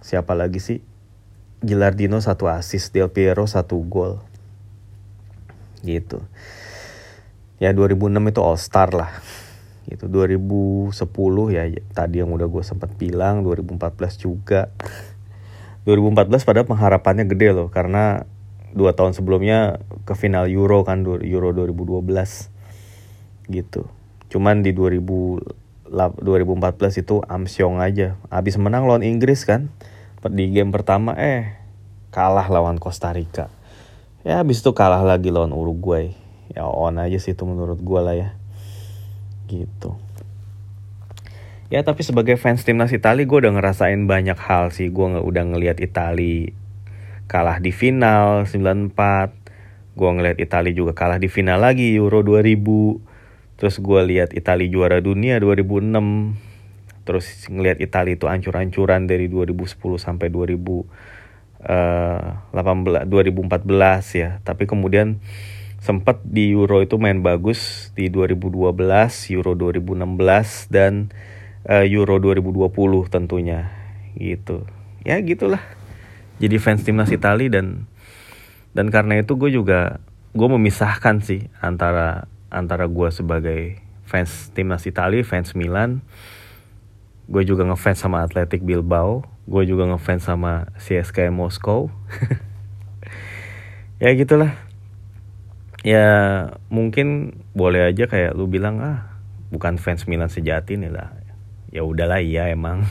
siapa 0.00 0.38
lagi 0.38 0.62
sih? 0.62 0.78
Gilardino 1.60 2.16
satu 2.22 2.48
assist 2.48 2.94
Del 2.96 3.12
Piero 3.12 3.44
satu 3.44 3.76
gol. 3.84 4.22
Gitu. 5.84 6.22
Ya 7.60 7.76
2006 7.76 8.32
itu 8.32 8.40
All 8.40 8.58
Star 8.60 8.90
lah. 8.96 9.12
Gitu. 9.90 10.08
2010 10.08 10.94
ya 11.52 11.68
tadi 11.92 12.22
yang 12.22 12.32
udah 12.32 12.48
gue 12.48 12.64
sempat 12.64 12.94
bilang 12.96 13.44
2014 13.44 14.16
juga. 14.16 14.72
2014 15.84 16.44
pada 16.44 16.60
pengharapannya 16.64 17.24
gede 17.28 17.56
loh 17.56 17.68
karena 17.72 18.28
dua 18.70 18.94
tahun 18.94 19.16
sebelumnya 19.16 19.82
ke 20.06 20.14
final 20.14 20.46
Euro 20.46 20.86
kan 20.86 21.02
Euro 21.02 21.50
2012 21.50 22.06
gitu 23.50 23.90
cuman 24.30 24.62
di 24.62 24.70
2000 24.70 25.60
2014 25.90 27.02
itu 27.02 27.18
Amsyong 27.26 27.82
aja. 27.82 28.14
Abis 28.30 28.54
menang 28.56 28.86
lawan 28.86 29.02
Inggris 29.02 29.42
kan 29.42 29.74
di 30.30 30.54
game 30.54 30.70
pertama 30.70 31.18
eh 31.18 31.58
kalah 32.14 32.46
lawan 32.46 32.78
Costa 32.78 33.10
Rica. 33.10 33.50
Ya 34.22 34.38
abis 34.38 34.62
itu 34.62 34.70
kalah 34.70 35.02
lagi 35.02 35.34
lawan 35.34 35.50
Uruguay. 35.50 36.14
Ya 36.54 36.66
on 36.66 37.02
aja 37.02 37.18
sih 37.18 37.34
itu 37.34 37.42
menurut 37.42 37.82
gue 37.82 38.00
lah 38.00 38.14
ya. 38.14 38.30
Gitu. 39.50 39.98
Ya 41.70 41.82
tapi 41.82 42.02
sebagai 42.06 42.38
fans 42.38 42.62
timnas 42.62 42.94
Italia 42.94 43.26
gue 43.26 43.38
udah 43.42 43.54
ngerasain 43.54 44.06
banyak 44.06 44.38
hal 44.38 44.70
sih. 44.70 44.94
Gue 44.94 45.10
udah 45.18 45.42
ngelihat 45.42 45.82
Italia 45.82 46.54
kalah 47.30 47.62
di 47.62 47.70
final 47.70 48.46
94 48.46 48.94
gue 49.94 50.10
ngeliat 50.10 50.38
Italia 50.42 50.74
juga 50.74 50.98
kalah 50.98 51.22
di 51.22 51.30
final 51.30 51.62
lagi 51.62 51.94
Euro 51.94 52.26
2000 52.26 53.09
terus 53.60 53.76
gue 53.76 54.00
lihat 54.08 54.32
Italia 54.32 54.72
juara 54.72 55.04
dunia 55.04 55.36
2006 55.36 55.92
terus 57.04 57.44
ngeliat 57.52 57.76
Italia 57.84 58.16
itu 58.16 58.24
ancur-ancuran 58.24 59.04
dari 59.04 59.28
2010 59.28 59.76
sampai 60.00 60.32
2018 60.32 60.88
2014 61.60 64.16
ya. 64.16 64.40
Tapi 64.40 64.64
kemudian 64.64 65.20
sempat 65.80 66.20
di 66.24 66.52
Euro 66.52 66.84
itu 66.84 67.00
main 67.00 67.24
bagus 67.24 67.88
di 67.96 68.12
2012 68.12 68.76
Euro 69.36 69.56
2016 69.56 70.68
dan 70.72 71.08
uh, 71.68 71.84
Euro 71.84 72.16
2020 72.20 73.12
tentunya 73.12 73.68
gitu. 74.16 74.64
Ya 75.04 75.20
gitulah. 75.20 75.60
Jadi 76.40 76.56
fans 76.56 76.84
timnas 76.84 77.12
Italia 77.12 77.52
dan 77.52 77.84
dan 78.72 78.88
karena 78.88 79.20
itu 79.20 79.36
gue 79.36 79.52
juga 79.52 80.00
gue 80.32 80.48
memisahkan 80.48 81.20
sih 81.20 81.52
antara 81.58 82.30
antara 82.50 82.90
gue 82.90 83.08
sebagai 83.14 83.78
fans 84.04 84.50
timnas 84.50 84.82
Italia 84.84 85.22
fans 85.22 85.54
Milan. 85.54 86.02
Gue 87.30 87.46
juga 87.46 87.62
ngefans 87.62 88.02
sama 88.02 88.26
Athletic 88.26 88.66
Bilbao. 88.66 89.22
Gue 89.46 89.62
juga 89.62 89.86
ngefans 89.86 90.26
sama 90.26 90.74
CSKA 90.82 91.30
Moskow 91.30 91.90
ya 94.02 94.10
gitulah. 94.18 94.58
Ya 95.86 96.06
mungkin 96.68 97.40
boleh 97.54 97.94
aja 97.94 98.10
kayak 98.10 98.36
lu 98.36 98.50
bilang 98.50 98.82
ah 98.82 99.16
bukan 99.48 99.78
fans 99.78 100.10
Milan 100.10 100.28
sejati 100.28 100.74
nih 100.74 100.90
lah. 100.90 101.14
Ya 101.70 101.86
udahlah 101.86 102.18
iya 102.18 102.50
emang. 102.50 102.84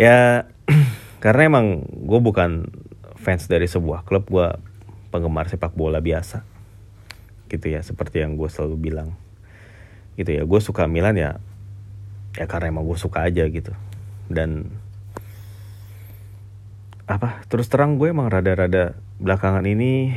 Ya 0.00 0.48
karena 1.24 1.50
emang 1.50 1.84
gue 1.84 2.20
bukan 2.24 2.72
fans 3.20 3.44
dari 3.52 3.68
sebuah 3.68 4.08
klub 4.08 4.32
gue 4.32 4.48
penggemar 5.12 5.50
sepak 5.50 5.76
bola 5.76 6.00
biasa 6.00 6.49
gitu 7.50 7.66
ya 7.66 7.82
seperti 7.82 8.22
yang 8.22 8.38
gue 8.38 8.46
selalu 8.46 8.76
bilang. 8.78 9.18
Gitu 10.14 10.30
ya 10.30 10.42
gue 10.46 10.60
suka 10.62 10.86
Milan 10.86 11.18
ya 11.18 11.42
ya 12.38 12.46
karena 12.46 12.70
emang 12.70 12.86
gue 12.86 12.94
suka 12.94 13.26
aja 13.26 13.42
gitu. 13.50 13.74
Dan 14.30 14.70
apa 17.10 17.42
terus 17.50 17.66
terang 17.66 17.98
gue 17.98 18.14
emang 18.14 18.30
rada-rada 18.30 18.94
belakangan 19.18 19.66
ini 19.66 20.14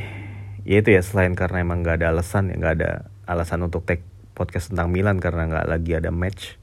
ya 0.62 0.78
itu 0.78 0.94
ya 0.94 1.02
selain 1.02 1.34
karena 1.34 1.66
emang 1.66 1.82
gak 1.82 1.98
ada 1.98 2.14
alasan 2.14 2.54
ya 2.54 2.56
gak 2.62 2.74
ada 2.78 2.90
alasan 3.26 3.66
untuk 3.66 3.82
take 3.82 4.06
podcast 4.38 4.70
tentang 4.70 4.94
Milan 4.94 5.18
karena 5.18 5.50
nggak 5.50 5.66
lagi 5.66 5.98
ada 5.98 6.14
match 6.14 6.54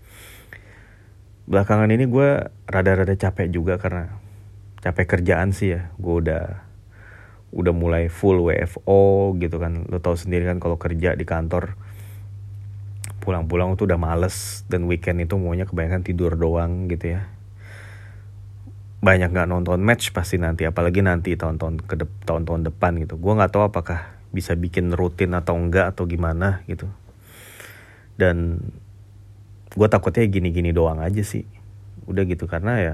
belakangan 1.51 1.91
ini 1.91 2.07
gue 2.07 2.47
rada-rada 2.63 3.11
capek 3.11 3.51
juga 3.51 3.75
karena 3.75 4.21
capek 4.81 5.05
kerjaan 5.17 5.51
sih 5.51 5.77
ya. 5.77 5.91
Gue 5.99 6.25
udah 6.25 6.63
udah 7.51 7.75
mulai 7.75 8.07
full 8.07 8.39
WFO 8.47 9.35
gitu 9.37 9.59
kan. 9.59 9.83
Lo 9.91 9.99
tau 9.99 10.15
sendiri 10.15 10.47
kan 10.47 10.63
kalau 10.63 10.79
kerja 10.79 11.13
di 11.15 11.27
kantor 11.27 11.75
pulang-pulang 13.21 13.77
tuh 13.77 13.85
udah 13.85 13.99
males 14.01 14.65
dan 14.65 14.89
weekend 14.89 15.21
itu 15.21 15.37
maunya 15.37 15.69
kebanyakan 15.69 16.01
tidur 16.01 16.33
doang 16.33 16.89
gitu 16.89 17.19
ya. 17.19 17.29
Banyak 19.03 19.29
nggak 19.29 19.49
nonton 19.51 19.83
match 19.83 20.09
pasti 20.15 20.41
nanti 20.41 20.65
apalagi 20.65 21.05
nanti 21.05 21.37
tahun-tahun 21.37 21.85
ke 21.85 21.95
de- 22.01 22.19
tahun-tahun 22.25 22.73
depan 22.73 22.97
gitu. 23.03 23.19
Gue 23.19 23.33
nggak 23.37 23.53
tahu 23.53 23.69
apakah 23.69 24.17
bisa 24.31 24.55
bikin 24.55 24.95
rutin 24.95 25.35
atau 25.35 25.53
enggak 25.59 25.93
atau 25.93 26.07
gimana 26.07 26.65
gitu. 26.65 26.89
Dan 28.15 28.63
gue 29.71 29.87
takutnya 29.91 30.25
gini-gini 30.25 30.71
doang 30.71 31.03
aja 31.03 31.21
sih. 31.21 31.45
Udah 32.09 32.25
gitu 32.25 32.49
karena 32.49 32.73
ya 32.81 32.93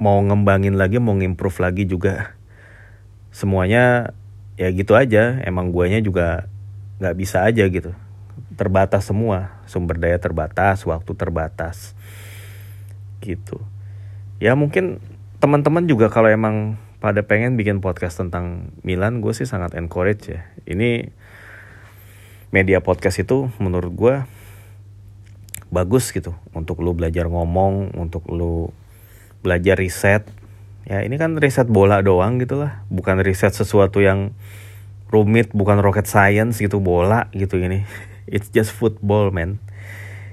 mau 0.00 0.18
ngembangin 0.20 0.74
lagi 0.74 0.98
mau 0.98 1.14
ngimprove 1.14 1.58
lagi 1.62 1.84
juga 1.86 2.34
semuanya 3.34 4.14
ya 4.54 4.70
gitu 4.70 4.94
aja. 4.94 5.42
Emang 5.42 5.74
guanya 5.74 5.98
juga 5.98 6.46
nggak 7.02 7.16
bisa 7.18 7.42
aja 7.42 7.66
gitu. 7.66 7.90
Terbatas 8.54 9.10
semua. 9.10 9.58
Sumber 9.66 9.98
daya 9.98 10.22
terbatas 10.22 10.86
waktu 10.86 11.12
terbatas. 11.18 11.98
Gitu. 13.18 13.58
Ya 14.38 14.54
mungkin 14.54 15.02
teman-teman 15.42 15.90
juga 15.90 16.06
kalau 16.08 16.30
emang 16.30 16.78
pada 17.02 17.20
pengen 17.26 17.58
bikin 17.58 17.82
podcast 17.82 18.16
tentang 18.22 18.72
Milan 18.86 19.20
gue 19.20 19.34
sih 19.34 19.44
sangat 19.44 19.74
encourage 19.74 20.30
ya. 20.30 20.46
Ini 20.64 21.10
media 22.54 22.78
podcast 22.78 23.18
itu 23.18 23.50
menurut 23.58 23.92
gue 23.92 24.14
bagus 25.74 26.14
gitu. 26.14 26.38
Untuk 26.54 26.80
lu 26.80 26.94
belajar 26.94 27.26
ngomong 27.26 27.98
untuk 27.98 28.30
lu 28.30 28.70
belajar 29.42 29.76
riset 29.76 30.24
ya 30.84 31.00
ini 31.00 31.16
kan 31.16 31.36
riset 31.40 31.68
bola 31.68 32.04
doang 32.04 32.36
gitu 32.40 32.60
lah 32.60 32.84
bukan 32.92 33.20
riset 33.24 33.56
sesuatu 33.56 34.04
yang 34.04 34.36
rumit 35.14 35.54
bukan 35.54 35.78
rocket 35.78 36.10
science 36.10 36.58
gitu 36.58 36.82
bola 36.82 37.30
gitu 37.30 37.62
ini. 37.62 37.86
It's 38.34 38.50
just 38.50 38.74
football 38.74 39.30
man. 39.30 39.62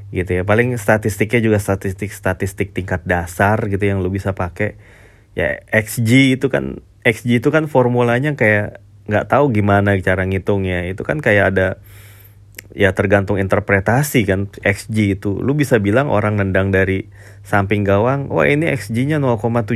Gitu 0.09 0.41
ya. 0.41 0.43
Paling 0.43 0.73
statistiknya 0.81 1.37
juga 1.37 1.57
statistik 1.61 2.09
statistik 2.09 2.73
tingkat 2.73 3.05
dasar 3.05 3.61
gitu 3.69 3.85
yang 3.85 4.01
lu 4.01 4.09
bisa 4.09 4.33
pakai. 4.33 4.81
Ya 5.37 5.61
xg 5.69 6.35
itu 6.41 6.49
kan 6.49 6.81
xg 7.05 7.39
itu 7.39 7.49
kan 7.53 7.69
formulanya 7.69 8.33
kayak 8.33 8.81
nggak 9.05 9.29
tahu 9.29 9.53
gimana 9.53 9.93
cara 10.01 10.25
ngitungnya. 10.25 10.89
Itu 10.89 11.05
kan 11.05 11.21
kayak 11.21 11.53
ada 11.53 11.67
ya 12.71 12.95
tergantung 12.95 13.35
interpretasi 13.35 14.23
kan 14.23 14.47
XG 14.63 15.19
itu. 15.19 15.35
Lu 15.39 15.55
bisa 15.55 15.79
bilang 15.79 16.07
orang 16.07 16.39
nendang 16.39 16.71
dari 16.71 17.11
samping 17.43 17.83
gawang, 17.83 18.31
wah 18.31 18.47
ini 18.47 18.71
XG-nya 18.71 19.19
0,75 19.19 19.75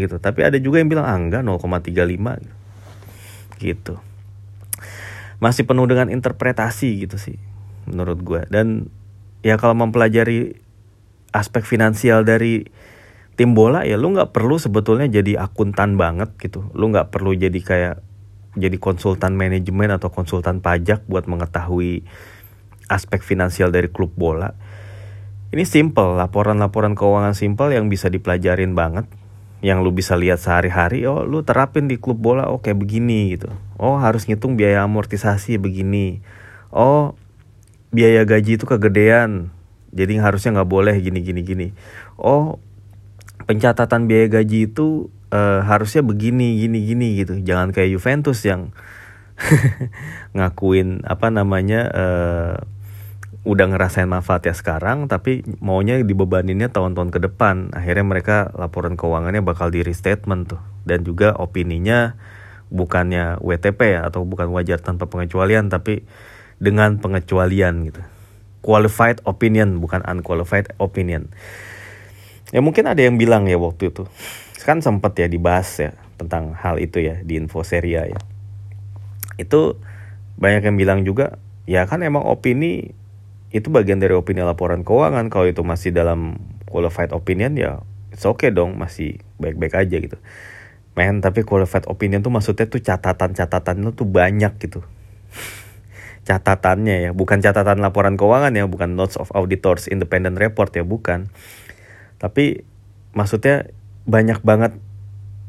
gitu. 0.00 0.16
Tapi 0.16 0.40
ada 0.44 0.56
juga 0.56 0.80
yang 0.80 0.88
bilang 0.88 1.06
ah 1.06 1.16
enggak 1.16 1.44
0,35 1.44 3.60
gitu. 3.60 4.00
Masih 5.40 5.64
penuh 5.64 5.86
dengan 5.88 6.12
interpretasi 6.12 7.04
gitu 7.04 7.16
sih 7.20 7.36
menurut 7.88 8.20
gue. 8.24 8.42
Dan 8.48 8.88
ya 9.44 9.60
kalau 9.60 9.76
mempelajari 9.76 10.56
aspek 11.30 11.64
finansial 11.64 12.26
dari 12.26 12.66
tim 13.38 13.56
bola 13.56 13.88
ya 13.88 13.96
lu 13.96 14.12
nggak 14.12 14.36
perlu 14.36 14.60
sebetulnya 14.60 15.08
jadi 15.08 15.44
akuntan 15.44 15.96
banget 15.96 16.32
gitu. 16.40 16.68
Lu 16.76 16.92
nggak 16.92 17.12
perlu 17.12 17.36
jadi 17.36 17.60
kayak 17.60 17.96
jadi 18.58 18.76
konsultan 18.82 19.38
manajemen 19.38 19.94
atau 19.94 20.10
konsultan 20.10 20.58
pajak 20.58 21.06
buat 21.06 21.30
mengetahui 21.30 22.02
aspek 22.90 23.22
finansial 23.22 23.70
dari 23.70 23.86
klub 23.86 24.10
bola. 24.18 24.58
Ini 25.50 25.66
simple, 25.66 26.14
laporan-laporan 26.18 26.94
keuangan 26.94 27.34
simple 27.34 27.74
yang 27.74 27.90
bisa 27.90 28.10
dipelajarin 28.10 28.74
banget. 28.74 29.06
Yang 29.60 29.78
lu 29.82 29.90
bisa 29.92 30.14
lihat 30.16 30.40
sehari-hari, 30.40 31.04
oh 31.04 31.26
lu 31.26 31.44
terapin 31.44 31.84
di 31.84 32.00
klub 32.00 32.16
bola, 32.16 32.48
oke 32.48 32.70
oh, 32.70 32.76
begini 32.78 33.36
gitu. 33.36 33.52
Oh 33.76 34.00
harus 34.00 34.24
ngitung 34.24 34.56
biaya 34.56 34.86
amortisasi 34.86 35.60
begini. 35.60 36.24
Oh 36.72 37.18
biaya 37.92 38.24
gaji 38.24 38.56
itu 38.56 38.64
kegedean, 38.64 39.52
jadi 39.90 40.22
harusnya 40.22 40.62
nggak 40.62 40.70
boleh 40.70 40.94
gini-gini 41.02 41.40
gini. 41.42 41.68
Oh 42.16 42.62
pencatatan 43.44 44.06
biaya 44.06 44.30
gaji 44.30 44.70
itu 44.70 45.12
uh, 45.30 45.60
harusnya 45.64 46.02
begini 46.04 46.60
gini 46.60 46.78
gini 46.84 47.08
gitu. 47.22 47.38
Jangan 47.40 47.72
kayak 47.72 47.90
Juventus 47.96 48.42
yang 48.44 48.74
ngakuin 50.36 51.06
apa 51.08 51.32
namanya 51.32 51.80
uh, 51.90 52.54
udah 53.40 53.72
ngerasain 53.72 54.04
manfaatnya 54.04 54.52
sekarang 54.52 55.08
tapi 55.08 55.40
maunya 55.64 55.96
dibebaninnya 55.96 56.68
tahun-tahun 56.68 57.10
ke 57.14 57.20
depan. 57.30 57.72
Akhirnya 57.72 58.04
mereka 58.04 58.36
laporan 58.52 59.00
keuangannya 59.00 59.40
bakal 59.40 59.72
di 59.72 59.80
restatement 59.80 60.52
tuh. 60.56 60.62
Dan 60.84 61.06
juga 61.06 61.32
opininya 61.40 62.20
bukannya 62.70 63.40
WTP 63.42 63.98
ya 63.98 64.06
atau 64.06 64.22
bukan 64.22 64.52
wajar 64.54 64.78
tanpa 64.78 65.08
pengecualian 65.08 65.72
tapi 65.72 66.04
dengan 66.60 67.00
pengecualian 67.00 67.88
gitu. 67.88 68.02
Qualified 68.60 69.24
opinion 69.24 69.80
bukan 69.80 70.04
unqualified 70.04 70.76
opinion. 70.76 71.32
Ya 72.52 72.60
mungkin 72.60 72.84
ada 72.92 73.00
yang 73.00 73.16
bilang 73.16 73.48
ya 73.48 73.56
waktu 73.56 73.88
itu 73.88 74.04
kan 74.66 74.84
sempat 74.84 75.16
ya 75.16 75.30
dibahas 75.30 75.68
ya 75.78 75.92
tentang 76.20 76.52
hal 76.52 76.76
itu 76.76 77.00
ya 77.00 77.22
di 77.24 77.40
info 77.40 77.64
seria 77.64 78.04
ya. 78.04 78.20
Itu 79.40 79.80
banyak 80.40 80.68
yang 80.68 80.76
bilang 80.76 81.00
juga 81.04 81.40
ya 81.64 81.84
kan 81.88 82.04
emang 82.04 82.24
opini 82.24 82.92
itu 83.50 83.66
bagian 83.72 83.98
dari 83.98 84.14
opini 84.14 84.44
laporan 84.44 84.84
keuangan. 84.84 85.32
Kalau 85.32 85.46
itu 85.48 85.64
masih 85.64 85.90
dalam 85.94 86.38
qualified 86.68 87.10
opinion 87.16 87.56
ya 87.56 87.82
it's 88.10 88.26
okay 88.26 88.50
dong 88.50 88.76
masih 88.76 89.22
baik-baik 89.40 89.74
aja 89.74 89.96
gitu. 89.96 90.18
Men 90.98 91.22
tapi 91.22 91.46
qualified 91.46 91.86
opinion 91.86 92.20
tuh 92.20 92.34
maksudnya 92.34 92.66
tuh 92.66 92.82
catatan-catatan 92.82 93.80
lu 93.80 93.94
tuh 93.94 94.04
banyak 94.04 94.58
gitu. 94.60 94.84
Catatannya 96.28 97.08
ya 97.08 97.10
bukan 97.16 97.40
catatan 97.40 97.80
laporan 97.80 98.20
keuangan 98.20 98.52
ya 98.52 98.68
bukan 98.68 98.92
notes 98.98 99.16
of 99.16 99.32
auditors 99.32 99.88
independent 99.88 100.36
report 100.36 100.74
ya 100.76 100.84
bukan. 100.84 101.32
Tapi 102.20 102.66
maksudnya 103.16 103.72
banyak 104.08 104.40
banget 104.40 104.72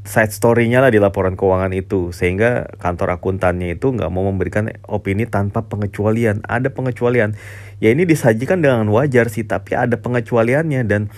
side 0.02 0.34
story-nya 0.34 0.82
lah 0.82 0.90
di 0.90 0.98
laporan 0.98 1.38
keuangan 1.38 1.72
itu. 1.74 2.10
Sehingga 2.14 2.74
kantor 2.82 3.22
akuntannya 3.22 3.78
itu 3.78 3.94
nggak 3.94 4.10
mau 4.10 4.26
memberikan 4.28 4.70
opini 4.90 5.30
tanpa 5.30 5.66
pengecualian. 5.66 6.42
Ada 6.46 6.74
pengecualian. 6.74 7.38
Ya 7.82 7.94
ini 7.94 8.06
disajikan 8.06 8.62
dengan 8.62 8.90
wajar 8.90 9.30
sih 9.30 9.46
tapi 9.46 9.78
ada 9.78 9.98
pengecualiannya. 10.02 10.82
Dan 10.86 11.14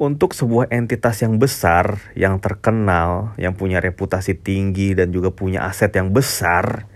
untuk 0.00 0.32
sebuah 0.32 0.72
entitas 0.72 1.20
yang 1.22 1.38
besar 1.38 2.00
yang 2.18 2.42
terkenal 2.42 3.36
yang 3.38 3.54
punya 3.54 3.78
reputasi 3.78 4.34
tinggi 4.34 4.96
dan 4.98 5.14
juga 5.14 5.30
punya 5.30 5.62
aset 5.68 5.94
yang 5.94 6.10
besar 6.10 6.90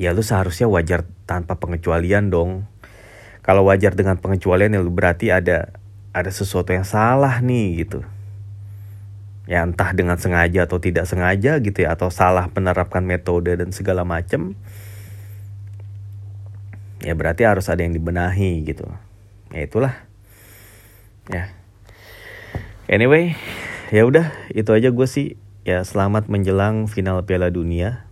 ya 0.00 0.16
lu 0.16 0.24
seharusnya 0.24 0.72
wajar 0.72 1.04
tanpa 1.28 1.60
pengecualian 1.60 2.32
dong. 2.32 2.64
Kalau 3.42 3.66
wajar 3.66 3.98
dengan 3.98 4.22
pengecualian 4.22 4.72
ya 4.72 4.80
lu 4.80 4.94
berarti 4.94 5.34
ada 5.34 5.74
ada 6.14 6.30
sesuatu 6.30 6.70
yang 6.70 6.86
salah 6.86 7.42
nih 7.42 7.84
gitu 7.84 8.06
ya 9.50 9.66
entah 9.66 9.90
dengan 9.90 10.14
sengaja 10.18 10.70
atau 10.70 10.78
tidak 10.78 11.02
sengaja 11.10 11.58
gitu 11.58 11.82
ya 11.82 11.98
atau 11.98 12.14
salah 12.14 12.46
menerapkan 12.54 13.02
metode 13.02 13.58
dan 13.58 13.74
segala 13.74 14.06
macam 14.06 14.54
ya 17.02 17.18
berarti 17.18 17.42
harus 17.42 17.66
ada 17.66 17.82
yang 17.82 17.90
dibenahi 17.94 18.62
gitu. 18.62 18.86
Ya 19.50 19.66
itulah. 19.66 19.94
Ya. 21.26 21.50
Anyway 22.86 23.34
ya 23.90 24.06
udah 24.06 24.30
itu 24.54 24.70
aja 24.70 24.94
gue 24.94 25.08
sih. 25.10 25.34
Ya 25.66 25.82
selamat 25.82 26.30
menjelang 26.30 26.86
final 26.86 27.26
Piala 27.26 27.50
Dunia. 27.50 28.06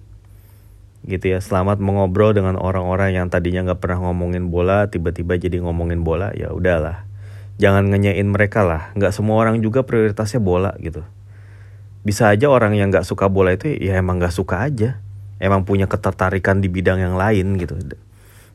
Gitu 1.07 1.31
ya 1.31 1.39
selamat 1.39 1.78
mengobrol 1.78 2.35
dengan 2.35 2.59
orang-orang 2.59 3.14
yang 3.14 3.26
tadinya 3.31 3.70
nggak 3.70 3.81
pernah 3.81 4.11
ngomongin 4.11 4.51
bola 4.53 4.91
tiba-tiba 4.91 5.39
jadi 5.39 5.62
ngomongin 5.62 6.03
bola 6.03 6.35
ya 6.35 6.51
udahlah. 6.51 7.07
Jangan 7.62 7.87
ngenyain 7.87 8.26
mereka 8.26 8.66
lah. 8.66 8.91
Nggak 8.99 9.14
semua 9.14 9.39
orang 9.39 9.62
juga 9.62 9.87
prioritasnya 9.87 10.43
bola 10.43 10.74
gitu 10.83 11.07
bisa 12.01 12.33
aja 12.33 12.49
orang 12.49 12.73
yang 12.77 12.89
nggak 12.89 13.05
suka 13.05 13.29
bola 13.29 13.53
itu 13.53 13.77
ya 13.77 14.01
emang 14.01 14.17
nggak 14.21 14.33
suka 14.33 14.65
aja. 14.65 15.01
Emang 15.41 15.65
punya 15.65 15.89
ketertarikan 15.89 16.61
di 16.61 16.69
bidang 16.69 17.01
yang 17.01 17.17
lain 17.17 17.57
gitu. 17.57 17.77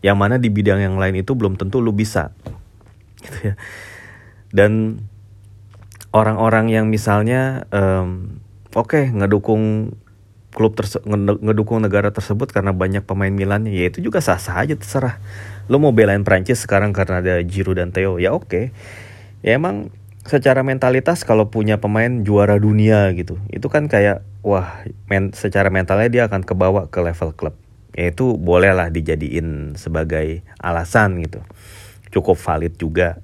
Yang 0.05 0.17
mana 0.17 0.35
di 0.37 0.53
bidang 0.53 0.81
yang 0.81 0.95
lain 1.01 1.17
itu 1.17 1.33
belum 1.33 1.57
tentu 1.57 1.81
lu 1.81 1.93
bisa. 1.93 2.29
Gitu 3.25 3.41
ya. 3.41 3.55
Dan 4.53 5.01
orang-orang 6.13 6.69
yang 6.69 6.85
misalnya 6.93 7.65
um, 7.73 8.37
oke 8.77 8.93
okay, 8.93 9.09
ngedukung 9.09 9.97
klub 10.55 10.71
terse 10.77 11.03
ngedukung 11.43 11.83
negara 11.83 12.15
tersebut 12.15 12.47
karena 12.47 12.71
banyak 12.71 13.03
pemain 13.03 13.33
Milan 13.33 13.67
ya 13.67 13.91
itu 13.91 13.99
juga 13.99 14.23
sah-sah 14.23 14.63
aja 14.63 14.77
terserah. 14.79 15.19
Lu 15.67 15.81
mau 15.81 15.91
belain 15.91 16.23
Prancis 16.23 16.63
sekarang 16.63 16.95
karena 16.95 17.19
ada 17.19 17.41
Giroud 17.43 17.81
dan 17.81 17.91
Theo 17.91 18.21
ya 18.21 18.31
oke. 18.31 18.47
Okay. 18.47 18.65
ya 19.43 19.59
emang 19.59 19.91
secara 20.25 20.65
mentalitas 20.65 21.21
kalau 21.21 21.53
punya 21.53 21.77
pemain 21.77 22.25
juara 22.25 22.57
dunia 22.57 23.13
gitu 23.13 23.37
itu 23.53 23.69
kan 23.69 23.85
kayak 23.85 24.25
wah 24.41 24.81
men 25.05 25.29
secara 25.37 25.69
mentalnya 25.69 26.09
dia 26.09 26.23
akan 26.25 26.41
kebawa 26.41 26.89
ke 26.89 26.99
level 27.01 27.33
klub. 27.37 27.55
Ya 27.95 28.11
itu 28.11 28.35
bolehlah 28.35 28.91
dijadiin 28.91 29.79
sebagai 29.79 30.43
alasan 30.59 31.23
gitu. 31.23 31.39
Cukup 32.11 32.35
valid 32.35 32.75
juga. 32.75 33.23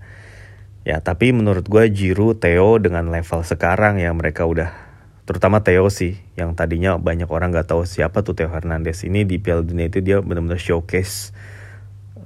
Ya 0.88 1.02
tapi 1.04 1.34
menurut 1.36 1.68
gue 1.68 1.89
Jiru 1.91 2.38
Theo 2.38 2.78
dengan 2.80 3.10
level 3.12 3.43
sekarang 3.43 3.99
ya 3.99 4.14
mereka 4.16 4.45
udah 4.47 4.72
terutama 5.26 5.62
Theo 5.62 5.89
sih 5.89 6.18
yang 6.38 6.54
tadinya 6.54 6.97
banyak 6.97 7.30
orang 7.30 7.54
nggak 7.54 7.70
tahu 7.70 7.84
siapa 7.84 8.22
tuh 8.26 8.34
Theo 8.38 8.49
Hernandez 8.49 9.06
ini 9.06 9.26
di 9.26 9.38
Piala 9.41 9.66
Dunia 9.66 9.89
itu 9.89 10.02
dia 10.02 10.22
benar-benar 10.22 10.58
showcase 10.58 11.34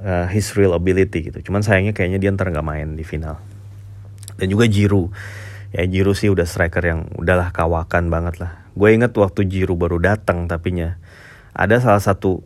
uh, 0.03 0.27
his 0.27 0.51
real 0.55 0.75
ability 0.75 1.31
gitu. 1.31 1.51
Cuman 1.51 1.63
sayangnya 1.63 1.95
kayaknya 1.95 2.19
dia 2.19 2.31
ntar 2.35 2.51
nggak 2.51 2.67
main 2.67 2.95
di 2.95 3.03
final 3.07 3.54
dan 4.39 4.47
juga 4.51 4.65
Jiru. 4.67 5.11
Ya 5.75 5.83
Jiru 5.83 6.15
sih 6.15 6.31
udah 6.31 6.47
striker 6.47 6.83
yang 6.83 7.11
udahlah 7.19 7.51
kawakan 7.51 8.07
banget 8.07 8.39
lah. 8.39 8.63
Gue 8.75 8.95
inget 8.95 9.11
waktu 9.15 9.47
Jiru 9.47 9.75
baru 9.75 9.99
datang 9.99 10.47
tapinya 10.47 10.95
ada 11.55 11.79
salah 11.79 12.03
satu 12.03 12.43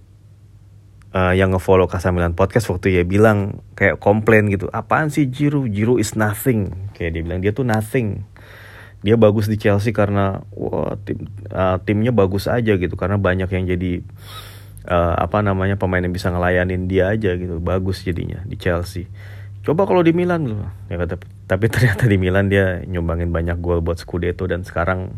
uh, 1.14 1.34
yang 1.34 1.54
ngefollow 1.54 1.90
Kasamilan 1.90 2.38
podcast 2.38 2.70
waktu 2.70 3.02
ya 3.02 3.04
bilang 3.06 3.62
kayak 3.74 3.98
komplain 3.98 4.50
gitu 4.50 4.70
apaan 4.74 5.14
sih 5.14 5.30
Jiru? 5.30 5.66
Jiru 5.70 5.98
is 5.98 6.14
nothing. 6.14 6.74
Kayak 6.94 7.12
dia 7.18 7.22
bilang 7.26 7.40
dia 7.42 7.52
tuh 7.54 7.66
nothing. 7.66 8.26
Dia 9.00 9.16
bagus 9.16 9.48
di 9.48 9.56
Chelsea 9.56 9.96
karena 9.96 10.44
wah 10.54 10.98
tim 11.06 11.30
uh, 11.54 11.80
timnya 11.86 12.12
bagus 12.12 12.52
aja 12.52 12.76
gitu 12.76 13.00
karena 13.00 13.16
banyak 13.16 13.48
yang 13.48 13.64
jadi 13.64 14.04
uh, 14.90 15.16
apa 15.16 15.40
namanya 15.40 15.80
pemain 15.80 16.04
yang 16.04 16.12
bisa 16.12 16.30
ngelayanin 16.34 16.86
dia 16.90 17.14
aja 17.14 17.34
gitu. 17.38 17.62
Bagus 17.64 18.02
jadinya 18.06 18.44
di 18.46 18.58
Chelsea 18.60 19.06
coba 19.70 19.86
kalau 19.86 20.02
di 20.02 20.18
Milan 20.18 20.50
loh 20.50 20.66
ya 20.90 20.98
kata 20.98 21.22
tapi 21.46 21.70
ternyata 21.70 22.10
di 22.10 22.18
Milan 22.18 22.50
dia 22.50 22.82
nyumbangin 22.90 23.30
banyak 23.30 23.62
gol 23.62 23.86
buat 23.86 24.02
Scudetto 24.02 24.50
dan 24.50 24.66
sekarang 24.66 25.14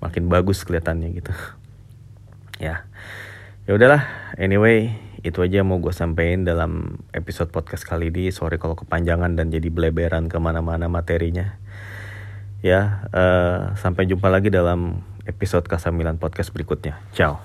makin 0.00 0.26
bagus 0.32 0.64
kelihatannya 0.64 1.08
gitu. 1.14 1.32
Ya. 2.58 2.88
Ya 3.68 3.72
udahlah. 3.76 4.02
Anyway 4.40 4.96
itu 5.20 5.44
aja 5.44 5.60
mau 5.60 5.76
gue 5.78 5.92
sampein 5.92 6.48
dalam 6.48 7.04
episode 7.12 7.52
podcast 7.52 7.84
kali 7.84 8.08
ini. 8.08 8.32
Sorry 8.32 8.56
kalau 8.56 8.74
kepanjangan 8.74 9.36
dan 9.36 9.52
jadi 9.52 9.68
beleberan 9.68 10.32
ke 10.32 10.40
mana-mana 10.40 10.88
materinya. 10.88 11.60
Ya 12.64 13.04
uh, 13.12 13.76
sampai 13.76 14.08
jumpa 14.08 14.28
lagi 14.32 14.48
dalam 14.48 15.04
episode 15.28 15.68
Kasamilan 15.68 16.16
podcast 16.16 16.52
berikutnya. 16.52 17.00
Ciao 17.12 17.40